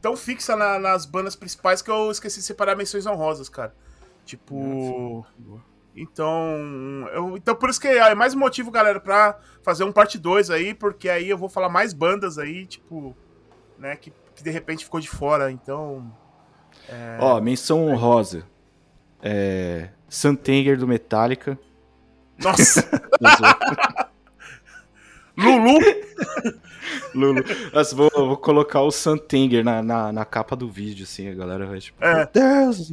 tão 0.00 0.16
fixa 0.16 0.54
na, 0.54 0.78
nas 0.78 1.04
bandas 1.04 1.34
principais 1.34 1.82
que 1.82 1.90
eu 1.90 2.10
esqueci 2.10 2.40
de 2.40 2.46
separar 2.46 2.76
menções 2.76 3.06
honrosas, 3.06 3.48
cara. 3.48 3.74
Tipo. 4.24 5.26
Então, 5.94 7.06
eu, 7.12 7.36
então 7.36 7.54
por 7.54 7.68
isso 7.68 7.80
que 7.80 7.88
é 7.88 8.14
mais 8.14 8.34
um 8.34 8.38
motivo, 8.38 8.70
galera, 8.70 8.98
pra 8.98 9.38
fazer 9.62 9.84
um 9.84 9.92
parte 9.92 10.18
2 10.18 10.50
aí, 10.50 10.74
porque 10.74 11.08
aí 11.08 11.28
eu 11.28 11.36
vou 11.36 11.48
falar 11.48 11.68
mais 11.68 11.92
bandas 11.92 12.38
aí, 12.38 12.66
tipo, 12.66 13.14
né, 13.78 13.96
que, 13.96 14.12
que 14.34 14.42
de 14.42 14.50
repente 14.50 14.84
ficou 14.84 15.00
de 15.00 15.08
fora, 15.08 15.50
então... 15.50 16.10
É... 16.88 17.18
Ó, 17.20 17.40
menção 17.40 17.86
honrosa. 17.86 18.46
É... 19.22 19.90
Santenger 20.08 20.78
do 20.78 20.88
Metallica. 20.88 21.58
Nossa! 22.42 22.88
Lulu? 25.36 25.78
Lulu. 27.14 27.44
Nossa, 27.72 27.94
vou, 27.94 28.10
vou, 28.10 28.36
colocar 28.36 28.82
o 28.82 28.90
Santenger 28.90 29.64
na, 29.64 29.82
na, 29.82 30.12
na, 30.12 30.24
capa 30.24 30.54
do 30.54 30.68
vídeo, 30.68 31.04
assim, 31.04 31.28
a 31.28 31.34
galera 31.34 31.66
vai 31.66 31.78
tipo. 31.80 32.02
É. 32.04 32.28
Deus! 32.32 32.92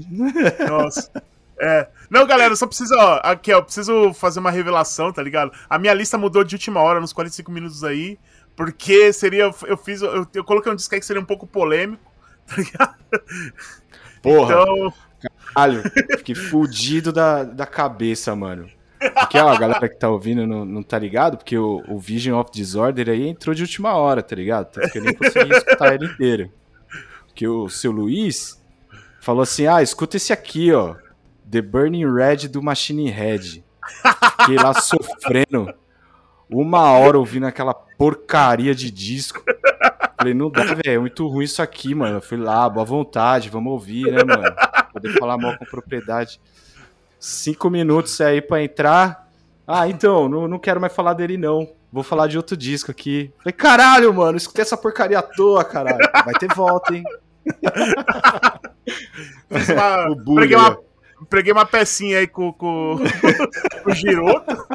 Nossa. 0.67 1.11
É. 1.59 1.87
Não, 2.09 2.25
galera, 2.25 2.55
só 2.55 2.65
preciso, 2.65 2.95
ó, 2.95 3.19
aqui, 3.21 3.51
ó, 3.53 3.57
eu 3.57 3.63
preciso 3.63 4.13
fazer 4.13 4.39
uma 4.39 4.49
revelação, 4.49 5.11
tá 5.11 5.21
ligado? 5.21 5.51
A 5.69 5.77
minha 5.77 5.93
lista 5.93 6.17
mudou 6.17 6.43
de 6.43 6.55
última 6.55 6.81
hora, 6.81 6.99
nos 6.99 7.13
45 7.13 7.51
minutos 7.51 7.83
aí, 7.83 8.17
porque 8.55 9.11
seria, 9.11 9.51
eu 9.67 9.77
fiz, 9.77 10.01
eu, 10.01 10.25
eu 10.33 10.43
coloquei 10.43 10.71
um 10.71 10.75
aí 10.75 10.99
que 10.99 11.05
seria 11.05 11.21
um 11.21 11.25
pouco 11.25 11.45
polêmico, 11.45 12.11
tá 12.47 12.55
ligado? 12.57 12.95
Porra, 14.21 14.53
então... 14.53 14.93
caralho, 15.53 15.83
fiquei 16.17 16.35
fudido 16.35 17.11
da, 17.11 17.43
da 17.43 17.65
cabeça, 17.65 18.35
mano. 18.35 18.69
Porque, 18.99 19.37
ó, 19.37 19.49
a 19.49 19.57
galera 19.57 19.87
que 19.87 19.95
tá 19.95 20.09
ouvindo 20.09 20.45
não, 20.45 20.65
não 20.65 20.83
tá 20.83 20.99
ligado, 20.99 21.37
porque 21.37 21.57
o, 21.57 21.81
o 21.87 21.97
Vision 21.97 22.37
of 22.37 22.51
Disorder 22.51 23.09
aí 23.09 23.27
entrou 23.27 23.55
de 23.55 23.61
última 23.61 23.93
hora, 23.93 24.21
tá 24.21 24.35
ligado? 24.35 24.71
Tanto 24.71 24.91
que 24.91 24.97
eu 24.97 25.03
nem 25.03 25.13
consegui 25.13 25.51
escutar 25.55 25.93
ele 25.93 26.05
inteiro. 26.05 26.51
Porque 27.27 27.47
o 27.47 27.69
seu 27.69 27.91
Luiz 27.91 28.61
falou 29.21 29.41
assim, 29.41 29.67
ah, 29.67 29.81
escuta 29.81 30.17
esse 30.17 30.33
aqui, 30.33 30.73
ó. 30.73 30.95
The 31.49 31.61
Burning 31.61 32.11
Red 32.11 32.47
do 32.47 32.61
Machine 32.61 33.09
Head. 33.09 33.63
Fiquei 34.39 34.55
lá 34.55 34.73
sofrendo 34.73 35.73
uma 36.49 36.91
hora 36.91 37.17
ouvindo 37.17 37.45
aquela 37.45 37.73
porcaria 37.73 38.73
de 38.73 38.89
disco. 38.91 39.43
Falei, 40.17 40.33
não 40.33 40.49
dá, 40.49 40.63
velho, 40.63 40.81
é 40.85 40.99
muito 40.99 41.27
ruim 41.27 41.45
isso 41.45 41.61
aqui, 41.61 41.95
mano. 41.95 42.17
Eu 42.17 42.21
fui 42.21 42.37
lá, 42.37 42.69
boa 42.69 42.85
vontade, 42.85 43.49
vamos 43.49 43.71
ouvir, 43.71 44.11
né, 44.11 44.23
mano? 44.23 44.53
Poder 44.91 45.13
falar 45.17 45.37
mal 45.37 45.57
com 45.57 45.65
propriedade. 45.65 46.41
Cinco 47.19 47.69
minutos 47.69 48.19
aí 48.19 48.41
pra 48.41 48.63
entrar. 48.63 49.29
Ah, 49.65 49.87
então, 49.87 50.27
não, 50.27 50.47
não 50.47 50.59
quero 50.59 50.81
mais 50.81 50.93
falar 50.93 51.13
dele, 51.13 51.37
não. 51.37 51.69
Vou 51.91 52.03
falar 52.03 52.27
de 52.27 52.37
outro 52.37 52.57
disco 52.57 52.91
aqui. 52.91 53.31
Falei, 53.37 53.53
caralho, 53.53 54.13
mano, 54.13 54.37
escutei 54.37 54.61
essa 54.61 54.77
porcaria 54.77 55.19
à 55.19 55.21
toa, 55.21 55.63
caralho. 55.63 56.09
Vai 56.25 56.33
ter 56.35 56.53
volta, 56.53 56.93
hein? 56.93 57.03
Uma, 59.49 60.07
uma, 60.15 60.79
preguei 61.25 61.51
uma 61.51 61.65
pecinha 61.65 62.19
aí 62.19 62.27
com, 62.27 62.53
com, 62.53 62.97
com 63.83 63.91
o 63.91 63.93
Giroto. 63.93 64.67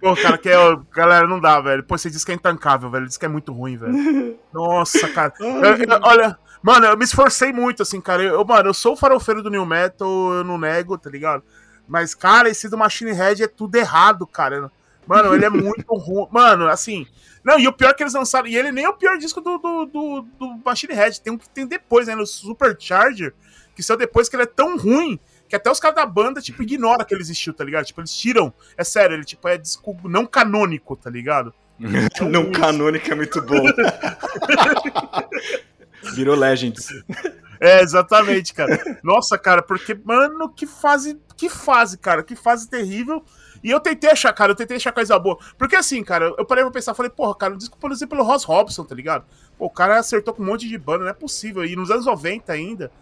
Pô, 0.00 0.14
cara, 0.14 0.36
que 0.36 0.48
é, 0.48 0.56
galera, 0.92 1.26
não 1.26 1.40
dá, 1.40 1.60
velho. 1.60 1.82
Pô, 1.82 1.94
esse 1.94 2.10
disco 2.10 2.30
é 2.30 2.34
intancável, 2.34 2.90
velho. 2.90 3.04
Esse 3.04 3.10
disco 3.10 3.24
é 3.24 3.28
muito 3.28 3.52
ruim, 3.52 3.76
velho. 3.76 4.38
Nossa, 4.52 5.08
cara. 5.08 5.32
Eu, 5.40 5.76
eu, 5.76 6.00
olha, 6.02 6.38
mano, 6.62 6.86
eu 6.86 6.96
me 6.96 7.04
esforcei 7.04 7.52
muito, 7.52 7.82
assim, 7.82 8.00
cara. 8.00 8.22
Eu, 8.22 8.44
mano, 8.44 8.68
eu 8.68 8.74
sou 8.74 8.92
o 8.92 8.96
farofeiro 8.96 9.42
do 9.42 9.50
New 9.50 9.64
Metal, 9.64 10.08
eu 10.34 10.44
não 10.44 10.58
nego, 10.58 10.98
tá 10.98 11.08
ligado? 11.08 11.42
Mas, 11.88 12.14
cara, 12.14 12.48
esse 12.48 12.68
do 12.68 12.76
Machine 12.76 13.12
Head 13.12 13.42
é 13.42 13.48
tudo 13.48 13.76
errado, 13.76 14.26
cara. 14.26 14.70
Mano, 15.06 15.34
ele 15.34 15.44
é 15.44 15.50
muito 15.50 15.86
ruim. 15.94 16.26
Mano, 16.30 16.68
assim. 16.68 17.06
Não, 17.44 17.58
e 17.58 17.68
o 17.68 17.72
pior 17.72 17.90
é 17.90 17.94
que 17.94 18.02
eles 18.02 18.14
lançaram. 18.14 18.46
E 18.48 18.56
ele 18.56 18.72
nem 18.72 18.84
é 18.84 18.88
o 18.88 18.94
pior 18.96 19.16
disco 19.16 19.40
do, 19.40 19.56
do, 19.58 19.86
do, 19.86 20.22
do 20.38 20.60
Machine 20.64 20.94
Head. 20.94 21.20
Tem 21.20 21.32
um 21.32 21.38
que 21.38 21.48
tem 21.48 21.66
depois, 21.66 22.08
né? 22.08 22.14
No 22.14 22.26
Supercharger. 22.26 23.32
Que 23.74 23.82
saiu 23.82 23.96
depois 23.96 24.28
que 24.28 24.36
ele 24.36 24.42
é 24.42 24.46
tão 24.46 24.76
ruim 24.76 25.18
que 25.48 25.56
até 25.56 25.70
os 25.70 25.80
caras 25.80 25.96
da 25.96 26.06
banda, 26.06 26.40
tipo, 26.40 26.62
ignoram 26.62 27.04
que 27.04 27.14
ele 27.14 27.22
existiu, 27.22 27.54
tá 27.54 27.64
ligado? 27.64 27.84
Tipo, 27.84 28.00
eles 28.00 28.14
tiram. 28.14 28.52
É 28.76 28.84
sério, 28.84 29.14
ele, 29.14 29.24
tipo, 29.24 29.48
é 29.48 29.56
disco 29.56 29.96
não 30.04 30.26
canônico, 30.26 30.96
tá 30.96 31.10
ligado? 31.10 31.54
Não 32.30 32.50
canônico 32.50 33.12
é 33.12 33.14
muito 33.14 33.42
bom. 33.42 33.62
Virou 36.14 36.34
Legends. 36.34 36.88
É, 37.60 37.82
exatamente, 37.82 38.54
cara. 38.54 38.98
Nossa, 39.02 39.36
cara, 39.36 39.62
porque, 39.62 39.94
mano, 39.94 40.48
que 40.48 40.66
fase. 40.66 41.20
Que 41.36 41.50
fase, 41.50 41.98
cara. 41.98 42.22
Que 42.22 42.34
fase 42.34 42.68
terrível. 42.68 43.22
E 43.62 43.70
eu 43.70 43.80
tentei 43.80 44.10
achar, 44.10 44.32
cara, 44.32 44.52
eu 44.52 44.56
tentei 44.56 44.76
achar 44.76 44.92
coisa 44.92 45.18
boa. 45.18 45.38
Porque 45.58 45.76
assim, 45.76 46.02
cara, 46.04 46.32
eu 46.38 46.44
parei 46.44 46.62
pra 46.62 46.72
pensar, 46.72 46.94
falei, 46.94 47.10
porra, 47.10 47.34
cara, 47.34 47.54
o 47.54 47.56
disco 47.56 47.78
produzido 47.78 48.08
pelo 48.08 48.22
Ross 48.22 48.44
Robson, 48.44 48.84
tá 48.84 48.94
ligado? 48.94 49.24
Pô, 49.58 49.66
o 49.66 49.70
cara 49.70 49.98
acertou 49.98 50.32
com 50.32 50.42
um 50.42 50.46
monte 50.46 50.68
de 50.68 50.78
banda, 50.78 51.04
não 51.04 51.10
é 51.10 51.14
possível. 51.14 51.64
E 51.64 51.74
nos 51.74 51.90
anos 51.90 52.06
90 52.06 52.52
ainda. 52.52 52.92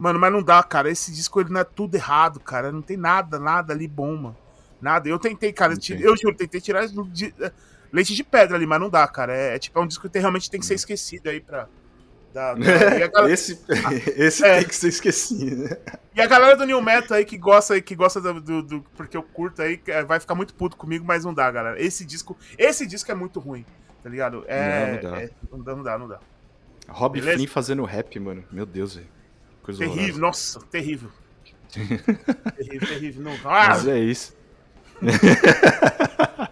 Mano, 0.00 0.18
mas 0.18 0.32
não 0.32 0.42
dá, 0.42 0.62
cara. 0.62 0.90
Esse 0.90 1.12
disco 1.12 1.42
ele 1.42 1.50
não 1.50 1.60
é 1.60 1.64
tudo 1.64 1.94
errado, 1.94 2.40
cara. 2.40 2.72
Não 2.72 2.80
tem 2.80 2.96
nada, 2.96 3.38
nada 3.38 3.74
ali 3.74 3.86
bom, 3.86 4.16
mano. 4.16 4.36
Nada. 4.80 5.06
Eu 5.06 5.18
tentei, 5.18 5.52
cara. 5.52 5.74
Eu 5.74 6.16
juro, 6.16 6.34
tentei 6.34 6.58
tirar 6.58 6.86
de, 6.86 7.34
leite 7.92 8.14
de 8.14 8.24
pedra 8.24 8.56
ali, 8.56 8.64
mas 8.64 8.80
não 8.80 8.88
dá, 8.88 9.06
cara. 9.06 9.36
É, 9.36 9.56
é 9.56 9.58
tipo, 9.58 9.78
é 9.78 9.82
um 9.82 9.86
disco 9.86 10.08
que 10.08 10.18
realmente 10.18 10.50
tem 10.50 10.58
que 10.58 10.64
ser 10.64 10.72
esquecido 10.72 11.28
aí 11.28 11.38
pra. 11.38 11.68
Da, 12.32 12.54
da... 12.56 13.08
Galera... 13.08 13.30
esse 13.30 13.60
esse 14.16 14.42
é. 14.42 14.60
tem 14.60 14.68
que 14.68 14.74
ser 14.74 14.88
esquecido. 14.88 15.64
Né? 15.64 15.76
E 16.14 16.22
a 16.22 16.26
galera 16.26 16.56
do 16.56 16.64
New 16.64 16.80
Metal 16.80 17.18
aí 17.18 17.26
que 17.26 17.36
gosta, 17.36 17.78
que 17.78 17.94
gosta 17.94 18.22
do, 18.22 18.40
do, 18.40 18.62
do, 18.62 18.80
Porque 18.96 19.18
eu 19.18 19.22
curto 19.22 19.60
aí, 19.60 19.78
é, 19.86 20.02
vai 20.02 20.18
ficar 20.18 20.34
muito 20.34 20.54
puto 20.54 20.78
comigo, 20.78 21.04
mas 21.06 21.26
não 21.26 21.34
dá, 21.34 21.50
galera. 21.50 21.78
Esse 21.78 22.06
disco. 22.06 22.34
Esse 22.56 22.86
disco 22.86 23.12
é 23.12 23.14
muito 23.14 23.38
ruim, 23.38 23.66
tá 24.02 24.08
ligado? 24.08 24.46
É, 24.48 24.86
não, 24.86 24.94
não 24.94 25.10
dá. 25.10 25.20
É, 25.20 25.30
não 25.52 25.62
dá, 25.62 25.76
não 25.76 25.82
dá, 25.82 25.98
não 25.98 26.08
dá. 26.08 26.20
Rob 26.88 27.20
Flynn 27.20 27.46
fazendo 27.46 27.84
rap, 27.84 28.18
mano. 28.18 28.42
Meu 28.50 28.64
Deus, 28.64 28.94
velho. 28.94 29.19
Coisa 29.62 29.78
terrível, 29.78 30.02
horrorosa. 30.02 30.20
nossa, 30.20 30.60
terrível. 30.70 31.10
terrível, 32.56 32.88
terrível. 32.88 33.22
Não. 33.22 33.32
Ah! 33.44 33.68
Mas 33.68 33.86
é 33.86 33.98
isso. 33.98 34.34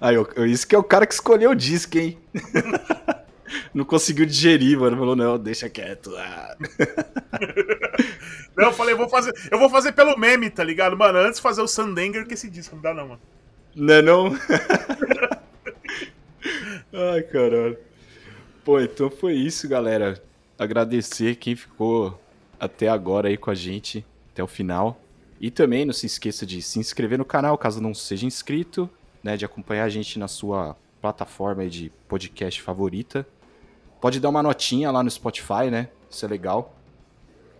Aí, 0.00 0.16
isso 0.50 0.66
que 0.66 0.74
é 0.74 0.78
o 0.78 0.84
cara 0.84 1.06
que 1.06 1.12
escolheu 1.12 1.50
o 1.50 1.54
disco, 1.54 1.98
hein? 1.98 2.18
não 3.74 3.84
conseguiu 3.84 4.24
digerir, 4.24 4.78
mano. 4.78 4.96
Falou, 4.96 5.14
não, 5.14 5.38
deixa 5.38 5.68
quieto. 5.68 6.14
Ah. 6.16 6.56
não, 8.56 8.68
eu 8.68 8.72
falei, 8.72 8.94
eu 8.94 8.98
vou 8.98 9.08
fazer. 9.08 9.32
Eu 9.50 9.58
vou 9.58 9.68
fazer 9.68 9.92
pelo 9.92 10.18
meme, 10.18 10.48
tá 10.48 10.64
ligado? 10.64 10.96
Mano, 10.96 11.18
antes 11.18 11.38
fazer 11.38 11.60
o 11.60 11.68
Sandanger 11.68 12.26
que 12.26 12.34
esse 12.34 12.48
disco. 12.48 12.76
Não 12.76 12.82
dá, 12.82 12.94
não, 12.94 13.08
mano. 13.08 13.20
Não 13.74 13.94
é 13.94 14.02
não? 14.02 14.32
Ai, 16.92 17.22
caralho. 17.22 17.78
Pô, 18.64 18.80
então 18.80 19.10
foi 19.10 19.34
isso, 19.34 19.68
galera. 19.68 20.20
Agradecer 20.58 21.36
quem 21.36 21.54
ficou 21.54 22.20
até 22.60 22.88
agora 22.88 23.28
aí 23.28 23.38
com 23.38 23.50
a 23.50 23.54
gente, 23.54 24.04
até 24.30 24.44
o 24.44 24.46
final. 24.46 25.00
E 25.40 25.50
também 25.50 25.86
não 25.86 25.92
se 25.94 26.04
esqueça 26.04 26.44
de 26.44 26.60
se 26.60 26.78
inscrever 26.78 27.18
no 27.18 27.24
canal, 27.24 27.56
caso 27.56 27.80
não 27.80 27.94
seja 27.94 28.26
inscrito, 28.26 28.88
né, 29.22 29.38
de 29.38 29.44
acompanhar 29.44 29.84
a 29.84 29.88
gente 29.88 30.18
na 30.18 30.28
sua 30.28 30.76
plataforma 31.00 31.66
de 31.66 31.90
podcast 32.06 32.60
favorita. 32.60 33.26
Pode 34.00 34.20
dar 34.20 34.28
uma 34.28 34.42
notinha 34.42 34.90
lá 34.90 35.02
no 35.02 35.10
Spotify, 35.10 35.70
né? 35.70 35.88
Isso 36.10 36.24
é 36.24 36.28
legal. 36.28 36.76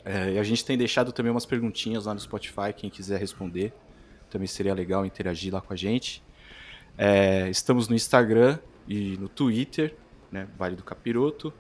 É, 0.05 0.33
e 0.33 0.39
a 0.39 0.43
gente 0.43 0.65
tem 0.65 0.77
deixado 0.77 1.13
também 1.13 1.33
umas 1.33 1.47
perguntinhas 1.47 2.05
lá 2.05 2.13
no 2.13 2.21
Spotify, 2.21 2.73
quem 2.77 2.91
quiser 2.91 3.19
responder. 3.19 3.73
Também 4.29 4.47
seria 4.47 4.75
legal 4.75 5.05
interagir 5.07 5.53
lá 5.53 5.61
com 5.61 5.73
a 5.73 5.77
gente. 5.77 6.23
É, 6.97 7.49
estamos 7.49 7.89
no 7.89 7.95
Instagram 7.95 8.59
e 8.87 9.17
no 9.17 9.29
Twitter, 9.29 9.95
né? 10.31 10.47
Vale 10.59 10.77
do 10.77 10.83
Capiroto. 10.83 11.53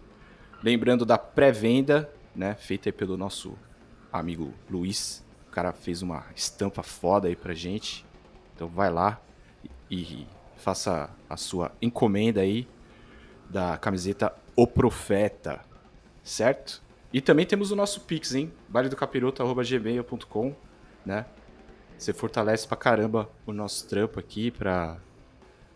Lembrando 0.62 1.06
da 1.06 1.16
pré-venda 1.16 2.10
né? 2.34 2.54
Feita 2.54 2.92
pelo 2.92 3.16
nosso 3.16 3.56
amigo 4.12 4.52
Luiz. 4.68 5.24
O 5.48 5.50
cara 5.50 5.72
fez 5.72 6.02
uma 6.02 6.24
estampa 6.34 6.82
foda 6.82 7.28
aí 7.28 7.36
pra 7.36 7.54
gente. 7.54 8.04
Então 8.54 8.68
vai 8.68 8.90
lá 8.90 9.20
e, 9.90 10.26
faça 10.56 11.10
a 11.28 11.36
sua 11.36 11.72
encomenda 11.80 12.40
aí 12.40 12.68
da 13.48 13.76
camiseta 13.76 14.32
O 14.54 14.66
Profeta, 14.66 15.60
certo? 16.22 16.82
E 17.12 17.20
também 17.20 17.44
temos 17.44 17.72
o 17.72 17.76
nosso 17.76 18.02
Pix, 18.02 18.34
hein? 18.34 18.52
valedocapiroto.gmail.com, 18.68 20.54
né? 21.04 21.26
Você 21.98 22.12
fortalece 22.12 22.68
pra 22.68 22.76
caramba 22.76 23.28
o 23.44 23.52
nosso 23.52 23.88
trampo 23.88 24.20
aqui 24.20 24.50
pra 24.50 24.98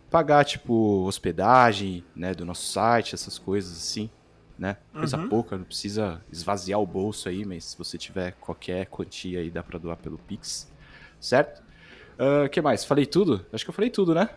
pagar, 0.09 0.45
tipo, 0.45 1.03
hospedagem, 1.05 2.05
né, 2.15 2.33
do 2.33 2.45
nosso 2.45 2.71
site, 2.71 3.13
essas 3.13 3.37
coisas 3.37 3.75
assim 3.75 4.09
né? 4.57 4.77
Coisa 4.93 5.17
uhum. 5.17 5.29
pouca, 5.29 5.57
não 5.57 5.65
precisa 5.65 6.21
esvaziar 6.31 6.79
o 6.79 6.85
bolso 6.85 7.27
aí, 7.27 7.45
mas 7.45 7.65
se 7.65 7.77
você 7.77 7.97
tiver 7.97 8.33
qualquer 8.39 8.85
quantia 8.87 9.39
aí, 9.39 9.49
dá 9.49 9.61
pra 9.61 9.77
doar 9.77 9.97
pelo 9.97 10.17
Pix, 10.17 10.71
certo? 11.19 11.61
O 12.17 12.23
uh, 12.23 12.45
ah, 12.45 12.49
que 12.49 12.61
mais? 12.61 12.85
Falei 12.85 13.05
tudo? 13.05 13.45
Acho 13.51 13.65
que 13.65 13.69
eu 13.69 13.75
falei 13.75 13.89
tudo, 13.89 14.15
né? 14.15 14.29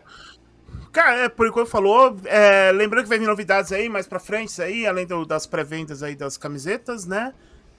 Cara, 0.91 1.25
é, 1.25 1.29
por 1.29 1.47
enquanto 1.47 1.69
falou. 1.69 2.17
É, 2.25 2.71
lembrando 2.71 3.03
que 3.03 3.09
vai 3.09 3.19
vir 3.19 3.27
novidades 3.27 3.71
aí 3.71 3.87
mais 3.87 4.07
pra 4.07 4.19
frente, 4.19 4.61
aí, 4.61 4.85
além 4.85 5.05
do, 5.05 5.25
das 5.25 5.45
pré-vendas 5.45 6.03
aí 6.03 6.15
das 6.15 6.37
camisetas, 6.37 7.05
né? 7.05 7.33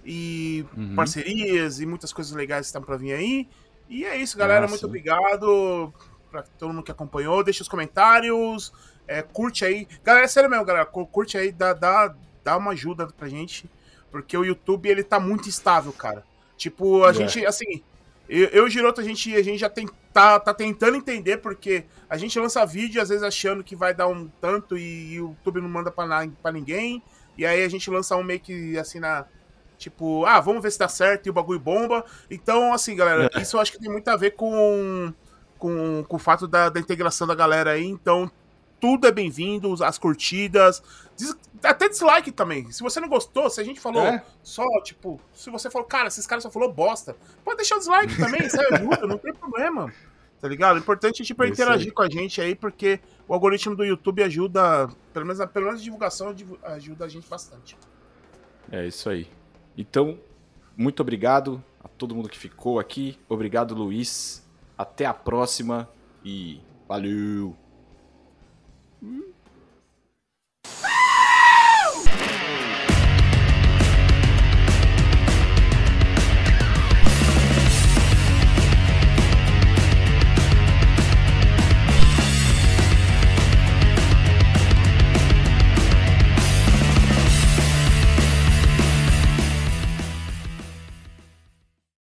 E 0.05 0.65
uhum. 0.77 0.95
parcerias 0.95 1.81
e 1.81 1.87
muitas 1.87 2.13
coisas 2.13 2.33
legais 2.33 2.63
que 2.63 2.67
estão 2.67 2.83
pra 2.83 2.97
vir 2.97 3.13
aí. 3.13 3.49
E 3.89 4.05
é 4.05 4.17
isso, 4.17 4.39
galera. 4.39 4.63
Nossa. 4.63 4.73
Muito 4.73 4.87
obrigado 4.87 5.93
pra 6.31 6.43
todo 6.43 6.73
mundo 6.73 6.85
que 6.85 6.93
acompanhou. 6.93 7.43
Deixa 7.43 7.63
os 7.63 7.69
comentários. 7.69 8.73
É, 9.07 9.23
curte 9.23 9.65
aí. 9.65 9.89
Galera, 10.05 10.25
é 10.25 10.29
sério 10.29 10.49
mesmo, 10.49 10.65
galera. 10.65 10.87
Curte 10.87 11.37
aí, 11.37 11.51
dá, 11.51 11.73
dá, 11.73 12.15
dá 12.43 12.57
uma 12.57 12.73
ajuda 12.73 13.07
pra 13.07 13.29
gente, 13.29 13.71
porque 14.11 14.37
o 14.37 14.45
YouTube 14.45 14.89
ele 14.89 15.03
tá 15.03 15.21
muito 15.21 15.49
instável, 15.49 15.93
cara. 15.93 16.25
Tipo, 16.57 17.05
a 17.05 17.11
é. 17.11 17.15
gente, 17.15 17.47
assim, 17.47 17.83
eu, 18.29 18.47
eu 18.49 18.65
e 18.65 18.67
o 18.67 18.71
Giroto, 18.71 19.01
a 19.01 19.05
gente, 19.05 19.35
a 19.35 19.43
gente 19.43 19.59
já 19.59 19.69
tem, 19.69 19.89
tá, 20.13 20.39
tá 20.39 20.55
tentando 20.55 20.97
entender, 20.97 21.39
porque 21.39 21.85
a 22.09 22.17
gente 22.17 22.39
lança 22.39 22.65
vídeo, 22.65 23.03
às 23.03 23.09
vezes 23.09 23.25
achando 23.25 23.65
que 23.65 23.75
vai 23.75 23.93
dar 23.93 24.07
um 24.07 24.29
tanto 24.41 24.79
e, 24.79 25.15
e 25.15 25.21
o 25.21 25.31
YouTube 25.31 25.61
não 25.61 25.69
manda 25.69 25.91
pra, 25.91 26.29
pra 26.43 26.53
ninguém, 26.53 27.03
e 27.37 27.45
aí 27.45 27.65
a 27.65 27.69
gente 27.69 27.91
lança 27.91 28.17
um 28.17 28.23
meio 28.23 28.41
que, 28.41 28.79
assim, 28.79 29.01
na... 29.01 29.27
Tipo, 29.79 30.27
ah, 30.27 30.39
vamos 30.41 30.63
ver 30.63 30.71
se 30.71 30.79
dá 30.79 30.89
certo 30.89 31.27
e 31.27 31.31
o 31.31 31.33
bagulho 31.33 31.59
bomba. 31.59 32.05
Então, 32.31 32.75
assim, 32.75 32.95
galera, 32.95 33.31
é. 33.35 33.41
isso 33.41 33.57
eu 33.57 33.61
acho 33.63 33.73
que 33.73 33.79
tem 33.79 33.91
muito 33.91 34.07
a 34.09 34.17
ver 34.17 34.33
com, 34.33 35.11
com, 35.59 36.05
com 36.07 36.17
o 36.17 36.19
fato 36.19 36.47
da, 36.47 36.69
da 36.69 36.79
integração 36.79 37.27
da 37.27 37.35
galera 37.35 37.71
aí. 37.71 37.87
Então, 37.87 38.31
tudo 38.81 39.07
é 39.07 39.13
bem-vindo, 39.13 39.85
as 39.85 39.99
curtidas, 39.99 40.83
até 41.63 41.89
dislike 41.89 42.33
também. 42.33 42.71
Se 42.73 42.83
você 42.83 42.99
não 42.99 43.09
gostou, 43.09 43.51
se 43.51 43.61
a 43.61 43.65
gente 43.65 43.79
falou 43.79 44.03
é? 44.03 44.25
só, 44.43 44.65
tipo, 44.83 45.21
se 45.33 45.51
você 45.51 45.71
falou, 45.71 45.87
cara, 45.87 46.09
esses 46.09 46.27
caras 46.27 46.43
só 46.43 46.51
falou 46.51 46.73
bosta, 46.73 47.17
pode 47.45 47.59
deixar 47.59 47.77
o 47.77 47.79
dislike 47.79 48.17
também, 48.17 48.47
isso 48.47 48.59
ajuda, 48.73 49.07
não 49.07 49.19
tem 49.19 49.35
problema. 49.35 49.93
Tá 50.41 50.49
ligado? 50.49 50.77
O 50.77 50.79
importante 50.79 51.21
é 51.21 51.25
tipo, 51.25 51.45
interagir 51.45 51.89
aí. 51.89 51.93
com 51.93 52.03
a 52.03 52.09
gente 52.09 52.41
aí, 52.41 52.55
porque 52.55 52.99
o 53.29 53.35
algoritmo 53.35 53.77
do 53.77 53.85
YouTube 53.85 54.23
ajuda, 54.23 54.89
pelo 55.13 55.27
menos, 55.27 55.45
pelo 55.51 55.67
menos 55.67 55.81
a 55.81 55.85
divulgação 55.85 56.35
ajuda 56.63 57.05
a 57.05 57.09
gente 57.09 57.29
bastante. 57.29 57.77
É 58.73 58.87
isso 58.87 59.11
aí. 59.11 59.29
Então, 59.77 60.19
muito 60.75 61.01
obrigado 61.01 61.63
a 61.85 61.89
todo 61.89 62.15
mundo 62.15 62.29
que 62.29 62.39
ficou 62.39 62.79
aqui. 62.79 63.19
Obrigado, 63.29 63.75
Luiz. 63.75 64.49
Até 64.79 65.05
a 65.05 65.13
próxima 65.13 65.87
e 66.25 66.59
valeu! 66.89 67.55
Hmm? 69.01 69.40